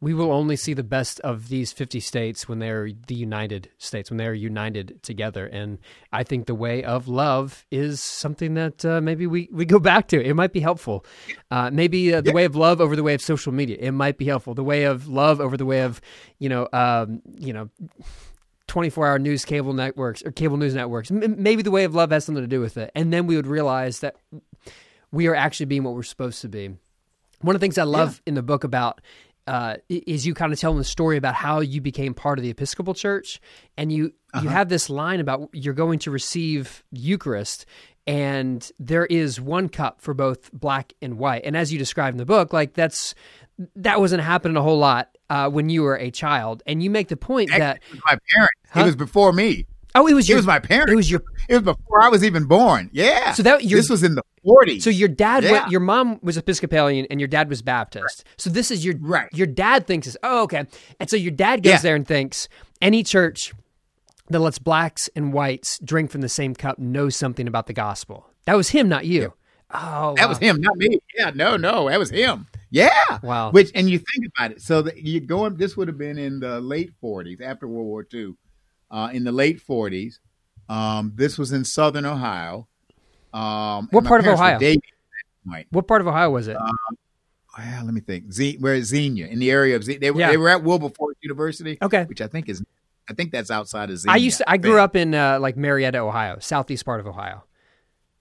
we 0.01 0.13
will 0.13 0.31
only 0.31 0.55
see 0.55 0.73
the 0.73 0.83
best 0.83 1.19
of 1.21 1.49
these 1.49 1.73
50 1.73 1.99
states 1.99 2.47
when 2.47 2.59
they 2.59 2.69
are 2.69 2.89
the 3.07 3.15
United 3.15 3.69
States, 3.77 4.09
when 4.09 4.17
they 4.17 4.27
are 4.27 4.33
united 4.33 5.01
together. 5.03 5.45
And 5.45 5.77
I 6.13 6.23
think 6.23 6.45
the 6.45 6.55
way 6.55 6.83
of 6.83 7.09
love 7.09 7.65
is 7.69 8.01
something 8.01 8.53
that 8.53 8.85
uh, 8.85 9.01
maybe 9.01 9.27
we, 9.27 9.49
we 9.51 9.65
go 9.65 9.77
back 9.77 10.07
to. 10.09 10.23
It 10.23 10.35
might 10.35 10.53
be 10.53 10.61
helpful. 10.61 11.05
Uh, 11.51 11.69
maybe 11.71 12.13
uh, 12.13 12.21
the 12.21 12.29
yeah. 12.29 12.35
way 12.35 12.45
of 12.45 12.55
love 12.55 12.79
over 12.79 12.95
the 12.95 13.03
way 13.03 13.13
of 13.13 13.21
social 13.21 13.51
media. 13.51 13.75
It 13.79 13.91
might 13.91 14.17
be 14.17 14.25
helpful. 14.25 14.53
The 14.53 14.63
way 14.63 14.83
of 14.83 15.09
love 15.09 15.41
over 15.41 15.57
the 15.57 15.65
way 15.65 15.81
of, 15.81 15.99
you 16.37 16.47
know, 16.47 16.69
um, 16.71 17.21
you 17.37 17.51
know, 17.51 17.69
24 18.67 19.05
hour 19.05 19.19
news 19.19 19.43
cable 19.43 19.73
networks 19.73 20.23
or 20.23 20.31
cable 20.31 20.55
news 20.55 20.75
networks. 20.75 21.11
M- 21.11 21.41
maybe 21.43 21.61
the 21.61 21.71
way 21.71 21.83
of 21.83 21.93
love 21.93 22.11
has 22.11 22.23
something 22.23 22.43
to 22.43 22.47
do 22.47 22.61
with 22.61 22.77
it. 22.77 22.89
And 22.95 23.11
then 23.11 23.27
we 23.27 23.35
would 23.35 23.47
realize 23.47 23.99
that 23.99 24.15
we 25.11 25.27
are 25.27 25.35
actually 25.35 25.65
being 25.65 25.83
what 25.83 25.93
we're 25.93 26.03
supposed 26.03 26.39
to 26.41 26.47
be 26.47 26.77
one 27.41 27.55
of 27.55 27.59
the 27.61 27.63
things 27.63 27.77
I 27.77 27.83
love 27.83 28.21
in 28.25 28.33
the 28.35 28.41
book 28.43 28.63
about 28.63 29.01
uh, 29.47 29.77
is 29.89 30.27
you 30.27 30.33
kind 30.33 30.53
of 30.53 30.59
telling 30.59 30.77
the 30.77 30.83
story 30.83 31.17
about 31.17 31.33
how 31.33 31.59
you 31.59 31.81
became 31.81 32.13
part 32.13 32.37
of 32.37 32.43
the 32.43 32.49
Episcopal 32.51 32.93
Church, 32.93 33.39
and 33.77 33.91
you 33.91 34.13
Uh-huh. 34.33 34.43
you 34.43 34.49
have 34.49 34.69
this 34.69 34.89
line 34.91 35.19
about 35.19 35.49
you're 35.53 35.73
going 35.73 35.97
to 35.99 36.11
receive 36.11 36.83
Eucharist, 36.91 37.65
and 38.05 38.71
there 38.77 39.05
is 39.07 39.41
one 39.41 39.69
cup 39.69 40.01
for 40.01 40.13
both 40.13 40.51
black 40.53 40.93
and 41.01 41.17
white, 41.17 41.41
and 41.45 41.57
as 41.57 41.73
you 41.73 41.79
describe 41.79 42.13
in 42.13 42.17
the 42.17 42.25
book, 42.25 42.53
like 42.53 42.73
that's 42.73 43.15
that 43.75 43.99
wasn't 43.99 44.21
happening 44.21 44.55
a 44.55 44.61
whole 44.61 44.77
lot 44.77 45.17
uh, 45.31 45.49
when 45.49 45.69
you 45.69 45.81
were 45.81 45.95
a 45.97 46.11
child, 46.11 46.61
and 46.67 46.83
you 46.83 46.89
make 46.91 47.07
the 47.07 47.17
point 47.17 47.49
that 47.49 47.77
Actually, 47.77 47.95
was 47.95 48.01
my 48.05 48.17
parents. 48.35 48.53
Huh? 48.69 48.79
It 48.81 48.85
was 48.85 48.95
before 48.95 49.33
me. 49.33 49.65
Oh, 49.95 50.07
it 50.07 50.13
was 50.13 50.29
It 50.29 50.35
was 50.35 50.45
my 50.45 50.59
parents. 50.59 50.91
it 50.91 50.95
was 50.95 51.09
your 51.11 51.21
It 51.47 51.53
was 51.55 51.63
before 51.63 52.01
I 52.01 52.09
was 52.09 52.23
even 52.23 52.45
born. 52.45 52.89
Yeah. 52.93 53.31
So 53.33 53.43
that- 53.43 53.63
your- 53.65 53.79
this 53.79 53.89
was 53.89 54.03
in 54.03 54.15
the 54.15 54.23
40s. 54.45 54.83
So 54.83 54.89
your 54.89 55.09
dad, 55.09 55.43
Yeah. 55.43 55.51
went, 55.51 55.71
your 55.71 55.79
mom 55.81 56.19
was 56.21 56.37
Episcopalian, 56.37 57.07
and 57.09 57.19
your 57.19 57.27
dad 57.27 57.49
was 57.49 57.61
Baptist. 57.61 58.23
So 58.37 58.49
this 58.49 58.71
is 58.71 58.85
your 58.85 58.95
Right. 58.99 59.27
Your 59.33 59.47
dad 59.47 59.87
thinks 59.87 60.07
is 60.07 60.17
oh 60.23 60.43
okay, 60.43 60.65
and 60.99 61.09
so 61.09 61.15
your 61.17 61.31
dad 61.31 61.63
goes 61.63 61.71
Yeah. 61.71 61.77
there 61.81 61.95
and 61.95 62.07
thinks 62.07 62.47
any 62.81 63.03
church 63.03 63.53
that 64.29 64.39
lets 64.39 64.59
blacks 64.59 65.09
and 65.15 65.33
whites 65.33 65.79
drink 65.83 66.11
from 66.11 66.21
the 66.21 66.29
same 66.29 66.53
cup 66.53 66.77
knows 66.77 67.15
something 67.15 67.47
about 67.47 67.65
the 67.67 67.73
gospel. 67.73 68.29
That 68.45 68.55
was 68.55 68.69
him, 68.69 68.87
not 68.87 69.05
you. 69.05 69.33
Oh, 69.73 70.13
That 70.15 70.23
wow. 70.25 70.29
was 70.29 70.37
him, 70.39 70.61
not 70.61 70.77
me. 70.77 70.99
Yeah, 71.17 71.31
no, 71.35 71.57
no, 71.57 71.89
that 71.89 71.99
was 71.99 72.09
him. 72.11 72.47
Yeah. 72.71 72.89
Wow. 73.23 73.51
Which 73.51 73.71
and 73.75 73.89
you 73.89 73.97
think 73.97 74.31
about 74.37 74.51
it. 74.51 74.61
So 74.61 74.87
you 74.95 75.19
going 75.19 75.55
this 75.55 75.75
would 75.75 75.87
have 75.87 75.97
been 75.97 76.17
in 76.19 76.39
the 76.39 76.59
late 76.61 76.91
40s 77.03 77.41
after 77.41 77.67
World 77.67 77.87
War 77.87 78.05
II. 78.13 78.35
Uh, 78.91 79.09
in 79.13 79.23
the 79.23 79.31
late 79.31 79.61
40s. 79.65 80.19
Um, 80.67 81.13
this 81.15 81.37
was 81.37 81.51
in 81.51 81.63
southern 81.65 82.05
Ohio. 82.05 82.67
Um, 83.33 83.87
What 83.91 84.05
part 84.05 84.21
of 84.21 84.27
Ohio? 84.27 84.57
dating 84.59 84.77
at 84.83 85.45
that 85.45 85.51
point. 85.51 85.67
What 85.71 85.87
part 85.87 86.01
of 86.01 86.07
Ohio 86.07 86.29
was 86.31 86.47
it? 86.47 86.57
Well, 87.57 87.85
let 87.85 87.93
me 87.93 88.01
think. 88.01 88.31
Z, 88.31 88.57
we're 88.61 88.81
Xenia 88.81 89.27
in 89.27 89.39
the 89.39 89.51
area 89.51 89.75
of 89.75 89.83
Xenia. 89.83 89.99
They, 89.99 90.11
were 90.11 90.19
Yeah. 90.19 90.29
they 90.31 90.37
were 90.37 90.49
at 90.49 90.63
Wilberforce 90.63 91.15
University. 91.21 91.77
Okay. 91.81 92.05
Which 92.05 92.21
I 92.21 92.27
think 92.27 92.47
is, 92.49 92.63
I 93.09 93.13
think 93.13 93.31
that's 93.31 93.51
outside 93.51 93.89
of 93.89 93.97
Xenia. 93.97 94.13
I 94.13 94.17
used 94.17 94.37
to, 94.39 94.49
I 94.49 94.57
grew 94.57 94.79
up 94.79 94.95
in 94.95 95.13
uh, 95.13 95.39
like 95.39 95.57
Marietta, 95.57 95.99
Ohio, 95.99 96.37
southeast 96.39 96.85
part 96.85 96.99
of 96.99 97.07
Ohio. 97.07 97.43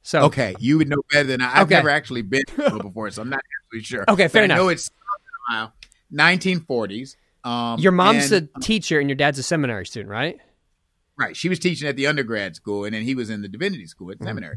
So 0.03 0.23
Okay, 0.23 0.55
you 0.59 0.79
would 0.79 0.89
know 0.89 1.03
better 1.13 1.29
than 1.29 1.43
I. 1.43 1.57
I've 1.57 1.63
Okay. 1.67 1.75
never 1.75 1.91
actually 1.91 2.23
been 2.23 2.45
to 2.47 2.55
Wilberforce, 2.73 3.17
so 3.17 3.23
I'm 3.23 3.29
not 3.31 3.41
absolutely 3.67 3.85
sure. 3.85 4.05
Okay, 4.09 4.29
fair 4.29 4.43
But 4.43 4.45
enough. 4.47 4.57
I 4.59 4.63
know 4.63 4.69
it's 4.69 4.91
Southern 5.51 5.69
Ohio, 5.69 5.73
1940s. 6.13 7.17
Um, 7.45 7.79
your 7.81 7.93
mom's 7.93 8.33
and- 8.33 8.49
a 8.57 8.61
teacher, 8.61 8.99
and 9.01 9.09
your 9.09 9.17
dad's 9.17 9.39
a 9.39 9.43
seminary 9.43 9.87
student, 9.87 10.11
right? 10.11 10.39
Right. 11.19 11.37
She 11.37 11.49
was 11.49 11.59
teaching 11.59 11.89
at 11.89 11.97
the 11.97 12.07
undergrad 12.07 12.57
school, 12.57 12.85
and 12.85 12.95
then 12.95 13.03
he 13.03 13.15
was 13.15 13.29
in 13.31 13.43
the 13.43 13.49
divinity 13.49 13.87
school 13.87 14.09
Mm-hmm. 14.09 14.23
at 14.23 14.27
seminary. 14.29 14.57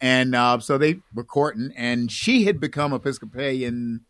And 0.00 0.34
uh, 0.34 0.58
so 0.58 0.78
they 0.78 1.00
were 1.14 1.22
courting, 1.24 1.72
and 1.76 2.10
she 2.10 2.44
had 2.44 2.58
become 2.58 2.92
Episcopalian 2.92 4.00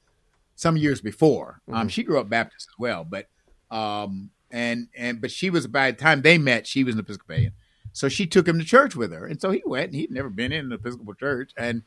some 0.54 0.76
years 0.76 1.00
before. 1.00 1.60
Mm-hmm. 1.68 1.78
Um, 1.78 1.88
she 1.88 2.02
grew 2.02 2.18
up 2.18 2.28
Baptist 2.30 2.68
as 2.72 2.78
well, 2.78 3.04
but 3.04 3.26
um, 3.70 4.30
and 4.50 4.88
and 4.96 5.20
but 5.20 5.30
she 5.30 5.50
was 5.50 5.66
by 5.66 5.90
the 5.90 5.96
time 5.98 6.22
they 6.22 6.38
met, 6.38 6.66
she 6.66 6.82
was 6.84 6.94
an 6.94 7.00
Episcopalian. 7.00 7.52
So 7.92 8.08
she 8.08 8.26
took 8.26 8.48
him 8.48 8.58
to 8.58 8.64
church 8.64 8.96
with 8.96 9.12
her, 9.12 9.26
and 9.26 9.38
so 9.38 9.50
he 9.50 9.62
went. 9.66 9.86
and 9.88 9.94
He'd 9.96 10.10
never 10.10 10.30
been 10.30 10.50
in 10.52 10.66
an 10.66 10.72
Episcopal 10.72 11.12
church, 11.14 11.52
and 11.58 11.82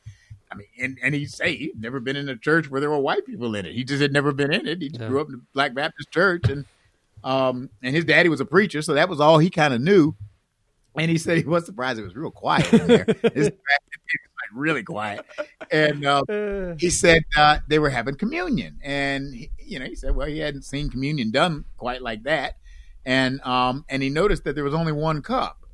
I 0.51 0.55
mean, 0.55 0.67
and, 0.79 0.97
and 1.01 1.15
he'd 1.15 1.31
say 1.31 1.55
he'd 1.55 1.81
never 1.81 1.99
been 1.99 2.15
in 2.15 2.29
a 2.29 2.36
church 2.38 2.69
where 2.69 2.79
there 2.79 2.91
were 2.91 2.99
white 2.99 3.25
people 3.25 3.55
in 3.55 3.65
it. 3.65 3.73
He 3.73 3.84
just 3.84 4.01
had 4.03 4.13
never 4.13 4.31
been 4.31 4.53
in 4.53 4.67
it. 4.67 4.84
He 4.84 4.89
just 4.89 5.01
Yeah. 5.01 5.08
grew 5.08 5.21
up 5.21 5.29
in 5.29 5.34
a 5.36 5.38
Black 5.55 5.73
Baptist 5.73 6.12
church, 6.12 6.47
and 6.47 6.65
um, 7.25 7.71
and 7.81 7.95
his 7.95 8.05
daddy 8.05 8.29
was 8.29 8.39
a 8.39 8.45
preacher, 8.45 8.81
so 8.83 8.93
that 8.93 9.09
was 9.09 9.19
all 9.19 9.39
he 9.39 9.49
kind 9.49 9.73
of 9.73 9.81
knew. 9.81 10.15
And 10.97 11.11
he 11.11 11.17
said 11.17 11.38
he 11.39 11.43
was 11.43 11.65
surprised 11.65 11.99
it 11.99 12.03
was 12.03 12.15
real 12.15 12.31
quiet 12.31 12.71
in 12.71 12.88
there. 12.88 13.05
Like 14.35 14.51
really 14.53 14.83
quiet, 14.83 15.25
and 15.71 16.05
uh, 16.29 16.75
he 16.77 16.91
said 16.91 17.23
uh, 17.35 17.59
they 17.67 17.79
were 17.79 17.89
having 17.89 18.15
communion, 18.15 18.77
and 18.83 19.33
he, 19.33 19.49
you 19.57 19.79
know 19.79 19.85
he 19.85 19.95
said, 19.95 20.13
well, 20.13 20.27
he 20.27 20.39
hadn't 20.39 20.63
seen 20.63 20.89
communion 20.89 21.31
done 21.31 21.65
quite 21.77 22.01
like 22.01 22.23
that, 22.23 22.57
and 23.05 23.41
um, 23.41 23.85
and 23.89 24.03
he 24.03 24.09
noticed 24.09 24.43
that 24.43 24.53
there 24.53 24.65
was 24.65 24.73
only 24.73 24.91
one 24.91 25.23
cup, 25.23 25.65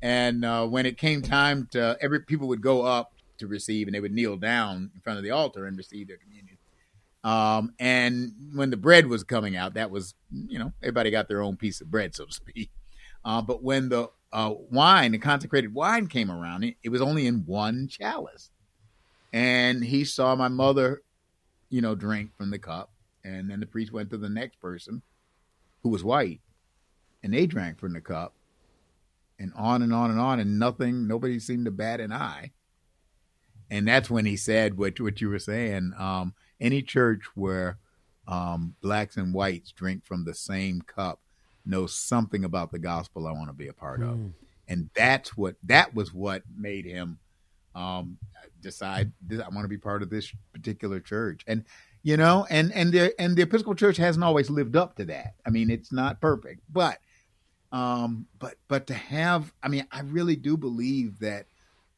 and 0.00 0.44
uh, 0.44 0.66
when 0.66 0.86
it 0.86 0.98
came 0.98 1.22
time 1.22 1.68
to 1.72 1.96
every 2.00 2.20
people 2.20 2.48
would 2.48 2.62
go 2.62 2.82
up 2.82 3.12
to 3.38 3.46
receive, 3.46 3.86
and 3.86 3.94
they 3.94 4.00
would 4.00 4.12
kneel 4.12 4.36
down 4.36 4.90
in 4.94 5.00
front 5.02 5.18
of 5.18 5.22
the 5.22 5.30
altar 5.30 5.66
and 5.66 5.76
receive 5.76 6.08
their 6.08 6.16
communion. 6.16 6.51
Um, 7.24 7.72
and 7.78 8.32
when 8.54 8.70
the 8.70 8.76
bread 8.76 9.06
was 9.06 9.22
coming 9.22 9.56
out, 9.56 9.74
that 9.74 9.90
was 9.90 10.14
you 10.30 10.58
know 10.58 10.72
everybody 10.82 11.10
got 11.10 11.28
their 11.28 11.42
own 11.42 11.56
piece 11.56 11.80
of 11.80 11.90
bread, 11.90 12.14
so 12.14 12.26
to 12.26 12.32
speak. 12.32 12.70
Uh, 13.24 13.40
but 13.40 13.62
when 13.62 13.88
the 13.88 14.10
uh, 14.32 14.54
wine, 14.70 15.12
the 15.12 15.18
consecrated 15.18 15.74
wine, 15.74 16.06
came 16.06 16.30
around, 16.30 16.64
it, 16.64 16.76
it 16.82 16.88
was 16.88 17.00
only 17.00 17.26
in 17.26 17.44
one 17.46 17.86
chalice. 17.88 18.50
And 19.32 19.84
he 19.84 20.04
saw 20.04 20.34
my 20.34 20.48
mother, 20.48 21.02
you 21.70 21.80
know, 21.80 21.94
drink 21.94 22.34
from 22.36 22.50
the 22.50 22.58
cup, 22.58 22.90
and 23.24 23.50
then 23.50 23.60
the 23.60 23.66
priest 23.66 23.92
went 23.92 24.10
to 24.10 24.18
the 24.18 24.28
next 24.28 24.60
person, 24.60 25.02
who 25.82 25.90
was 25.90 26.04
white, 26.04 26.40
and 27.22 27.32
they 27.32 27.46
drank 27.46 27.78
from 27.78 27.92
the 27.92 28.00
cup, 28.00 28.34
and 29.38 29.52
on 29.56 29.82
and 29.82 29.92
on 29.92 30.10
and 30.10 30.20
on, 30.20 30.40
and 30.40 30.58
nothing, 30.58 31.06
nobody 31.06 31.38
seemed 31.38 31.64
to 31.64 31.70
bat 31.70 32.00
an 32.00 32.12
eye, 32.12 32.52
and 33.70 33.88
that's 33.88 34.10
when 34.10 34.26
he 34.26 34.36
said 34.36 34.76
what 34.76 35.00
what 35.00 35.20
you 35.20 35.30
were 35.30 35.38
saying. 35.38 35.92
Um, 35.98 36.34
any 36.62 36.80
church 36.80 37.24
where 37.34 37.76
um, 38.26 38.74
blacks 38.80 39.16
and 39.16 39.34
whites 39.34 39.72
drink 39.72 40.06
from 40.06 40.24
the 40.24 40.34
same 40.34 40.80
cup 40.80 41.20
knows 41.66 41.94
something 41.94 42.44
about 42.44 42.72
the 42.72 42.78
gospel 42.78 43.26
I 43.26 43.32
want 43.32 43.48
to 43.48 43.54
be 43.54 43.68
a 43.68 43.72
part 43.72 44.02
of, 44.02 44.18
and 44.68 44.88
that's 44.94 45.36
what 45.36 45.56
that 45.64 45.94
was 45.94 46.14
what 46.14 46.42
made 46.56 46.86
him 46.86 47.18
um, 47.74 48.16
decide 48.60 49.12
I 49.30 49.48
want 49.48 49.64
to 49.64 49.68
be 49.68 49.78
part 49.78 50.02
of 50.02 50.10
this 50.10 50.32
particular 50.52 51.00
church, 51.00 51.42
and 51.46 51.64
you 52.02 52.16
know, 52.16 52.46
and 52.48 52.72
and 52.72 52.92
the 52.92 53.14
and 53.20 53.36
the 53.36 53.42
Episcopal 53.42 53.74
Church 53.74 53.96
hasn't 53.96 54.24
always 54.24 54.50
lived 54.50 54.76
up 54.76 54.96
to 54.96 55.04
that. 55.06 55.34
I 55.46 55.50
mean, 55.50 55.70
it's 55.70 55.92
not 55.92 56.20
perfect, 56.20 56.60
but 56.72 56.98
um, 57.70 58.26
but 58.38 58.54
but 58.68 58.86
to 58.88 58.94
have, 58.94 59.52
I 59.62 59.68
mean, 59.68 59.86
I 59.90 60.00
really 60.02 60.36
do 60.36 60.56
believe 60.56 61.18
that. 61.20 61.46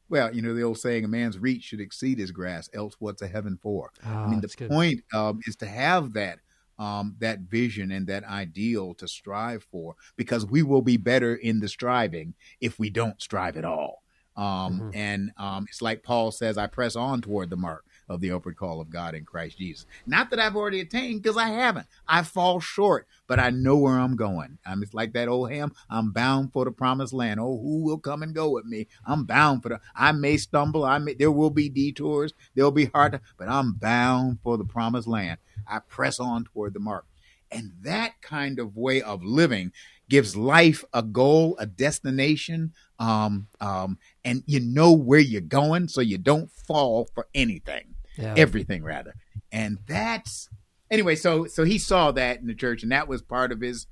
Well, 0.09 0.35
you 0.35 0.41
know 0.41 0.53
the 0.53 0.61
old 0.63 0.77
saying, 0.79 1.03
"A 1.03 1.07
man's 1.07 1.37
reach 1.39 1.63
should 1.63 1.81
exceed 1.81 2.19
his 2.19 2.31
grasp, 2.31 2.75
else 2.75 2.95
what's 2.99 3.21
a 3.21 3.27
heaven 3.27 3.57
for?" 3.61 3.91
Ah, 4.03 4.23
I 4.23 4.27
mean, 4.27 4.41
the 4.41 4.51
good. 4.55 4.71
point 4.71 5.01
um, 5.13 5.39
is 5.47 5.55
to 5.57 5.65
have 5.67 6.13
that 6.13 6.39
um, 6.77 7.15
that 7.19 7.39
vision 7.41 7.91
and 7.91 8.07
that 8.07 8.23
ideal 8.25 8.93
to 8.95 9.07
strive 9.07 9.63
for, 9.71 9.95
because 10.17 10.45
we 10.45 10.61
will 10.63 10.81
be 10.81 10.97
better 10.97 11.35
in 11.35 11.59
the 11.59 11.67
striving 11.69 12.35
if 12.61 12.77
we 12.79 12.89
don't 12.89 13.21
strive 13.21 13.57
at 13.57 13.65
all. 13.65 14.03
Um, 14.35 14.83
Mhm. 14.83 14.91
And 14.91 15.31
um, 15.37 15.65
it's 15.69 15.81
like 15.81 16.03
Paul 16.03 16.31
says, 16.31 16.57
"I 16.57 16.67
press 16.67 16.95
on 16.95 17.21
toward 17.21 17.49
the 17.49 17.57
mark 17.57 17.85
of 18.07 18.21
the 18.21 18.31
upward 18.31 18.57
call 18.57 18.81
of 18.81 18.89
God 18.89 19.15
in 19.15 19.25
Christ 19.25 19.57
Jesus." 19.57 19.85
Not 20.05 20.29
that 20.29 20.39
I've 20.39 20.55
already 20.55 20.81
attained, 20.81 21.23
because 21.23 21.37
I 21.37 21.49
haven't. 21.49 21.87
I 22.07 22.23
fall 22.23 22.59
short, 22.59 23.07
but 23.27 23.39
I 23.39 23.49
know 23.49 23.77
where 23.77 23.99
I'm 23.99 24.15
going. 24.15 24.57
I'm 24.65 24.83
it's 24.83 24.93
like 24.93 25.13
that 25.13 25.27
old 25.27 25.51
hymn. 25.51 25.73
I'm 25.89 26.11
bound 26.11 26.53
for 26.53 26.65
the 26.65 26.71
promised 26.71 27.13
land. 27.13 27.39
Oh, 27.39 27.59
who 27.61 27.83
will 27.83 27.97
come 27.97 28.23
and 28.23 28.33
go 28.33 28.49
with 28.49 28.65
me? 28.65 28.87
I'm 29.05 29.25
bound 29.25 29.63
for 29.63 29.69
the. 29.69 29.79
I 29.95 30.11
may 30.11 30.37
stumble. 30.37 30.85
I 30.85 30.97
may. 30.99 31.13
There 31.13 31.31
will 31.31 31.49
be 31.49 31.69
detours. 31.69 32.33
There'll 32.53 32.71
be 32.71 32.85
hard, 32.85 33.19
but 33.37 33.47
I'm 33.47 33.73
bound 33.73 34.39
for 34.43 34.57
the 34.57 34.65
promised 34.65 35.07
land. 35.07 35.39
I 35.67 35.79
press 35.79 36.19
on 36.19 36.45
toward 36.45 36.73
the 36.73 36.79
mark, 36.79 37.05
and 37.51 37.71
that 37.81 38.21
kind 38.21 38.59
of 38.59 38.75
way 38.75 39.01
of 39.01 39.23
living 39.23 39.71
gives 40.07 40.35
life 40.35 40.83
a 40.93 41.01
goal, 41.01 41.55
a 41.57 41.65
destination, 41.65 42.73
um, 42.99 43.47
um, 43.59 43.97
and 44.23 44.43
you 44.45 44.59
know 44.59 44.91
where 44.91 45.19
you're 45.19 45.41
going, 45.41 45.87
so 45.87 46.01
you 46.01 46.17
don't 46.17 46.51
fall 46.51 47.09
for 47.15 47.27
anything 47.33 47.94
Yeah. 48.17 48.33
everything 48.37 48.83
rather 48.83 49.13
and 49.51 49.77
that's 49.87 50.49
anyway 50.89 51.15
so 51.15 51.45
so 51.45 51.63
he 51.63 51.77
saw 51.77 52.11
that 52.11 52.39
in 52.39 52.47
the 52.47 52.55
church 52.55 52.83
and 52.83 52.91
that 52.91 53.07
was 53.07 53.21
part 53.21 53.51
of 53.51 53.61
his 53.61 53.87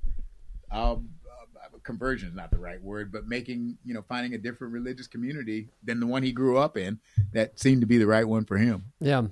um 0.70 1.10
uh, 1.30 1.78
conversion 1.82 2.28
is 2.30 2.34
not 2.34 2.50
the 2.50 2.58
right 2.58 2.80
word 2.82 3.12
but 3.12 3.26
making 3.26 3.76
you 3.84 3.92
know 3.94 4.02
finding 4.08 4.34
a 4.34 4.38
different 4.38 4.72
religious 4.72 5.06
community 5.06 5.68
than 5.82 6.00
the 6.00 6.06
one 6.06 6.22
he 6.22 6.32
grew 6.32 6.56
up 6.56 6.76
in 6.76 6.98
that 7.32 7.58
seemed 7.58 7.80
to 7.80 7.86
be 7.86 7.98
the 7.98 8.06
right 8.06 8.26
one 8.28 8.44
for 8.44 8.56
him 8.56 8.84
Yeah. 9.00 9.22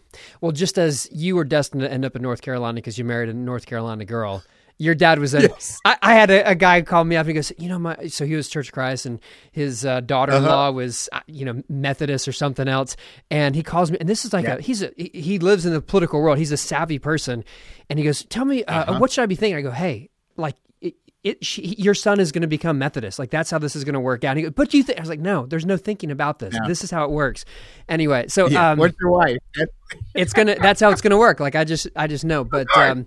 Well, 0.40 0.52
just 0.52 0.78
as 0.78 1.08
you 1.12 1.36
were 1.36 1.44
destined 1.44 1.82
to 1.82 1.90
end 1.90 2.04
up 2.04 2.14
in 2.16 2.22
North 2.22 2.42
Carolina 2.42 2.74
because 2.76 2.98
you 2.98 3.04
married 3.04 3.28
a 3.30 3.34
North 3.34 3.64
Carolina 3.66 4.04
girl, 4.04 4.42
your 4.82 4.94
dad 4.94 5.18
was 5.18 5.32
a. 5.34 5.42
Yes. 5.42 5.78
I, 5.84 5.96
I 6.02 6.14
had 6.14 6.30
a, 6.30 6.50
a 6.50 6.54
guy 6.54 6.82
call 6.82 7.04
me 7.04 7.16
up 7.16 7.20
and 7.22 7.28
he 7.28 7.34
goes, 7.34 7.52
you 7.58 7.68
know, 7.68 7.78
my 7.78 8.06
so 8.08 8.24
he 8.26 8.34
was 8.34 8.48
Church 8.48 8.68
of 8.68 8.72
Christ 8.74 9.06
and 9.06 9.20
his 9.52 9.84
uh, 9.84 10.00
daughter-in-law 10.00 10.68
Uh-huh. 10.68 10.72
was 10.72 11.08
uh, 11.12 11.20
you 11.26 11.44
know 11.44 11.62
Methodist 11.68 12.26
or 12.26 12.32
something 12.32 12.68
else, 12.68 12.96
and 13.30 13.54
he 13.54 13.62
calls 13.62 13.90
me 13.90 13.98
and 14.00 14.08
this 14.08 14.24
is 14.24 14.32
like 14.32 14.44
Yeah. 14.44 14.56
a 14.56 14.60
he's 14.60 14.82
a 14.82 14.90
he- 14.96 15.38
lives 15.38 15.64
in 15.66 15.72
the 15.72 15.80
political 15.80 16.20
world. 16.20 16.38
He's 16.38 16.52
a 16.52 16.56
savvy 16.56 16.98
person, 16.98 17.44
and 17.88 17.98
he 17.98 18.04
goes, 18.04 18.24
tell 18.24 18.44
me 18.44 18.64
uh, 18.64 18.82
Uh-huh. 18.90 18.98
what 18.98 19.12
should 19.12 19.22
I 19.22 19.26
be 19.26 19.36
thinking? 19.36 19.56
I 19.56 19.62
go, 19.62 19.70
hey, 19.70 20.10
like. 20.36 20.56
It, 20.80 20.94
it 21.22 21.44
she, 21.44 21.62
your 21.78 21.94
son 21.94 22.18
is 22.18 22.32
going 22.32 22.42
to 22.42 22.48
become 22.48 22.78
Methodist. 22.78 23.16
Like 23.20 23.30
that's 23.30 23.48
how 23.48 23.58
this 23.60 23.76
is 23.76 23.84
going 23.84 23.92
to 23.94 24.00
work 24.00 24.24
out. 24.24 24.36
Goes, 24.36 24.50
but 24.50 24.70
do 24.70 24.76
you 24.76 24.82
think? 24.82 24.98
I 24.98 25.02
was 25.02 25.08
like, 25.08 25.20
no, 25.20 25.46
there's 25.46 25.64
no 25.64 25.76
thinking 25.76 26.10
about 26.10 26.40
this. 26.40 26.52
Yeah. 26.52 26.66
This 26.66 26.82
is 26.82 26.90
how 26.90 27.04
it 27.04 27.12
works. 27.12 27.44
Anyway, 27.88 28.26
so 28.26 28.48
yeah 28.48 28.70
um, 28.72 28.78
what's 28.80 28.96
your 29.00 29.10
wife 29.12 29.38
it's 30.16 30.32
gonna 30.32 30.56
that's 30.58 30.80
how 30.80 30.90
it's 30.90 31.00
gonna 31.00 31.16
work 31.18 31.38
like 31.38 31.54
i 31.54 31.62
just 31.64 31.86
i 31.94 32.06
just 32.08 32.24
know 32.24 32.42
but 32.42 32.66
um 32.76 33.06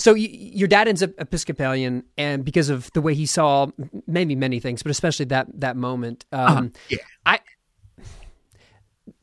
so 0.00 0.12
y 0.14 0.28
your 0.32 0.68
dad 0.68 0.88
ends 0.88 1.02
up 1.02 1.10
episcopalian 1.18 2.02
and 2.16 2.44
because 2.44 2.68
of 2.70 2.90
the 2.92 3.00
way 3.00 3.14
he 3.14 3.26
saw 3.26 3.66
maybe 4.06 4.34
many 4.34 4.58
things 4.60 4.82
but 4.82 4.90
especially 4.90 5.26
that 5.26 5.46
that 5.54 5.76
moment 5.76 6.24
um 6.32 6.72
yeah. 6.88 6.98
i 7.26 7.38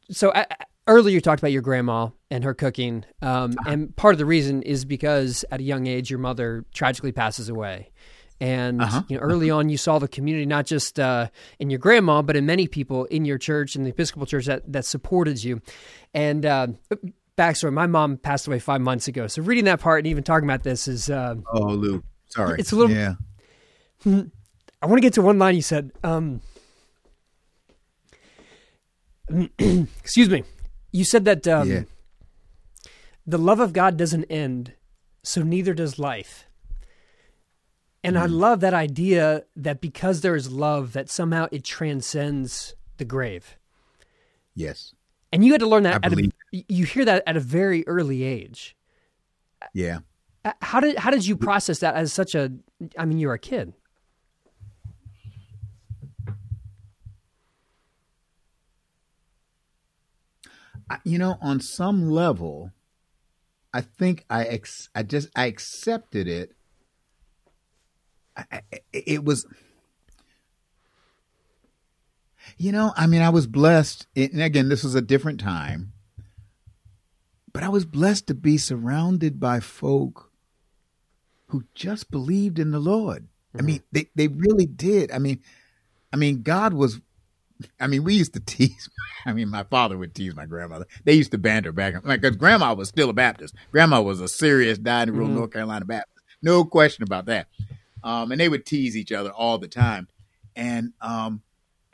so 0.10 0.32
I, 0.34 0.45
earlier 0.88 1.14
you 1.14 1.22
talked 1.22 1.41
about 1.41 1.52
your 1.52 1.62
grandma 1.62 2.10
and 2.32 2.43
her 2.43 2.54
cooking, 2.54 3.06
um, 3.22 3.56
and 3.66 3.95
part 3.95 4.14
of 4.14 4.20
the 4.20 4.26
reason 4.26 4.62
is 4.62 4.86
because 4.86 5.43
at 5.52 5.60
a 5.60 5.64
young 5.64 5.88
age 5.88 6.10
your 6.10 6.20
mother 6.20 6.66
tragically 6.74 7.12
passes 7.12 7.49
away. 7.49 7.91
And 8.39 8.82
Uh-huh. 8.82 9.04
you 9.08 9.18
know, 9.18 9.24
early 9.24 9.49
on, 9.49 9.68
you 9.70 9.78
saw 9.78 9.97
the 9.99 10.08
community 10.08 10.45
not 10.45 10.66
just 10.68 10.99
uh, 10.99 11.30
in 11.60 11.70
your 11.70 11.80
grandma, 11.80 12.22
but 12.22 12.36
in 12.36 12.45
many 12.45 12.68
people 12.68 13.06
in 13.06 13.26
your 13.26 13.39
church 13.39 13.76
and 13.76 13.86
the 13.86 13.89
Episcopal 13.89 14.28
Church 14.28 14.45
that 14.45 14.72
that 14.72 14.86
supported 14.86 15.43
you. 15.43 15.62
And 16.14 16.45
uh, 16.45 16.68
backstory: 17.38 17.72
my 17.74 17.88
mom 17.88 18.18
passed 18.18 18.48
away 18.48 18.60
five 18.60 18.82
months 18.82 19.08
ago, 19.08 19.28
so 19.28 19.42
reading 19.42 19.66
that 19.66 19.80
part 19.80 20.00
and 20.00 20.08
even 20.08 20.24
talking 20.24 20.48
about 20.48 20.64
this 20.64 20.88
is 20.88 21.10
uh, 21.10 21.36
Oh, 21.54 21.64
Lou, 21.68 22.04
sorry. 22.28 22.60
It's 22.60 22.72
a 22.72 22.76
little- 22.76 22.96
Yeah. 22.96 23.16
I 24.06 24.86
want 24.86 24.98
to 24.98 25.02
get 25.02 25.14
to 25.14 25.22
one 25.22 25.40
line 25.40 25.56
you 25.56 25.62
said. 25.62 25.92
Um, 26.04 26.42
excuse 29.60 30.30
me. 30.30 30.44
You 30.92 31.04
said 31.04 31.26
that 31.26 31.48
um, 31.48 31.70
Yeah. 31.70 31.84
the 33.26 33.38
love 33.38 33.60
of 33.60 33.74
God 33.74 33.98
doesn't 33.98 34.26
end, 34.26 34.74
so 35.24 35.42
neither 35.44 35.74
does 35.74 36.00
life. 36.00 36.46
And 38.04 38.18
I 38.18 38.26
love 38.26 38.62
that 38.62 38.74
idea 38.74 39.44
that 39.58 39.82
because 39.82 40.22
there 40.22 40.36
is 40.36 40.50
love, 40.50 40.94
that 40.94 41.10
somehow 41.10 41.48
it 41.52 41.66
transcends 41.66 42.74
the 42.98 43.04
grave. 43.06 43.58
Yes. 44.56 44.94
And 45.34 45.44
you 45.44 45.52
had 45.52 45.60
to 45.60 45.68
learn 45.68 45.84
that. 45.84 45.96
I 45.96 46.08
At 46.08 46.10
believe 46.12 46.32
you 46.52 46.86
hear 46.86 47.06
that 47.06 47.24
at 47.28 47.38
a 47.38 47.39
very 47.39 47.86
early 47.88 48.24
age. 48.24 48.76
Yeah. 49.74 50.00
Uh, 50.45 50.54
How 50.62 50.80
did 50.80 50.98
how 50.98 51.12
did 51.12 51.26
you 51.26 51.36
process 51.36 51.80
that 51.80 51.95
as 51.95 52.14
such 52.14 52.36
a? 52.36 52.52
I 52.98 53.06
mean, 53.06 53.18
you 53.18 53.28
were 53.28 53.34
a 53.34 53.39
kid. 53.39 53.74
You 61.04 61.18
know, 61.18 61.38
on 61.41 61.60
some 61.60 62.10
level, 62.10 62.72
I 63.74 63.82
think 63.82 64.24
I 64.30 64.45
ex- 64.45 64.89
I 64.95 65.04
just 65.04 65.28
I 65.36 65.48
accepted 65.48 66.30
it. 66.30 66.54
I, 68.38 68.45
I, 68.52 68.62
it 68.93 69.26
was, 69.26 69.45
you 72.58 72.72
know, 72.72 72.93
I 72.95 73.06
mean, 73.08 73.22
I 73.22 73.30
was 73.30 73.48
blessed, 73.48 74.08
and 74.16 74.41
again, 74.41 74.70
this 74.70 74.84
was 74.86 74.95
a 74.95 75.02
different 75.02 75.41
time, 75.41 75.91
but 77.58 77.64
I 77.64 77.70
was 77.70 77.86
blessed 77.86 78.28
to 78.28 78.36
be 78.36 78.60
surrounded 78.60 79.39
by 79.39 79.62
folk 79.62 80.32
who 81.47 81.64
just 81.74 82.12
believed 82.12 82.60
in 82.60 82.70
the 82.70 82.78
Lord. 82.78 83.30
I 83.58 83.64
mean, 83.64 83.82
they 83.91 84.12
they 84.14 84.28
really 84.28 84.68
did. 84.68 85.12
I 85.12 85.18
mean, 85.18 85.41
I 86.14 86.18
mean, 86.18 86.43
God 86.43 86.76
was 86.76 87.01
I 87.80 87.88
mean, 87.88 88.03
we 88.03 88.14
used 88.14 88.34
to 88.34 88.39
tease. 88.45 88.88
I 89.26 89.34
mean, 89.34 89.49
my 89.49 89.64
father 89.64 89.97
would 89.97 90.14
tease 90.14 90.36
my 90.36 90.45
grandmother. 90.45 90.86
They 91.03 91.14
used 91.14 91.32
to 91.32 91.39
banter 91.39 91.72
back 91.72 91.95
and 91.95 92.05
like 92.05 92.22
because 92.22 92.38
grandma 92.38 92.76
was 92.76 92.89
still 92.89 93.10
a 93.10 93.14
Baptist. 93.14 93.55
Grandma 93.72 94.03
was 94.03 94.22
a 94.22 94.28
serious 94.28 94.78
dying 94.78 95.10
rule 95.10 95.28
North 95.28 95.49
Carolina 95.49 95.84
Baptist, 95.84 96.26
no 96.43 96.64
question 96.64 97.01
about 97.01 97.26
that. 97.26 97.47
Um, 98.03 98.32
and 98.32 98.39
they 98.39 98.49
would 98.49 98.68
tease 98.68 98.95
each 98.95 99.12
other 99.12 99.32
all 99.32 99.58
the 99.58 99.68
time. 99.68 100.10
And 100.55 100.93
um, 101.01 101.41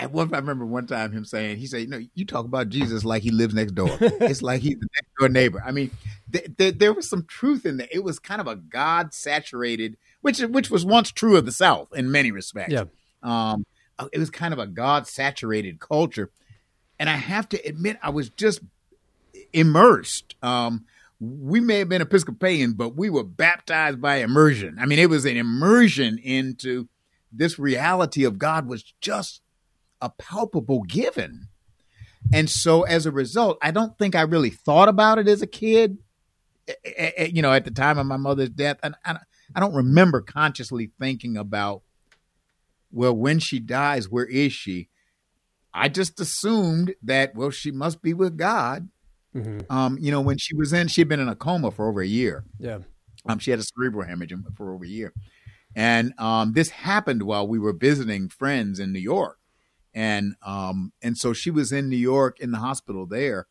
at 0.04 0.12
one, 0.12 0.34
I 0.34 0.38
remember 0.38 0.66
one 0.66 0.86
time 0.86 1.14
him 1.14 1.24
saying, 1.24 1.58
he 1.58 1.66
said, 1.66 1.82
"You 1.82 1.88
know, 1.88 2.02
you 2.14 2.26
talk 2.26 2.44
about 2.44 2.68
Jesus 2.68 3.06
like 3.06 3.24
he 3.24 3.32
lives 3.32 3.54
next 3.54 3.74
door. 3.74 3.98
it's 4.02 4.42
like 4.42 4.62
he's 4.62 4.76
the 4.76 4.88
next 4.96 5.10
door 5.18 5.30
neighbor." 5.30 5.64
I 5.66 5.72
mean, 5.72 5.92
th- 6.32 6.58
th- 6.58 6.78
there 6.78 6.92
was 6.92 7.10
some 7.10 7.24
truth 7.26 7.66
in 7.66 7.78
that. 7.78 7.94
It 7.96 8.04
was 8.04 8.20
kind 8.20 8.42
of 8.42 8.48
a 8.48 8.58
God 8.58 9.14
saturated, 9.14 9.96
which 10.20 10.40
which 10.42 10.70
was 10.70 10.84
once 10.86 11.10
true 11.10 11.38
of 11.38 11.46
the 11.46 11.54
South 11.54 11.88
in 11.96 12.12
many 12.12 12.32
respects. 12.32 12.74
Yeah. 12.74 12.84
Um, 13.24 13.66
it 14.12 14.20
was 14.20 14.30
kind 14.30 14.54
of 14.54 14.60
a 14.60 14.68
God 14.68 15.08
saturated 15.08 15.80
culture. 15.80 16.30
And 17.00 17.10
I 17.10 17.16
have 17.16 17.48
to 17.50 17.68
admit, 17.68 17.98
I 18.04 18.10
was 18.10 18.30
just 18.30 18.60
immersed. 19.54 20.36
Um, 20.44 20.86
we 21.22 21.62
may 21.62 21.80
have 21.80 21.88
been 21.88 22.02
Episcopalian, 22.02 22.74
but 22.74 22.98
we 22.98 23.10
were 23.10 23.24
baptized 23.24 24.02
by 24.02 24.18
immersion. 24.18 24.78
I 24.80 24.86
mean, 24.86 25.00
it 25.00 25.10
was 25.10 25.24
an 25.24 25.38
immersion 25.38 26.18
into 26.18 26.90
this 27.32 27.58
reality 27.58 28.26
of 28.26 28.38
God 28.38 28.68
was 28.68 28.84
just 29.00 29.42
a 30.04 30.10
palpable 30.10 30.84
given. 30.84 31.48
And 32.32 32.50
so 32.50 32.84
as 32.84 33.06
a 33.06 33.12
result, 33.12 33.58
I 33.62 33.72
don't 33.72 33.98
think 33.98 34.16
I 34.16 34.22
really 34.22 34.50
thought 34.50 34.90
about 34.90 35.18
it 35.18 35.28
as 35.28 35.42
a 35.42 35.48
kid, 35.48 35.98
eh, 36.68 36.74
eh, 36.86 37.12
eh, 37.18 37.30
you 37.34 37.42
know, 37.42 37.54
at 37.54 37.66
the 37.66 37.72
time 37.72 37.98
of 37.98 38.06
my 38.06 38.18
mother's 38.18 38.50
death. 38.50 38.78
And 38.84 38.96
I, 39.04 39.18
don't 39.60 39.74
remember 39.74 40.22
consciously 40.22 40.92
thinking 41.00 41.38
about, 41.38 41.84
well, 42.92 43.16
when 43.16 43.40
she 43.40 43.60
dies, 43.60 44.10
where 44.10 44.26
is 44.26 44.54
she? 44.54 44.90
I 45.74 45.90
just 45.90 46.20
assumed 46.20 46.94
that, 47.04 47.36
well, 47.36 47.50
she 47.50 47.72
must 47.72 48.02
be 48.02 48.14
with 48.14 48.38
God. 48.38 48.90
Um, 49.70 49.98
you 50.00 50.12
know, 50.12 50.22
when 50.22 50.38
she 50.38 50.56
was 50.56 50.74
in, 50.74 50.88
she'd 50.88 51.08
been 51.08 51.20
in 51.20 51.28
a 51.28 51.36
coma 51.36 51.72
for 51.72 51.88
over 51.88 52.02
a 52.02 52.08
year. 52.08 52.44
Yeah. 52.60 52.80
Um, 53.26 53.40
she 53.40 53.52
had 53.52 53.60
a 53.60 53.64
cerebral 53.64 54.08
hemorrhage 54.08 54.34
for 54.56 54.74
over 54.74 54.86
a 54.86 54.88
year. 54.88 55.14
And 55.76 56.14
um, 56.20 56.54
this 56.54 56.70
happened 56.70 57.24
while 57.24 57.48
we 57.48 57.58
were 57.58 57.74
visiting 57.74 58.30
friends 58.30 58.80
in 58.80 58.94
New 58.94 59.00
York. 59.00 59.40
And 59.94 60.36
um, 60.42 60.92
and 61.02 61.18
so 61.18 61.34
she 61.34 61.52
was 61.52 61.72
in 61.72 61.90
New 61.90 61.98
York 61.98 62.40
in 62.40 62.52
the 62.52 62.58
hospital 62.58 63.06
there, 63.06 63.48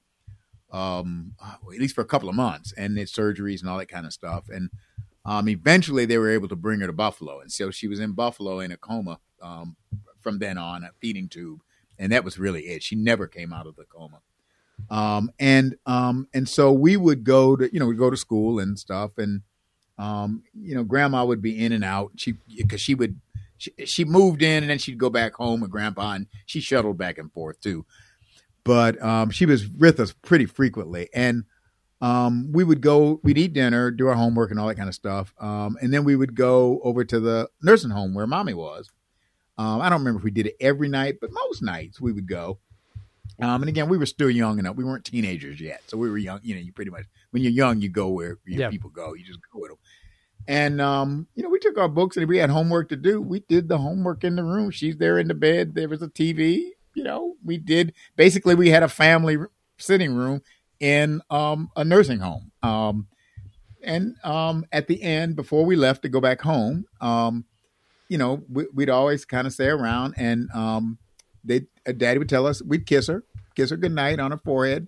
um, 0.72 1.34
at 1.42 1.78
least 1.78 1.94
for 1.94 2.00
a 2.00 2.06
couple 2.06 2.28
of 2.28 2.34
months, 2.34 2.72
and 2.76 2.96
did 2.96 3.08
surgeries 3.08 3.60
and 3.60 3.70
all 3.70 3.78
that 3.78 3.88
kind 3.88 4.06
of 4.06 4.12
stuff. 4.12 4.48
And 4.48 4.70
um, 5.24 5.48
eventually 5.48 6.04
they 6.04 6.18
were 6.18 6.30
able 6.30 6.48
to 6.48 6.56
bring 6.56 6.80
her 6.80 6.86
to 6.86 6.92
Buffalo. 6.92 7.40
And 7.40 7.52
so 7.52 7.70
she 7.70 7.86
was 7.86 8.00
in 8.00 8.12
Buffalo 8.12 8.58
in 8.58 8.72
a 8.72 8.76
coma 8.76 9.20
um, 9.40 9.76
from 10.20 10.38
then 10.38 10.58
on, 10.58 10.82
a 10.82 10.90
feeding 11.00 11.28
tube. 11.28 11.60
And 11.98 12.10
that 12.12 12.24
was 12.24 12.38
really 12.38 12.62
it. 12.62 12.82
She 12.82 12.96
never 12.96 13.26
came 13.26 13.52
out 13.52 13.66
of 13.66 13.76
the 13.76 13.84
coma. 13.84 14.20
Um, 14.90 15.30
and 15.38 15.76
um, 15.86 16.28
and 16.34 16.48
so 16.48 16.72
we 16.72 16.96
would 16.96 17.24
go 17.24 17.56
to 17.56 17.72
you 17.72 17.78
know 17.78 17.86
we 17.86 17.94
go 17.94 18.10
to 18.10 18.16
school 18.16 18.58
and 18.58 18.78
stuff, 18.78 19.12
and 19.16 19.42
um, 19.98 20.42
you 20.54 20.74
know 20.74 20.82
grandma 20.82 21.24
would 21.24 21.40
be 21.40 21.64
in 21.64 21.72
and 21.72 21.84
out. 21.84 22.12
She 22.16 22.34
because 22.56 22.80
she 22.80 22.94
would 22.94 23.20
she, 23.62 23.72
she 23.86 24.04
moved 24.04 24.42
in 24.42 24.64
and 24.64 24.70
then 24.70 24.78
she'd 24.78 24.98
go 24.98 25.08
back 25.10 25.34
home 25.34 25.60
with 25.60 25.70
grandpa, 25.70 26.12
and 26.12 26.26
she 26.46 26.60
shuttled 26.60 26.98
back 26.98 27.18
and 27.18 27.32
forth 27.32 27.60
too. 27.60 27.84
But 28.64 29.00
um, 29.02 29.30
she 29.30 29.46
was 29.46 29.68
with 29.68 30.00
us 30.00 30.12
pretty 30.12 30.46
frequently, 30.46 31.08
and 31.14 31.44
um, 32.00 32.50
we 32.52 32.64
would 32.64 32.80
go, 32.80 33.20
we'd 33.22 33.38
eat 33.38 33.52
dinner, 33.52 33.90
do 33.90 34.08
our 34.08 34.14
homework, 34.14 34.50
and 34.50 34.58
all 34.58 34.66
that 34.68 34.76
kind 34.76 34.88
of 34.88 34.94
stuff, 34.94 35.32
um, 35.40 35.76
and 35.80 35.92
then 35.94 36.02
we 36.04 36.16
would 36.16 36.34
go 36.34 36.80
over 36.82 37.04
to 37.04 37.20
the 37.20 37.48
nursing 37.62 37.90
home 37.90 38.14
where 38.14 38.26
mommy 38.26 38.54
was. 38.54 38.88
Um, 39.58 39.80
I 39.80 39.88
don't 39.88 40.00
remember 40.00 40.18
if 40.18 40.24
we 40.24 40.30
did 40.32 40.46
it 40.46 40.56
every 40.60 40.88
night, 40.88 41.18
but 41.20 41.30
most 41.32 41.62
nights 41.62 42.00
we 42.00 42.12
would 42.12 42.26
go. 42.26 42.58
Um, 43.40 43.62
and 43.62 43.68
again, 43.68 43.88
we 43.88 43.98
were 43.98 44.06
still 44.06 44.30
young 44.30 44.58
enough. 44.58 44.76
We 44.76 44.84
weren't 44.84 45.04
teenagers 45.04 45.60
yet, 45.60 45.82
so 45.86 45.96
we 45.96 46.10
were 46.10 46.18
young. 46.18 46.40
You 46.42 46.54
know, 46.54 46.60
you 46.60 46.72
pretty 46.72 46.90
much 46.90 47.04
when 47.30 47.42
you're 47.42 47.52
young, 47.52 47.80
you 47.80 47.88
go 47.88 48.08
where 48.08 48.38
your 48.44 48.60
Yeah. 48.62 48.70
people 48.70 48.90
go. 48.90 49.14
You 49.14 49.24
just 49.24 49.40
go 49.52 49.60
with 49.60 49.70
them. 49.70 49.78
And 50.48 50.80
um, 50.80 51.26
you 51.34 51.42
know, 51.42 51.48
we 51.48 51.58
took 51.58 51.78
our 51.78 51.88
books, 51.88 52.16
and 52.16 52.28
we 52.28 52.38
had 52.38 52.50
homework 52.50 52.88
to 52.90 52.96
do, 52.96 53.20
we 53.20 53.40
did 53.40 53.68
the 53.68 53.78
homework 53.78 54.24
in 54.24 54.36
the 54.36 54.42
room. 54.44 54.70
She's 54.70 54.96
there 54.96 55.18
in 55.18 55.28
the 55.28 55.34
bed. 55.34 55.74
There 55.74 55.88
was 55.88 56.02
a 56.02 56.08
TV. 56.08 56.70
You 56.94 57.04
know, 57.04 57.34
we 57.44 57.56
did 57.58 57.94
basically 58.16 58.54
we 58.54 58.68
had 58.68 58.82
a 58.82 58.88
family 58.88 59.36
sitting 59.78 60.14
room 60.14 60.42
in 60.80 61.22
um, 61.30 61.70
a 61.76 61.84
nursing 61.84 62.18
home. 62.18 62.50
Um, 62.62 63.06
and 63.82 64.14
um, 64.24 64.64
at 64.72 64.88
the 64.88 65.02
end, 65.02 65.34
before 65.36 65.64
we 65.64 65.74
left 65.74 66.02
to 66.02 66.08
go 66.08 66.20
back 66.20 66.40
home, 66.40 66.84
um, 67.00 67.44
you 68.08 68.18
know, 68.18 68.42
we, 68.48 68.66
we'd 68.74 68.90
always 68.90 69.24
kind 69.24 69.46
of 69.46 69.52
stay 69.54 69.68
around, 69.68 70.14
and 70.18 70.50
um, 70.52 70.98
they, 71.44 71.62
uh, 71.86 71.92
Daddy 71.92 72.18
would 72.18 72.28
tell 72.28 72.46
us 72.46 72.62
we'd 72.62 72.84
kiss 72.86 73.06
her, 73.06 73.24
kiss 73.56 73.70
her 73.70 73.76
goodnight 73.76 74.20
on 74.20 74.30
her 74.32 74.38
forehead, 74.38 74.86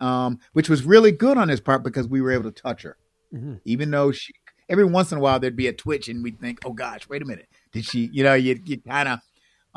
um, 0.00 0.38
which 0.54 0.68
was 0.70 0.84
really 0.84 1.12
good 1.12 1.36
on 1.36 1.48
his 1.48 1.60
part 1.60 1.82
because 1.84 2.08
we 2.08 2.20
were 2.20 2.32
able 2.32 2.50
to 2.50 2.62
touch 2.62 2.82
her, 2.82 2.96
Mhm. 3.34 3.60
even 3.64 3.90
though 3.90 4.10
she. 4.10 4.32
Every 4.68 4.84
once 4.84 5.12
in 5.12 5.18
a 5.18 5.20
while, 5.20 5.40
there'd 5.40 5.56
be 5.56 5.66
a 5.66 5.72
twitch, 5.72 6.08
and 6.08 6.22
we'd 6.22 6.40
think, 6.40 6.60
"Oh 6.64 6.72
gosh, 6.72 7.08
wait 7.08 7.22
a 7.22 7.24
minute, 7.24 7.48
did 7.72 7.84
she?" 7.84 8.10
You 8.12 8.24
know, 8.24 8.34
you 8.34 8.60
you 8.64 8.78
kind 8.78 9.08
of, 9.08 9.18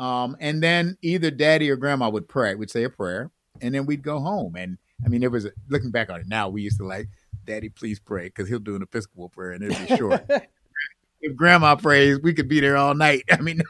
um, 0.04 0.36
and 0.40 0.62
then 0.62 0.96
either 1.02 1.30
Daddy 1.30 1.70
or 1.70 1.76
Grandma 1.76 2.08
would 2.08 2.28
pray, 2.28 2.54
would 2.54 2.70
say 2.70 2.84
a 2.84 2.90
prayer, 2.90 3.30
and 3.60 3.74
then 3.74 3.86
we'd 3.86 4.02
go 4.02 4.20
home. 4.20 4.56
And 4.56 4.78
I 5.04 5.08
mean, 5.08 5.22
it 5.22 5.30
was 5.30 5.44
a, 5.44 5.52
looking 5.68 5.90
back 5.90 6.10
on 6.10 6.20
it 6.20 6.28
now, 6.28 6.48
we 6.48 6.62
used 6.62 6.78
to 6.78 6.86
like, 6.86 7.08
"Daddy, 7.44 7.68
please 7.68 7.98
pray," 7.98 8.24
because 8.24 8.48
he'll 8.48 8.58
do 8.58 8.76
an 8.76 8.82
Episcopal 8.82 9.28
prayer, 9.28 9.52
and 9.52 9.64
it'll 9.64 9.86
be 9.86 9.96
short. 9.96 10.24
if 11.20 11.36
grandma 11.36 11.76
prays, 11.76 12.20
we 12.20 12.32
could 12.32 12.48
be 12.48 12.60
there 12.60 12.76
all 12.76 12.94
night. 12.94 13.24
I 13.30 13.40
mean, 13.40 13.62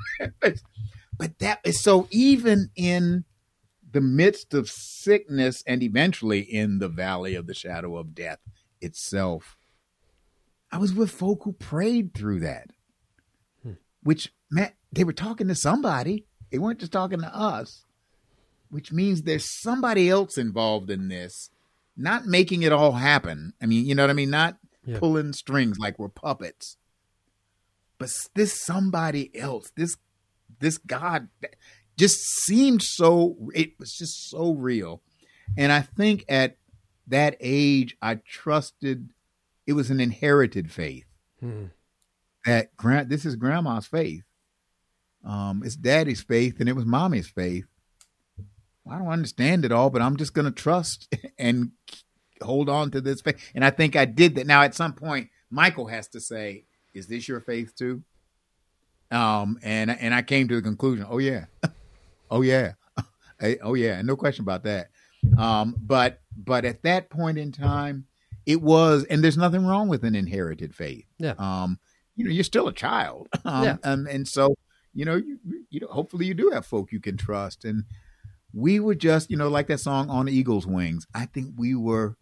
but 1.19 1.39
that 1.39 1.61
is 1.65 1.81
so 1.81 2.09
even 2.11 2.71
in 2.77 3.25
the 3.93 4.01
midst 4.01 4.53
of 4.53 4.69
sickness 4.69 5.63
and 5.67 5.83
eventually 5.83 6.41
in 6.41 6.79
the 6.79 6.89
valley 6.89 7.35
of 7.35 7.47
the 7.47 7.55
shadow 7.55 7.97
of 7.97 8.15
death 8.15 8.41
itself, 8.81 9.57
I 10.77 10.79
was 10.79 10.93
with 10.93 11.11
folk 11.11 11.41
who 11.45 11.53
prayed 11.53 12.13
through 12.13 12.41
that, 12.41 12.69
hmm. 13.63 13.73
which 14.03 14.33
meant 14.51 14.75
they 14.93 15.05
were 15.05 15.13
talking 15.13 15.49
to 15.49 15.55
somebody. 15.55 16.27
They 16.51 16.59
weren't 16.59 16.81
just 16.81 16.93
talking 16.93 17.21
to 17.21 17.35
us, 17.35 17.85
which 18.69 18.93
means 18.93 19.23
there's 19.23 19.61
somebody 19.63 20.11
else 20.11 20.37
involved 20.37 20.91
in 20.91 21.09
this, 21.09 21.51
not 21.97 22.27
making 22.27 22.63
it 22.63 22.73
all 22.73 22.93
happen. 22.93 23.55
I 23.61 23.67
mean, 23.67 23.87
you 23.87 23.95
know 23.95 24.03
what 24.03 24.11
I 24.11 24.15
mean? 24.15 24.31
Not 24.31 24.59
Yeah. 24.85 24.99
pulling 24.99 25.33
strings 25.33 25.79
like 25.79 25.99
we're 25.99 26.09
puppets 26.09 26.77
but 27.99 28.13
this 28.35 28.63
somebody 28.65 29.37
else 29.37 29.73
this 29.77 29.97
this 30.61 30.79
god 30.79 31.29
just 31.97 32.19
seemed 32.45 32.83
so 32.83 33.37
it 33.55 33.73
was 33.81 33.93
just 33.93 34.31
so 34.31 34.53
real 34.53 35.03
And 35.57 35.73
I 35.73 35.81
think 35.81 36.25
at 36.29 36.57
that 37.09 37.37
age, 37.41 37.97
I 38.03 38.17
trusted 38.17 39.11
it 39.67 39.73
was 39.73 39.91
an 39.91 40.01
inherited 40.01 40.71
faith. 40.71 41.07
Hmm. 41.41 41.67
That 42.45 42.77
grand, 42.77 43.11
this 43.11 43.25
is 43.25 43.37
grandma's 43.37 43.87
faith. 43.87 44.23
Um, 45.25 45.63
it's 45.65 45.75
daddy's 45.75 46.23
faith, 46.23 46.61
and 46.61 46.69
it 46.69 46.77
was 46.77 46.85
mommy's 46.85 47.29
faith. 47.29 47.67
I 48.89 48.99
don't 48.99 49.09
understand 49.09 49.65
it 49.65 49.73
all, 49.73 49.91
but 49.91 50.01
I'm 50.01 50.17
just 50.17 50.35
going 50.35 50.45
to 50.45 50.53
trust 50.53 51.13
and 51.39 51.73
hold 52.41 52.69
on 52.69 52.93
to 52.93 53.01
this 53.01 53.21
faith. 53.21 53.39
And 53.55 53.65
I 53.65 53.71
think 53.71 53.97
I 53.97 54.05
did 54.05 54.37
that. 54.37 54.47
Now, 54.47 54.63
at 54.63 54.75
some 54.75 54.93
point, 54.93 55.31
Michael 55.51 55.89
has 55.89 56.07
to 56.09 56.21
say, 56.21 56.65
"Is 56.95 57.09
this 57.09 57.27
your 57.27 57.41
faith 57.41 57.75
too?" 57.75 58.03
Um, 59.11 59.59
and 59.63 59.91
and 59.91 60.15
I 60.15 60.23
came 60.23 60.47
to 60.49 60.55
the 60.57 60.63
conclusion, 60.63 61.07
"Oh 61.09 61.19
yeah, 61.19 61.47
oh 62.31 62.43
yeah, 62.43 62.75
oh 63.63 63.75
yeah, 63.75 64.01
no 64.03 64.17
question 64.17 64.45
about 64.45 64.63
that." 64.65 64.91
Um, 65.37 65.75
but 65.81 66.21
but 66.37 66.65
at 66.65 66.83
that 66.83 67.11
point 67.11 67.39
in 67.39 67.51
time, 67.51 68.07
it 68.47 68.63
was, 68.63 69.05
and 69.05 69.23
there's 69.23 69.37
nothing 69.37 69.67
wrong 69.67 69.89
with 69.89 70.05
an 70.05 70.15
inherited 70.15 70.75
faith. 70.75 71.05
Yeah. 71.19 71.35
Um, 71.39 71.79
you 72.15 72.25
know, 72.25 72.31
you're 72.31 72.45
still 72.45 72.69
a 72.69 72.73
child. 72.73 73.29
Um, 73.45 73.65
Yeah. 73.65 73.77
and, 73.83 74.07
and 74.09 74.27
so, 74.29 74.55
you 74.95 75.05
know, 75.05 75.17
you, 75.17 75.39
you 75.69 75.81
know, 75.81 75.89
hopefully 75.89 76.27
you 76.27 76.35
do 76.35 76.51
have 76.51 76.65
folk 76.65 76.91
you 76.93 77.01
can 77.01 77.17
trust. 77.17 77.65
And 77.65 77.85
we 78.55 78.81
were 78.81 78.95
just, 78.95 79.31
you 79.31 79.37
know, 79.37 79.49
like 79.49 79.67
that 79.67 79.81
song 79.81 80.09
on 80.09 80.29
Eagle's 80.29 80.67
Wings. 80.67 81.07
I 81.15 81.27
think 81.27 81.55
we 81.59 81.75
were 81.75 82.17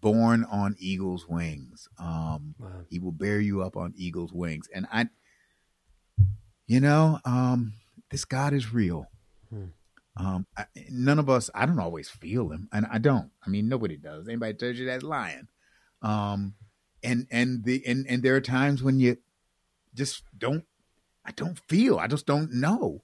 born 0.00 0.44
on 0.50 0.76
eagle's 0.78 1.26
wings. 1.28 1.88
Um, 1.98 2.54
Wow. 2.58 2.82
he 2.88 2.98
will 2.98 3.12
bear 3.12 3.40
you 3.40 3.62
up 3.62 3.76
on 3.76 3.92
eagle's 3.96 4.32
wings. 4.32 4.68
And 4.74 4.86
I, 4.92 5.08
you 6.66 6.80
know, 6.80 7.18
um, 7.24 7.72
this 8.10 8.24
God 8.24 8.52
is 8.54 8.72
real. 8.72 9.06
Hmm. 9.50 9.66
Um, 10.16 10.46
I, 10.56 10.66
none 10.90 11.18
of 11.18 11.28
us, 11.28 11.50
I 11.54 11.66
don't 11.66 11.80
always 11.80 12.08
feel 12.08 12.50
him, 12.50 12.68
and 12.72 12.86
I 12.90 12.98
don't. 12.98 13.30
I 13.44 13.50
mean, 13.50 13.68
nobody 13.68 13.96
does. 13.96 14.28
Anybody 14.28 14.54
tells 14.54 14.78
you 14.78 14.86
that's 14.86 15.02
lying. 15.02 15.48
Um, 16.02 16.54
and 17.02 17.26
and 17.30 17.64
the 17.64 17.82
and 17.86 18.06
and 18.08 18.22
there 18.22 18.36
are 18.36 18.40
times 18.40 18.82
when 18.82 19.00
you 19.00 19.16
just 19.94 20.22
don't. 20.36 20.64
I 21.24 21.32
don't 21.32 21.58
feel. 21.68 21.98
I 21.98 22.06
just 22.06 22.26
don't 22.26 22.52
know. 22.52 23.02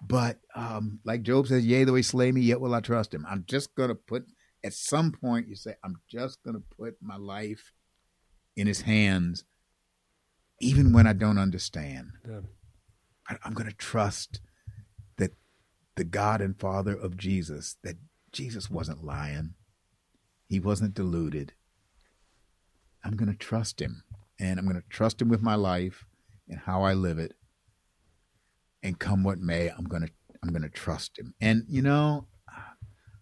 But 0.00 0.38
um, 0.54 1.00
like 1.04 1.22
Job 1.22 1.46
says, 1.46 1.66
"Yea, 1.66 1.84
though 1.84 1.94
he 1.94 2.02
slay 2.02 2.32
me, 2.32 2.40
yet 2.40 2.60
will 2.60 2.74
I 2.74 2.80
trust 2.80 3.12
him." 3.12 3.26
I'm 3.28 3.44
just 3.46 3.74
gonna 3.74 3.94
put. 3.94 4.24
At 4.64 4.72
some 4.74 5.12
point, 5.12 5.48
you 5.48 5.56
say, 5.56 5.74
"I'm 5.84 5.96
just 6.08 6.42
gonna 6.42 6.62
put 6.76 6.96
my 7.02 7.16
life 7.16 7.72
in 8.56 8.66
His 8.66 8.82
hands, 8.82 9.44
even 10.60 10.92
when 10.92 11.06
I 11.06 11.12
don't 11.12 11.38
understand." 11.38 12.12
Yeah. 12.26 12.40
I, 13.30 13.36
I'm 13.44 13.54
going 13.54 13.68
to 13.68 13.76
trust 13.76 14.40
the 15.96 16.04
God 16.04 16.40
and 16.40 16.58
Father 16.58 16.94
of 16.94 17.16
Jesus, 17.16 17.76
that 17.82 17.96
Jesus 18.32 18.70
wasn't 18.70 19.04
lying, 19.04 19.54
he 20.48 20.60
wasn't 20.60 20.94
deluded. 20.94 21.52
I'm 23.04 23.16
going 23.16 23.30
to 23.30 23.36
trust 23.36 23.80
him, 23.80 24.02
and 24.38 24.58
I'm 24.58 24.66
going 24.66 24.80
to 24.80 24.88
trust 24.88 25.20
him 25.20 25.28
with 25.28 25.42
my 25.42 25.54
life 25.54 26.04
and 26.48 26.58
how 26.58 26.82
I 26.82 26.94
live 26.94 27.18
it. 27.18 27.34
And 28.82 28.98
come 28.98 29.24
what 29.24 29.38
may, 29.38 29.68
I'm 29.68 29.84
going 29.84 30.02
to 30.06 30.10
I'm 30.42 30.50
going 30.50 30.62
to 30.62 30.70
trust 30.70 31.18
him. 31.18 31.34
And 31.40 31.64
you 31.68 31.82
know, 31.82 32.26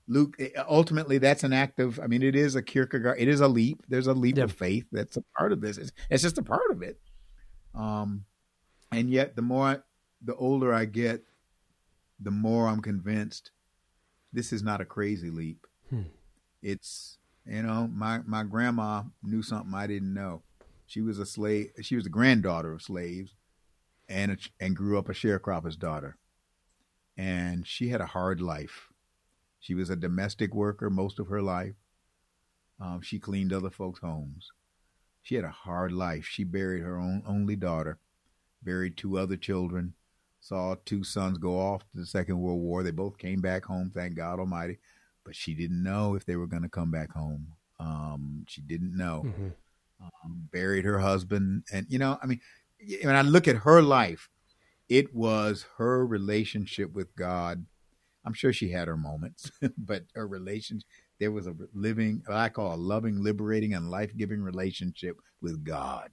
Luke, 0.06 0.36
ultimately, 0.68 1.18
that's 1.18 1.44
an 1.44 1.52
act 1.52 1.80
of. 1.80 1.98
I 2.00 2.06
mean, 2.06 2.22
it 2.22 2.34
is 2.36 2.54
a 2.54 2.62
Kierkegaard. 2.62 3.16
It 3.18 3.28
is 3.28 3.40
a 3.40 3.48
leap. 3.48 3.82
There's 3.88 4.06
a 4.06 4.14
leap 4.14 4.38
Yeah. 4.38 4.44
of 4.44 4.52
faith. 4.52 4.86
That's 4.92 5.16
a 5.16 5.24
part 5.36 5.52
of 5.52 5.60
this. 5.60 5.76
It's, 5.78 5.92
it's 6.10 6.22
just 6.22 6.38
a 6.38 6.42
part 6.42 6.70
of 6.70 6.82
it. 6.82 6.98
Um, 7.74 8.24
and 8.92 9.10
yet, 9.10 9.36
the 9.36 9.42
more, 9.42 9.84
the 10.24 10.34
older 10.36 10.72
I 10.72 10.86
get, 10.86 11.24
the 12.20 12.30
more 12.30 12.68
I'm 12.68 12.80
convinced 12.80 13.50
this 14.32 14.52
is 14.52 14.62
not 14.62 14.80
a 14.80 14.84
crazy 14.84 15.30
leap. 15.30 15.66
Hmm. 15.90 16.02
It's 16.62 17.18
you 17.46 17.62
know, 17.62 17.88
my 17.92 18.20
my 18.26 18.44
grandma 18.44 19.04
knew 19.22 19.42
something 19.42 19.74
I 19.74 19.86
didn't 19.86 20.12
know. 20.12 20.42
She 20.86 21.00
was 21.00 21.18
a 21.18 21.26
slave. 21.26 21.70
She 21.80 21.94
was 21.94 22.04
the 22.04 22.10
granddaughter 22.10 22.72
of 22.72 22.82
slaves, 22.82 23.34
and 24.08 24.32
a, 24.32 24.36
and 24.60 24.76
grew 24.76 24.98
up 24.98 25.08
a 25.08 25.12
sharecropper's 25.12 25.76
daughter. 25.76 26.18
And 27.16 27.66
she 27.66 27.88
had 27.88 28.00
a 28.00 28.06
hard 28.06 28.40
life. 28.40 28.88
She 29.60 29.74
was 29.74 29.90
a 29.90 29.96
domestic 29.96 30.54
worker 30.54 30.88
most 30.88 31.18
of 31.18 31.28
her 31.28 31.42
life. 31.42 31.74
Um, 32.80 33.00
she 33.02 33.18
cleaned 33.18 33.52
other 33.52 33.70
folks' 33.70 34.00
homes. 34.00 34.50
She 35.22 35.34
had 35.34 35.44
a 35.44 35.50
hard 35.50 35.92
life. 35.92 36.24
She 36.24 36.44
buried 36.44 36.82
her 36.82 36.98
own 36.98 37.22
only 37.26 37.56
daughter, 37.56 37.98
buried 38.62 38.96
two 38.96 39.18
other 39.18 39.36
children, 39.36 39.94
saw 40.40 40.76
two 40.84 41.04
sons 41.04 41.38
go 41.38 41.58
off 41.58 41.82
to 41.82 41.96
the 41.98 42.06
Second 42.06 42.40
World 42.40 42.60
War. 42.60 42.82
They 42.82 42.90
both 42.90 43.18
came 43.18 43.40
back 43.40 43.64
home, 43.64 43.90
thank 43.94 44.14
God 44.14 44.38
Almighty. 44.38 44.78
But 45.24 45.36
she 45.36 45.54
didn't 45.54 45.82
know 45.82 46.14
if 46.14 46.24
they 46.24 46.36
were 46.36 46.46
going 46.46 46.62
to 46.62 46.68
come 46.68 46.90
back 46.90 47.12
home. 47.12 47.48
Um, 47.78 48.44
she 48.48 48.60
didn't 48.62 48.96
know. 48.96 49.24
Mhm. 49.26 49.52
Um, 50.00 50.48
buried 50.52 50.84
her 50.84 51.00
husband, 51.00 51.64
and 51.72 51.84
you 51.88 51.98
know, 51.98 52.18
I 52.22 52.26
mean, 52.26 52.40
when 53.02 53.16
I 53.16 53.22
look 53.22 53.48
at 53.48 53.56
her 53.56 53.82
life, 53.82 54.30
it 54.88 55.12
was 55.12 55.66
her 55.76 56.06
relationship 56.06 56.92
with 56.92 57.14
God. 57.16 57.66
I'm 58.24 58.32
sure 58.32 58.52
she 58.52 58.70
had 58.70 58.86
her 58.86 58.96
moments, 58.96 59.50
but 59.76 60.04
her 60.14 60.26
relationship 60.26 60.86
there 61.18 61.32
was 61.32 61.46
a 61.46 61.54
living, 61.74 62.22
what 62.26 62.36
I 62.36 62.48
call 62.48 62.74
a 62.74 62.76
loving, 62.76 63.22
liberating, 63.22 63.74
and 63.74 63.90
life 63.90 64.16
giving 64.16 64.40
relationship 64.40 65.16
with 65.40 65.64
God. 65.64 66.10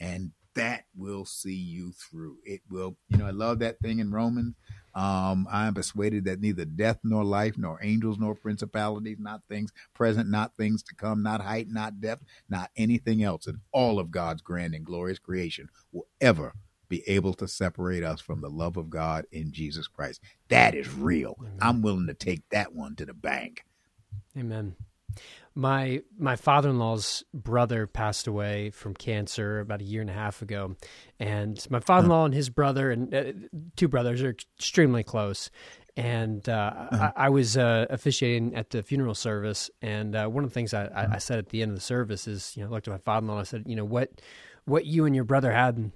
And 0.00 0.32
that 0.58 0.86
will 0.96 1.24
see 1.24 1.54
you 1.54 1.92
through. 1.92 2.36
It 2.44 2.62
will, 2.68 2.96
you 3.08 3.16
know, 3.16 3.26
I 3.26 3.30
love 3.30 3.60
that 3.60 3.78
thing 3.78 4.00
in 4.00 4.10
Romans. 4.10 4.56
Um, 4.92 5.46
I 5.48 5.68
am 5.68 5.74
persuaded 5.74 6.24
that 6.24 6.40
neither 6.40 6.64
death 6.64 6.98
nor 7.04 7.22
life, 7.22 7.56
nor 7.56 7.78
angels 7.80 8.18
nor 8.18 8.34
principalities, 8.34 9.18
not 9.20 9.42
things 9.48 9.70
present, 9.94 10.28
not 10.28 10.56
things 10.56 10.82
to 10.82 10.96
come, 10.96 11.22
not 11.22 11.40
height, 11.40 11.68
not 11.70 12.00
depth, 12.00 12.24
not 12.48 12.70
anything 12.76 13.22
else 13.22 13.46
in 13.46 13.60
all 13.70 14.00
of 14.00 14.10
God's 14.10 14.42
grand 14.42 14.74
and 14.74 14.84
glorious 14.84 15.20
creation 15.20 15.68
will 15.92 16.08
ever 16.20 16.54
be 16.88 17.08
able 17.08 17.34
to 17.34 17.46
separate 17.46 18.02
us 18.02 18.20
from 18.20 18.40
the 18.40 18.50
love 18.50 18.76
of 18.76 18.90
God 18.90 19.26
in 19.30 19.52
Jesus 19.52 19.86
Christ. 19.86 20.20
That 20.48 20.74
is 20.74 20.92
real. 20.92 21.36
I'm 21.60 21.82
willing 21.82 22.08
to 22.08 22.14
take 22.14 22.42
that 22.50 22.74
one 22.74 22.96
to 22.96 23.06
the 23.06 23.14
bank. 23.14 23.64
Amen. 24.36 24.74
My 25.58 26.02
my 26.16 26.36
father 26.36 26.70
in 26.70 26.78
law's 26.78 27.24
brother 27.34 27.88
passed 27.88 28.28
away 28.28 28.70
from 28.70 28.94
cancer 28.94 29.58
about 29.58 29.80
a 29.80 29.84
year 29.84 30.00
and 30.00 30.08
a 30.08 30.12
half 30.12 30.40
ago, 30.40 30.76
and 31.18 31.58
my 31.68 31.80
father 31.80 32.04
in 32.04 32.10
law 32.10 32.24
and 32.24 32.32
his 32.32 32.48
brother 32.48 32.92
and 32.92 33.12
uh, 33.12 33.32
two 33.74 33.88
brothers 33.88 34.22
are 34.22 34.30
extremely 34.30 35.02
close. 35.02 35.50
And 35.96 36.48
uh, 36.48 36.86
I, 36.92 37.12
I 37.16 37.28
was 37.30 37.56
uh, 37.56 37.86
officiating 37.90 38.54
at 38.54 38.70
the 38.70 38.84
funeral 38.84 39.16
service, 39.16 39.68
and 39.82 40.14
uh, 40.14 40.28
one 40.28 40.44
of 40.44 40.50
the 40.50 40.54
things 40.54 40.72
I, 40.72 40.84
I, 40.84 41.14
I 41.14 41.18
said 41.18 41.40
at 41.40 41.48
the 41.48 41.60
end 41.60 41.72
of 41.72 41.76
the 41.76 41.82
service 41.82 42.28
is, 42.28 42.56
you 42.56 42.62
know, 42.62 42.68
I 42.68 42.74
looked 42.74 42.86
at 42.86 42.92
my 42.92 42.98
father 42.98 43.24
in 43.24 43.26
law 43.26 43.34
and 43.34 43.40
I 43.40 43.44
said, 43.44 43.64
you 43.66 43.74
know, 43.74 43.84
what 43.84 44.10
what 44.64 44.86
you 44.86 45.06
and 45.06 45.14
your 45.16 45.24
brother 45.24 45.50
had 45.50 45.90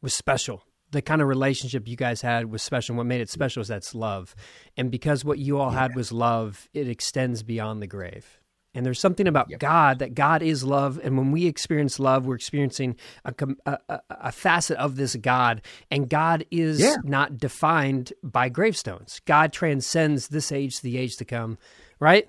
was 0.00 0.14
special. 0.14 0.64
The 0.92 1.02
kind 1.02 1.20
of 1.20 1.28
relationship 1.28 1.86
you 1.86 1.96
guys 1.96 2.22
had 2.22 2.50
was 2.50 2.62
special. 2.62 2.96
What 2.96 3.04
made 3.04 3.20
it 3.20 3.28
special 3.28 3.60
is 3.60 3.68
that's 3.68 3.94
love. 3.94 4.34
And 4.78 4.90
because 4.90 5.26
what 5.26 5.38
you 5.38 5.58
all 5.58 5.72
had 5.72 5.94
was 5.94 6.10
love, 6.10 6.70
it 6.72 6.88
extends 6.88 7.42
beyond 7.42 7.82
the 7.82 7.86
grave. 7.86 8.38
And 8.74 8.86
there's 8.86 8.98
something 9.00 9.26
about 9.26 9.50
Yep. 9.50 9.60
God 9.60 9.98
that 9.98 10.14
God 10.14 10.42
is 10.42 10.64
love. 10.64 10.98
And 11.02 11.18
when 11.18 11.30
we 11.30 11.46
experience 11.46 11.98
love, 12.00 12.24
we're 12.24 12.36
experiencing 12.36 12.96
a, 13.24 13.34
a, 13.66 14.00
a, 14.10 14.32
facet 14.32 14.78
of 14.78 14.96
this 14.96 15.14
God. 15.16 15.60
And 15.90 16.08
God 16.08 16.46
is 16.50 16.80
Yeah. 16.80 16.96
not 17.04 17.36
defined 17.36 18.14
by 18.22 18.48
gravestones. 18.48 19.20
God 19.26 19.52
transcends 19.52 20.28
this 20.28 20.50
age 20.50 20.76
to 20.76 20.82
the 20.84 20.96
age 20.96 21.16
to 21.18 21.26
come, 21.26 21.58
right? 22.00 22.28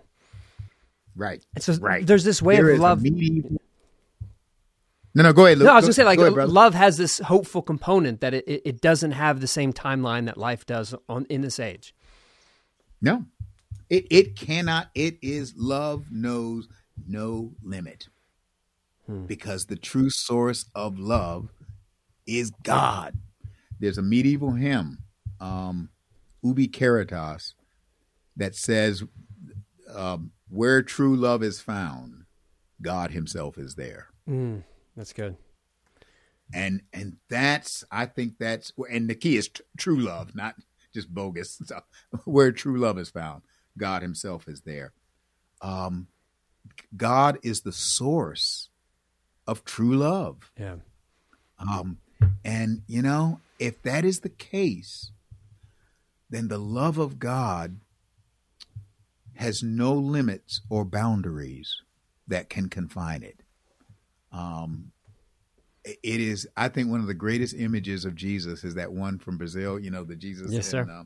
Right. 1.16 1.46
And 1.56 1.64
so 1.64 1.76
Right. 1.76 2.06
there's 2.06 2.26
this 2.26 2.42
way 2.42 2.56
There 2.58 2.72
of 2.72 2.80
love. 2.80 3.04
medieval- 3.04 3.62
No, 5.16 5.24
no, 5.24 5.32
go 5.32 5.46
ahead. 5.46 5.60
Luke. 5.60 5.68
No, 5.68 5.74
I 5.74 5.76
was 5.76 5.84
Go- 5.84 5.88
gonna 5.88 5.94
say 5.94 6.04
like 6.04 6.20
ahead, 6.20 6.50
love 6.50 6.74
has 6.74 6.98
this 6.98 7.20
hopeful 7.20 7.62
component 7.62 8.20
that 8.22 8.34
it, 8.34 8.44
it, 8.48 8.62
it 8.66 8.82
doesn't 8.82 9.12
have 9.12 9.40
the 9.42 9.48
same 9.48 9.72
timeline 9.72 10.26
that 10.26 10.38
life 10.38 10.66
does 10.66 10.96
on 11.08 11.26
in 11.30 11.42
this 11.42 11.60
age. 11.60 11.94
No, 13.02 13.26
it 13.94 14.08
it 14.10 14.36
cannot. 14.36 14.90
It 14.96 15.18
is 15.22 15.54
love 15.56 16.06
knows 16.12 16.68
no 17.08 17.54
limit, 17.62 18.08
Hmm. 19.06 19.26
because 19.26 19.66
the 19.66 19.76
true 19.76 20.10
source 20.10 20.66
of 20.76 20.98
love 21.00 21.50
is 22.26 22.52
God. 22.64 23.18
There's 23.80 23.98
a 23.98 24.02
medieval 24.02 24.52
hymn, 24.54 25.00
um, 25.40 25.90
"Ubi 26.42 26.68
Caritas," 26.68 27.54
that 28.38 28.56
says, 28.56 29.04
um, 29.94 30.32
"Where 30.50 30.82
true 30.82 31.16
love 31.16 31.44
is 31.44 31.60
found, 31.62 32.26
God 32.82 33.12
Himself 33.12 33.58
is 33.58 33.76
there." 33.76 34.08
Mm, 34.28 34.64
that's 34.96 35.14
good. 35.14 35.38
and 36.54 36.82
and 36.94 37.18
that's 37.30 37.84
I 37.92 38.06
think 38.06 38.38
that's 38.38 38.72
and 38.90 39.10
the 39.10 39.16
key 39.16 39.38
is 39.38 39.50
tr- 39.50 39.62
true 39.78 39.98
love, 39.98 40.36
not 40.36 40.56
just 40.94 41.14
bogus. 41.14 41.54
stuff. 41.64 41.84
where 42.26 42.52
true 42.52 42.78
love 42.80 42.98
is 43.00 43.10
found, 43.10 43.42
God 43.78 44.02
Himself 44.02 44.48
is 44.48 44.62
there. 44.62 44.94
Um, 45.62 46.08
God 46.96 47.40
is 47.44 47.62
the 47.62 47.72
source 47.72 48.70
of 49.48 49.64
true 49.66 49.96
love. 49.96 50.52
Yeah. 50.60 50.76
Um, 51.60 51.98
and 52.44 52.82
you 52.88 53.02
know, 53.02 53.40
if 53.60 53.82
that 53.84 54.06
is 54.06 54.22
the 54.22 54.30
case, 54.30 55.12
then 56.30 56.48
the 56.48 56.58
love 56.58 56.98
of 56.98 57.20
God 57.20 57.80
has 59.36 59.64
no 59.64 59.94
limits 59.94 60.62
or 60.70 60.86
boundaries 60.86 61.82
that 62.28 62.50
can 62.50 62.70
confine 62.70 63.24
it. 63.24 63.42
Um, 64.32 64.92
it 65.84 65.98
is, 66.04 66.48
I 66.56 66.70
think, 66.70 66.90
one 66.90 67.02
of 67.02 67.08
the 67.08 67.14
greatest 67.14 67.56
images 67.56 68.06
of 68.06 68.16
Jesus 68.16 68.64
is 68.64 68.76
that 68.76 68.94
one 68.94 69.20
from 69.20 69.38
Brazil. 69.38 69.80
You 69.80 69.92
know, 69.92 70.04
the 70.04 70.16
Jesus 70.16 70.52
yes, 70.52 70.68
in, 70.68 70.72
sir. 70.72 70.88
Uh, 70.90 71.04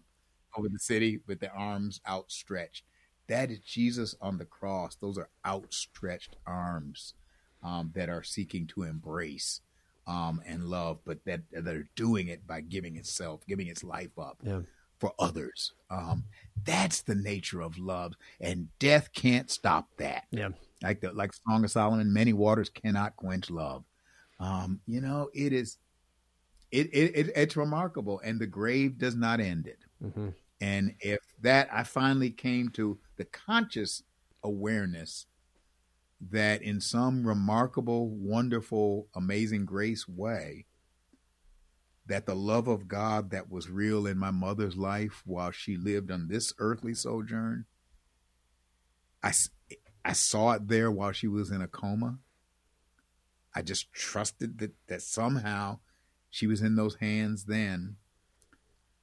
over 0.58 0.68
the 0.70 0.80
city 0.80 1.20
with 1.28 1.40
their 1.40 1.56
arms 1.56 2.02
outstretched. 2.08 2.84
That 3.28 3.52
is 3.52 3.60
Jesus 3.60 4.16
on 4.22 4.38
the 4.38 4.46
cross. 4.46 4.96
Those 4.96 5.18
are 5.18 5.30
outstretched 5.46 6.36
arms 6.46 7.14
um, 7.64 7.92
that 7.96 8.10
are 8.10 8.24
seeking 8.24 8.68
to 8.68 8.84
embrace 8.84 9.62
um, 10.08 10.42
and 10.46 10.64
love, 10.64 11.00
but 11.06 11.24
that 11.26 11.42
that 11.52 11.68
are 11.68 11.90
doing 11.96 12.30
it 12.30 12.48
by 12.48 12.62
giving 12.62 12.96
itself, 12.96 13.42
giving 13.48 13.68
its 13.68 13.84
life 13.84 14.18
up 14.18 14.38
Yeah. 14.42 14.62
for 15.00 15.14
others. 15.20 15.74
Um, 15.90 16.24
that's 16.64 17.02
the 17.02 17.16
nature 17.16 17.62
of 17.62 17.78
love, 17.78 18.14
and 18.40 18.70
death 18.80 19.12
can't 19.14 19.52
stop 19.52 19.90
that. 19.98 20.24
Yeah. 20.32 20.50
Like 20.82 21.02
the 21.02 21.12
like 21.12 21.34
Song 21.34 21.64
of 21.66 21.72
Solomon, 21.72 22.14
many 22.14 22.32
waters 22.32 22.70
cannot 22.70 23.18
quench 23.18 23.50
love. 23.50 23.84
Um, 24.40 24.80
you 24.86 25.02
know, 25.02 25.30
it 25.34 25.52
is, 25.52 25.78
it, 26.72 26.88
it, 26.94 27.12
it 27.28 27.32
it's 27.36 27.58
remarkable, 27.58 28.22
and 28.24 28.40
the 28.40 28.48
grave 28.48 28.98
does 28.98 29.16
not 29.16 29.42
end 29.42 29.68
it. 29.68 29.80
hmm 30.14 30.30
And 30.60 30.96
if 31.00 31.20
that, 31.42 31.70
I 31.72 31.84
finally 31.84 32.32
came 32.32 32.70
to 32.70 32.98
the 33.18 33.26
conscious 33.26 34.04
awareness 34.44 35.28
that 36.32 36.62
in 36.64 36.82
some 36.82 37.28
remarkable, 37.28 38.10
wonderful, 38.10 39.08
amazing 39.16 39.66
grace 39.66 40.08
way, 40.08 40.66
that 42.08 42.26
the 42.26 42.36
love 42.36 42.68
of 42.68 42.88
God 42.88 43.30
that 43.32 43.52
was 43.52 43.70
real 43.70 44.08
in 44.08 44.18
my 44.18 44.32
mother's 44.32 44.78
life 44.78 45.22
while 45.26 45.52
she 45.52 45.78
lived 45.78 46.10
on 46.10 46.28
this 46.28 46.54
earthly 46.58 46.94
sojourn, 46.94 47.66
I, 49.22 49.34
I 50.04 50.14
saw 50.14 50.54
it 50.54 50.68
there 50.68 50.90
while 50.90 51.12
she 51.12 51.28
was 51.28 51.52
in 51.52 51.62
a 51.62 51.68
coma. 51.68 52.18
I 53.54 53.62
just 53.62 53.92
trusted 53.92 54.58
that, 54.60 54.72
that 54.88 55.02
somehow 55.02 55.80
she 56.30 56.48
was 56.48 56.62
in 56.62 56.76
those 56.76 56.96
hands 56.96 57.46
then 57.46 57.98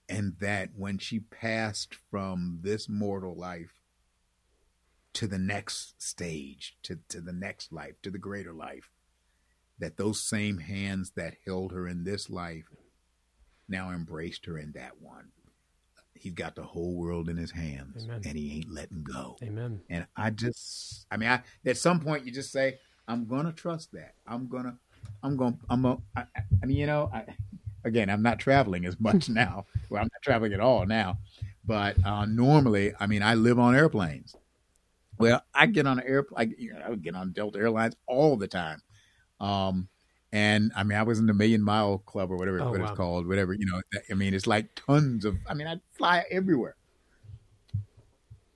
and 0.09 0.35
that 0.41 0.71
when 0.77 0.99
she 0.99 1.19
passed 1.21 1.95
from 2.11 2.59
this 2.63 2.89
mortal 2.89 3.35
life 3.35 3.75
to 5.15 5.27
the 5.27 5.39
next 5.39 6.01
stage, 6.03 6.77
to, 6.83 6.99
to 7.09 7.21
the 7.21 7.33
next 7.33 7.73
life, 7.73 7.95
to 8.03 8.11
the 8.11 8.19
greater 8.19 8.53
life, 8.53 8.91
that 9.79 9.97
those 9.97 10.21
same 10.21 10.59
hands 10.59 11.13
that 11.17 11.35
held 11.47 11.73
her 11.73 11.87
in 11.89 12.05
this 12.05 12.29
life 12.29 12.65
now 13.69 13.91
embraced 13.91 14.47
her 14.47 14.59
in 14.59 14.73
that 14.73 15.01
one. 15.01 15.29
He's 16.15 16.35
got 16.35 16.55
the 16.55 16.63
whole 16.63 16.95
world 16.97 17.29
in 17.29 17.37
his 17.37 17.51
hands 17.53 18.05
Amen. 18.05 18.21
and 18.25 18.37
he 18.39 18.57
ain't 18.57 18.71
letting 18.73 19.03
go. 19.03 19.37
Amen. 19.43 19.81
And 19.91 20.07
I 20.17 20.31
just, 20.31 21.07
I 21.11 21.17
mean, 21.17 21.29
I, 21.29 21.43
at 21.67 21.77
some 21.77 22.01
point 22.01 22.25
you 22.25 22.33
just 22.33 22.53
say, 22.53 22.79
I'm 23.09 23.27
going 23.27 23.47
to 23.47 23.53
trust 23.53 23.93
that. 23.93 24.15
I'm 24.27 24.49
going 24.49 24.65
to, 24.65 24.75
I'm 25.23 25.37
gonna 25.37 25.57
I'm 25.69 25.83
going, 25.83 26.03
I, 26.17 26.21
I- 26.37 26.43
I 26.63 26.67
mean, 26.67 26.77
you 26.79 26.87
know, 26.87 27.11
I, 27.13 27.25
again, 27.85 28.11
I'm 28.11 28.23
not 28.23 28.39
traveling 28.39 28.85
as 28.87 28.99
much 28.99 29.29
now. 29.31 29.67
Well, 29.89 30.03
I'm 30.03 30.09
not 30.13 30.23
traveling 30.23 30.53
at 30.53 30.61
all 30.61 30.87
now. 30.87 31.19
But 31.67 32.05
uh, 32.05 32.27
normally, 32.27 32.93
I 33.01 33.07
mean, 33.07 33.23
I 33.23 33.35
live 33.35 33.59
on 33.59 33.75
airplanes. 33.75 34.37
Well, 35.19 35.43
I 35.55 35.67
get 35.67 35.87
on 35.87 35.99
an 35.99 36.07
airplane, 36.07 36.55
you 36.59 36.75
know, 36.75 36.83
I 36.91 36.95
get 36.97 37.15
on 37.15 37.33
Delta 37.33 37.59
Airlines 37.59 37.95
all 38.07 38.37
the 38.37 38.49
time. 38.49 38.83
Um, 39.41 39.89
and 40.33 40.73
I 40.75 40.83
mean, 40.83 40.99
I 40.99 41.05
was 41.05 41.21
in 41.21 41.27
the 41.27 41.33
Million 41.35 41.63
Mile 41.63 41.99
Club 41.99 42.33
or 42.33 42.37
whatever 42.37 42.61
Oh, 42.61 42.71
what 42.71 42.81
wow. 42.81 42.87
it's 42.89 42.97
called, 42.97 43.27
whatever, 43.29 43.53
you 43.55 43.65
know. 43.67 43.81
I 44.11 44.15
mean, 44.15 44.35
it's 44.35 44.49
like 44.49 44.75
tons 44.75 45.25
of, 45.25 45.37
I 45.49 45.55
mean, 45.55 45.69
I 45.69 45.77
fly 45.93 46.25
everywhere. 46.31 46.75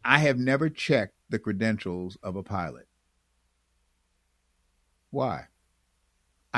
I 0.04 0.18
have 0.18 0.38
never 0.38 0.68
checked 0.68 1.14
the 1.30 1.38
credentials 1.38 2.16
of 2.22 2.34
a 2.34 2.42
pilot. 2.42 2.88
Why? 5.10 5.46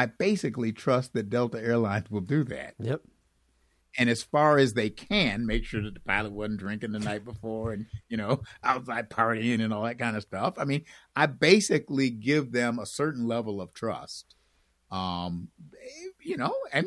I 0.01 0.07
basically 0.07 0.73
trust 0.73 1.13
that 1.13 1.29
Delta 1.29 1.61
Airlines 1.63 2.11
will 2.11 2.23
do 2.23 2.43
that. 2.45 2.73
Yep. 2.79 3.03
And 3.99 4.09
as 4.09 4.23
far 4.23 4.57
as 4.57 4.73
they 4.73 4.89
can, 4.89 5.45
make 5.45 5.67
sure 5.67 5.83
that 5.83 5.93
the 5.93 6.01
pilot 6.01 6.33
wasn't 6.33 6.61
drinking 6.61 6.93
the 6.93 7.01
night 7.01 7.23
before 7.23 7.75
and, 7.75 7.85
you 8.09 8.17
know, 8.17 8.41
outside 8.65 9.11
partying 9.11 9.63
and 9.63 9.75
all 9.75 9.83
that 9.83 9.99
kind 9.99 10.17
of 10.17 10.23
stuff. 10.23 10.55
I 10.57 10.65
mean, 10.65 10.87
I 11.15 11.27
basically 11.27 12.09
give 12.09 12.51
them 12.51 12.79
a 12.79 12.87
certain 12.87 13.27
level 13.27 13.61
of 13.61 13.75
trust. 13.75 14.37
Um, 14.91 15.49
you 16.23 16.39
know, 16.39 16.55
and 16.73 16.87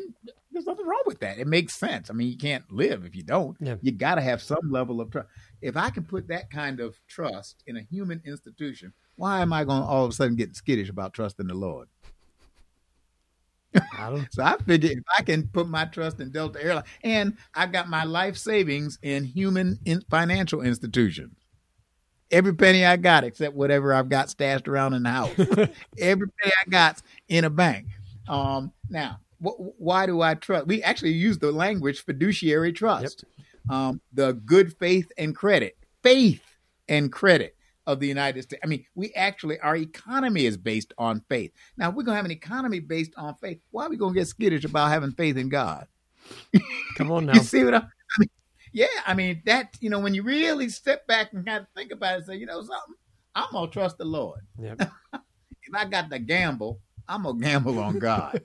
there's 0.50 0.66
nothing 0.66 0.86
wrong 0.86 1.02
with 1.06 1.20
that. 1.20 1.38
It 1.38 1.46
makes 1.46 1.76
sense. 1.76 2.10
I 2.10 2.14
mean, 2.14 2.26
you 2.26 2.36
can't 2.36 2.68
live 2.68 3.04
if 3.04 3.14
you 3.14 3.22
don't. 3.22 3.56
Yeah. 3.60 3.76
You 3.80 3.92
got 3.92 4.16
to 4.16 4.22
have 4.22 4.42
some 4.42 4.72
level 4.72 5.00
of 5.00 5.12
trust. 5.12 5.28
If 5.62 5.76
I 5.76 5.90
can 5.90 6.02
put 6.02 6.26
that 6.28 6.50
kind 6.50 6.80
of 6.80 6.98
trust 7.06 7.62
in 7.68 7.76
a 7.76 7.82
human 7.82 8.22
institution, 8.24 8.92
why 9.14 9.40
am 9.40 9.52
I 9.52 9.62
going 9.62 9.82
to 9.82 9.86
all 9.86 10.04
of 10.04 10.10
a 10.10 10.14
sudden 10.14 10.34
get 10.34 10.56
skittish 10.56 10.88
about 10.88 11.14
trusting 11.14 11.46
the 11.46 11.54
Lord? 11.54 11.86
I 13.74 14.10
don't. 14.10 14.32
So 14.32 14.42
I 14.42 14.56
figure 14.58 14.90
if 14.90 15.04
I 15.16 15.22
can 15.22 15.48
put 15.48 15.68
my 15.68 15.84
trust 15.86 16.20
in 16.20 16.30
Delta 16.30 16.62
Airlines, 16.62 16.86
and 17.02 17.36
I've 17.54 17.72
got 17.72 17.88
my 17.88 18.04
life 18.04 18.36
savings 18.36 18.98
in 19.02 19.24
human 19.24 19.78
in 19.84 20.02
financial 20.10 20.60
institutions. 20.60 21.36
Every 22.30 22.54
penny 22.54 22.84
I 22.84 22.96
got, 22.96 23.24
except 23.24 23.54
whatever 23.54 23.92
I've 23.92 24.08
got 24.08 24.30
stashed 24.30 24.66
around 24.66 24.94
in 24.94 25.02
the 25.02 25.10
house, 25.10 25.34
every 25.98 26.28
penny 26.28 26.52
I 26.66 26.70
got 26.70 27.02
in 27.28 27.44
a 27.44 27.50
bank. 27.50 27.86
Um, 28.28 28.72
now, 28.88 29.20
wh- 29.38 29.80
why 29.80 30.06
do 30.06 30.20
I 30.20 30.34
trust? 30.34 30.66
We 30.66 30.82
actually 30.82 31.12
use 31.12 31.38
the 31.38 31.52
language 31.52 32.04
fiduciary 32.04 32.72
trust, 32.72 33.24
um, 33.68 34.00
the 34.12 34.32
good 34.32 34.76
faith 34.78 35.10
and 35.18 35.34
credit, 35.34 35.76
faith 36.02 36.42
and 36.88 37.12
credit 37.12 37.53
of 37.86 38.00
the 38.00 38.06
United 38.06 38.42
States. 38.42 38.60
I 38.64 38.66
mean, 38.66 38.84
we 38.94 39.12
actually 39.12 39.60
our 39.60 39.76
economy 39.76 40.46
is 40.46 40.56
based 40.56 40.92
on 40.98 41.22
faith. 41.28 41.52
Now, 41.76 41.90
if 41.90 41.94
we're 41.94 42.02
gonna 42.02 42.16
have 42.16 42.24
an 42.24 42.30
economy 42.30 42.80
based 42.80 43.12
on 43.16 43.34
faith, 43.36 43.60
why 43.70 43.86
are 43.86 43.90
we 43.90 43.96
gonna 43.96 44.14
get 44.14 44.28
skittish 44.28 44.64
about 44.64 44.90
having 44.90 45.12
faith 45.12 45.36
in 45.36 45.48
God? 45.48 45.86
Come 46.96 47.12
on 47.12 47.26
now. 47.26 47.34
You 47.34 47.40
see 47.40 47.64
what 47.64 47.74
I, 47.74 47.78
I 47.78 48.18
mean? 48.18 48.28
Yeah, 48.72 48.86
I 49.06 49.14
mean 49.14 49.42
that. 49.46 49.76
You 49.80 49.90
know, 49.90 50.00
when 50.00 50.14
you 50.14 50.22
really 50.22 50.68
step 50.68 51.06
back 51.06 51.32
and 51.32 51.44
kind 51.46 51.62
of 51.62 51.66
think 51.76 51.92
about 51.92 52.12
it, 52.12 52.16
and 52.16 52.26
say, 52.26 52.36
you 52.36 52.46
know, 52.46 52.60
something, 52.60 52.94
I'm 53.34 53.48
gonna 53.52 53.70
trust 53.70 53.98
the 53.98 54.04
Lord. 54.04 54.40
Yep. 54.58 54.82
If 55.66 55.74
I 55.74 55.86
got 55.86 56.10
to 56.10 56.18
gamble, 56.18 56.82
I'm 57.08 57.22
gonna 57.22 57.40
gamble 57.40 57.78
on 57.78 57.98
God. 57.98 58.42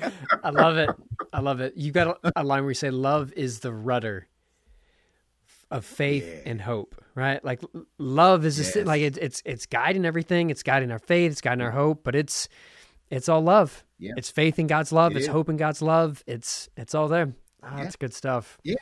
I 0.44 0.50
love 0.50 0.76
it. 0.76 0.90
I 1.32 1.40
love 1.40 1.60
it. 1.60 1.76
You 1.76 1.90
got 1.90 2.18
a, 2.22 2.32
a 2.36 2.44
line 2.44 2.62
where 2.62 2.70
you 2.70 2.74
say, 2.74 2.90
"Love 2.90 3.32
is 3.32 3.58
the 3.58 3.72
rudder 3.72 4.28
of 5.72 5.84
faith 5.84 6.24
Yeah. 6.26 6.50
and 6.50 6.60
hope." 6.60 6.94
Right? 7.14 7.44
Like 7.44 7.60
love 7.98 8.44
is 8.46 8.56
just 8.56 8.74
Yes. 8.76 8.86
like 8.86 9.02
it, 9.02 9.18
it's 9.18 9.42
it's 9.44 9.66
guiding 9.66 10.04
everything. 10.04 10.50
It's 10.50 10.62
guiding 10.62 10.90
our 10.90 10.98
faith. 10.98 11.32
It's 11.32 11.40
guiding 11.40 11.62
our 11.64 11.70
hope. 11.72 12.04
But 12.04 12.14
it's 12.14 12.48
it's 13.10 13.28
all 13.28 13.42
love. 13.42 13.84
Yeah. 13.98 14.12
It's 14.16 14.30
faith 14.30 14.58
in 14.58 14.66
God's 14.66 14.92
love. 14.92 15.12
It 15.12 15.16
it's 15.18 15.26
is. 15.26 15.32
hope 15.32 15.48
in 15.48 15.56
God's 15.56 15.82
love. 15.82 16.22
It's 16.26 16.68
it's 16.76 16.94
all 16.94 17.08
there. 17.08 17.34
Ah, 17.62 17.76
Yeah. 17.76 17.82
That's 17.84 17.96
good 17.96 18.14
stuff. 18.14 18.58
Yeah. 18.64 18.76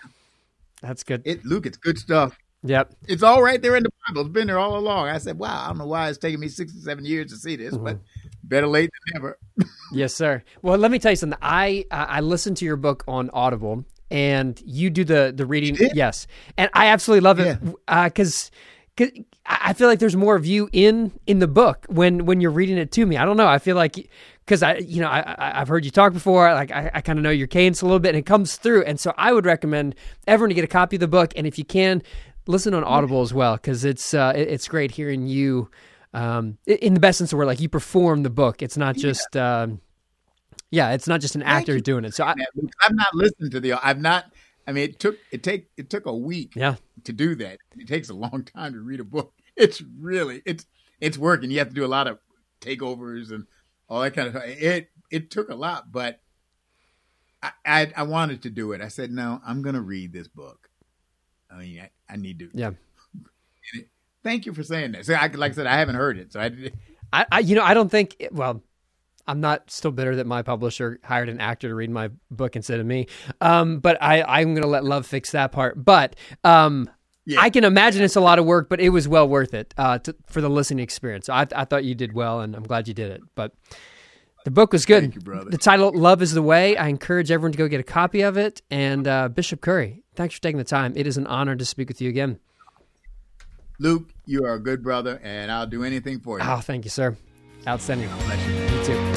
That's 0.83 1.03
good. 1.03 1.23
It, 1.25 1.45
Luke, 1.45 1.67
it's 1.67 1.77
good 1.77 1.99
stuff. 1.99 2.39
yep. 2.63 2.95
It's 3.09 3.23
all 3.23 3.43
right 3.43 3.61
there 3.61 3.77
in 3.77 3.83
the 3.83 3.91
Bible. 4.09 4.23
It's 4.23 4.31
been 4.31 4.47
there 4.47 4.59
all 4.59 4.79
along. 4.79 5.09
I 5.09 5.19
said, 5.19 5.39
wow, 5.39 5.65
I 5.65 5.69
don't 5.69 5.79
know 5.79 5.87
why 5.87 6.09
it's 6.09 6.17
taking 6.19 6.41
me 6.41 6.49
six 6.49 6.75
or 6.75 6.81
seven 6.81 7.05
years 7.05 7.31
to 7.33 7.37
see 7.37 7.57
this, 7.57 7.77
but 7.77 7.97
Mm-hmm. 7.97 8.29
better 8.45 8.67
late 8.67 8.91
than 8.93 9.21
never. 9.23 9.39
Yes, 9.93 10.15
sir. 10.15 10.43
Well, 10.63 10.79
let 10.79 10.91
me 10.91 10.99
tell 10.99 11.13
you 11.13 11.17
something. 11.17 11.39
I 11.43 11.85
I 11.91 12.05
I 12.05 12.21
listened 12.21 12.57
to 12.59 12.65
your 12.65 12.77
book 12.77 13.03
on 13.09 13.29
Audible, 13.35 13.85
and 14.11 14.61
you 14.65 14.91
do 14.91 15.05
the 15.05 15.33
the 15.35 15.47
reading. 15.47 15.77
Yes, 15.95 16.27
and 16.57 16.71
I 16.75 16.87
absolutely 16.87 17.23
love 17.23 17.39
it 17.41 17.59
because. 18.05 18.51
I 19.47 19.73
feel 19.73 19.89
like 19.89 19.99
there's 19.99 20.15
more 20.17 20.37
of 20.37 20.45
you 20.45 20.69
in 20.73 21.13
in 21.27 21.39
the 21.39 21.49
book 21.49 21.87
when 21.89 22.27
when 22.27 22.41
you're 22.43 22.51
reading 22.51 22.77
it 22.77 22.93
to 22.93 23.07
me. 23.07 23.17
I 23.17 23.25
don't 23.25 23.39
know. 23.39 23.47
I 23.49 23.59
feel 23.59 23.75
like 23.75 24.11
because 24.45 24.63
I 24.63 24.77
you 24.77 25.01
know 25.01 25.09
I, 25.09 25.61
I've 25.61 25.69
heard 25.69 25.85
you 25.87 25.91
talk 25.91 26.13
before. 26.13 26.53
Like 26.53 26.71
I, 26.71 26.91
I 26.95 27.01
kind 27.01 27.19
of 27.19 27.23
know 27.23 27.31
your 27.31 27.47
cadence 27.47 27.81
a 27.81 27.87
little 27.87 27.99
bit, 27.99 28.11
and 28.11 28.19
it 28.19 28.27
comes 28.27 28.57
through. 28.57 28.83
And 28.85 29.01
so 29.01 29.15
I 29.17 29.33
would 29.33 29.47
recommend 29.47 29.95
everyone 30.27 30.51
to 30.51 30.55
get 30.55 30.65
a 30.65 30.69
copy 30.69 30.97
of 30.97 31.01
the 31.01 31.09
book, 31.09 31.33
and 31.35 31.47
if 31.47 31.59
you 31.59 31.65
can, 31.65 32.03
listen 32.47 32.75
on 32.75 32.85
Audible 32.85 33.23
as 33.23 33.33
well 33.33 33.55
because 33.57 33.85
it's 33.87 34.13
uh, 34.13 34.33
it- 34.37 34.49
it's 34.49 34.69
great 34.69 34.91
hearing 34.91 35.27
you 35.27 35.71
um, 36.13 36.59
in 36.67 36.93
the 36.95 37.01
best 37.01 37.19
sense 37.19 37.29
of 37.29 37.31
the 37.31 37.37
word. 37.39 37.47
Like 37.47 37.61
you 37.61 37.71
perform 37.71 38.23
the 38.23 38.31
book. 38.31 38.61
It's 38.63 38.77
not 38.77 38.97
just. 38.97 39.35
Um, 39.37 39.81
yeah, 40.71 40.93
it's 40.93 41.09
not 41.09 41.21
just 41.21 41.35
an 41.35 41.43
actor 41.43 41.75
you. 41.75 41.81
doing 41.81 42.05
it. 42.05 42.15
So 42.15 42.25
I, 42.25 42.35
I've 42.85 42.95
not 42.95 43.15
listened 43.15 43.51
to 43.53 43.61
the. 43.61 43.75
I've 43.75 44.01
not. 44.01 44.27
I 44.67 44.73
mean, 44.73 44.85
it 44.85 45.01
took 45.01 45.17
it 45.33 45.43
take 45.43 45.69
it 45.77 45.91
took 45.91 46.07
a 46.07 46.15
week 46.15 46.53
yeah, 46.55 46.77
to 47.05 47.13
do 47.13 47.35
that. 47.37 47.59
It 47.77 47.89
takes 47.89 48.09
a 48.09 48.15
long 48.15 48.45
time 48.45 48.73
to 48.75 48.81
read 48.81 49.01
a 49.01 49.05
book. 49.05 49.33
It's 49.57 49.83
really 49.99 50.41
it's 50.47 50.65
it's 51.01 51.19
working. 51.19 51.51
You 51.51 51.59
have 51.59 51.69
to 51.69 51.75
do 51.75 51.85
a 51.85 51.87
lot 51.87 52.07
of 52.07 52.19
takeovers 52.63 53.31
and 53.31 53.47
all 53.91 54.01
that 54.01 54.13
kind 54.13 54.29
of 54.29 54.35
stuff. 54.35 54.45
It 54.47 54.89
it 55.11 55.31
took 55.31 55.51
a 55.51 55.55
lot, 55.55 55.93
but 55.93 56.21
I 57.43 57.51
I, 57.67 57.93
I 57.95 58.03
wanted 58.05 58.43
to 58.43 58.51
do 58.51 58.73
it. 58.73 58.81
I 58.81 58.89
said, 58.89 59.11
no, 59.11 59.39
I'm 59.47 59.61
going 59.61 59.75
to 59.75 59.83
read 59.83 60.15
this 60.15 60.29
book. 60.29 60.71
I 61.51 61.59
mean, 61.59 61.81
I, 61.81 61.91
I 62.09 62.17
need 62.17 62.39
to. 62.39 62.49
yeah. 62.55 62.71
Thank 64.23 64.47
you 64.47 64.55
for 64.55 64.63
saying 64.63 64.93
that. 64.93 65.05
So, 65.05 65.15
I, 65.15 65.27
like 65.27 65.53
I 65.53 65.55
said, 65.55 65.67
I 65.67 65.79
haven't 65.79 65.97
heard 65.97 66.17
it, 66.17 66.33
so 66.33 66.41
I. 66.41 66.53
I, 67.13 67.27
I 67.33 67.39
you 67.41 67.57
know 67.57 67.65
I 67.65 67.75
don't 67.75 67.91
think 67.91 68.17
well 68.31 68.63
I'm 69.31 69.41
not 69.41 69.71
still 69.71 69.91
bitter 69.91 70.17
that 70.17 70.27
my 70.27 70.43
publisher 70.43 70.99
hired 71.05 71.29
an 71.29 71.41
actor 71.41 71.69
to 71.69 71.75
read 71.75 71.91
my 71.91 72.11
book 72.31 72.57
instead 72.57 72.81
of 72.81 72.87
me 72.87 73.07
um 73.41 73.79
but 73.79 73.97
I 74.03 74.23
I'm 74.23 74.55
gonna 74.55 74.67
let 74.67 74.85
love 74.85 75.07
fix 75.07 75.33
that 75.33 75.53
part 75.53 75.83
but 75.83 76.17
um 76.45 76.91
Yeah. 77.27 77.41
I 77.41 77.51
can 77.51 77.65
imagine 77.65 78.03
it's 78.03 78.17
a 78.17 78.21
lot 78.21 78.39
of 78.39 78.45
work, 78.47 78.69
but 78.69 78.81
it 78.81 78.89
was 78.89 79.07
well 79.07 79.29
worth 79.29 79.55
it 79.55 79.73
uh, 79.77 79.99
to, 79.99 80.17
for 80.27 80.41
the 80.41 80.49
listening 80.49 80.83
experience. 80.83 81.29
I, 81.29 81.47
I 81.55 81.65
thought 81.67 81.85
you 81.85 81.95
did 81.95 82.13
well, 82.13 82.41
and 82.41 82.57
I'm 82.57 82.65
glad 82.65 82.89
you 82.89 82.95
did 82.95 83.13
it. 83.13 83.21
But 83.37 83.53
the 84.45 84.51
book 84.51 84.73
was 84.73 84.87
good. 84.87 85.03
Thank 85.03 85.15
you, 85.17 85.21
brother. 85.21 85.51
The 85.51 85.59
title 85.59 85.93
"Love 85.95 86.23
Is 86.23 86.33
the 86.33 86.43
Way." 86.43 86.77
I 86.79 86.89
encourage 86.89 87.31
everyone 87.31 87.53
to 87.53 87.59
go 87.59 87.69
get 87.69 87.79
a 87.79 87.85
copy 87.85 88.23
of 88.23 88.37
it. 88.39 88.63
And 88.71 89.07
uh, 89.07 89.29
Bishop 89.29 89.61
Curry, 89.61 90.03
thanks 90.17 90.35
for 90.35 90.41
taking 90.41 90.59
the 90.59 90.65
time. 90.65 90.95
It 90.97 91.07
is 91.07 91.19
an 91.19 91.27
honor 91.27 91.55
to 91.55 91.65
speak 91.65 91.89
with 91.89 92.01
you 92.01 92.09
again. 92.09 92.41
Luke, 93.79 94.11
you 94.27 94.45
are 94.47 94.55
a 94.55 94.61
good 94.61 94.83
brother, 94.83 95.21
and 95.23 95.53
I'll 95.53 95.67
do 95.69 95.85
anything 95.85 96.21
for 96.21 96.39
you. 96.41 96.45
Oh, 96.49 96.61
thank 96.61 96.85
you, 96.85 96.91
sir. 96.91 97.17
Outstanding. 97.69 98.09
Bless 98.27 98.47
you. 98.47 98.55
You 98.55 98.85
too. 98.85 99.10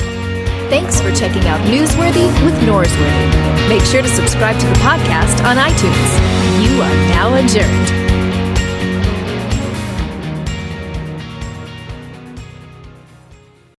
Thanks 0.70 1.00
for 1.00 1.12
checking 1.14 1.46
out 1.48 1.60
Newsworthy 1.68 2.28
with 2.44 2.54
Norsworthy. 2.62 3.70
Make 3.70 3.84
sure 3.84 4.02
to 4.02 4.10
subscribe 4.10 4.60
to 4.60 4.66
the 4.66 4.74
podcast 4.76 5.44
on 5.46 5.58
iTunes. 5.58 6.12
You 6.64 6.82
are 6.82 6.96
now 7.10 7.36
adjourned. 7.36 8.03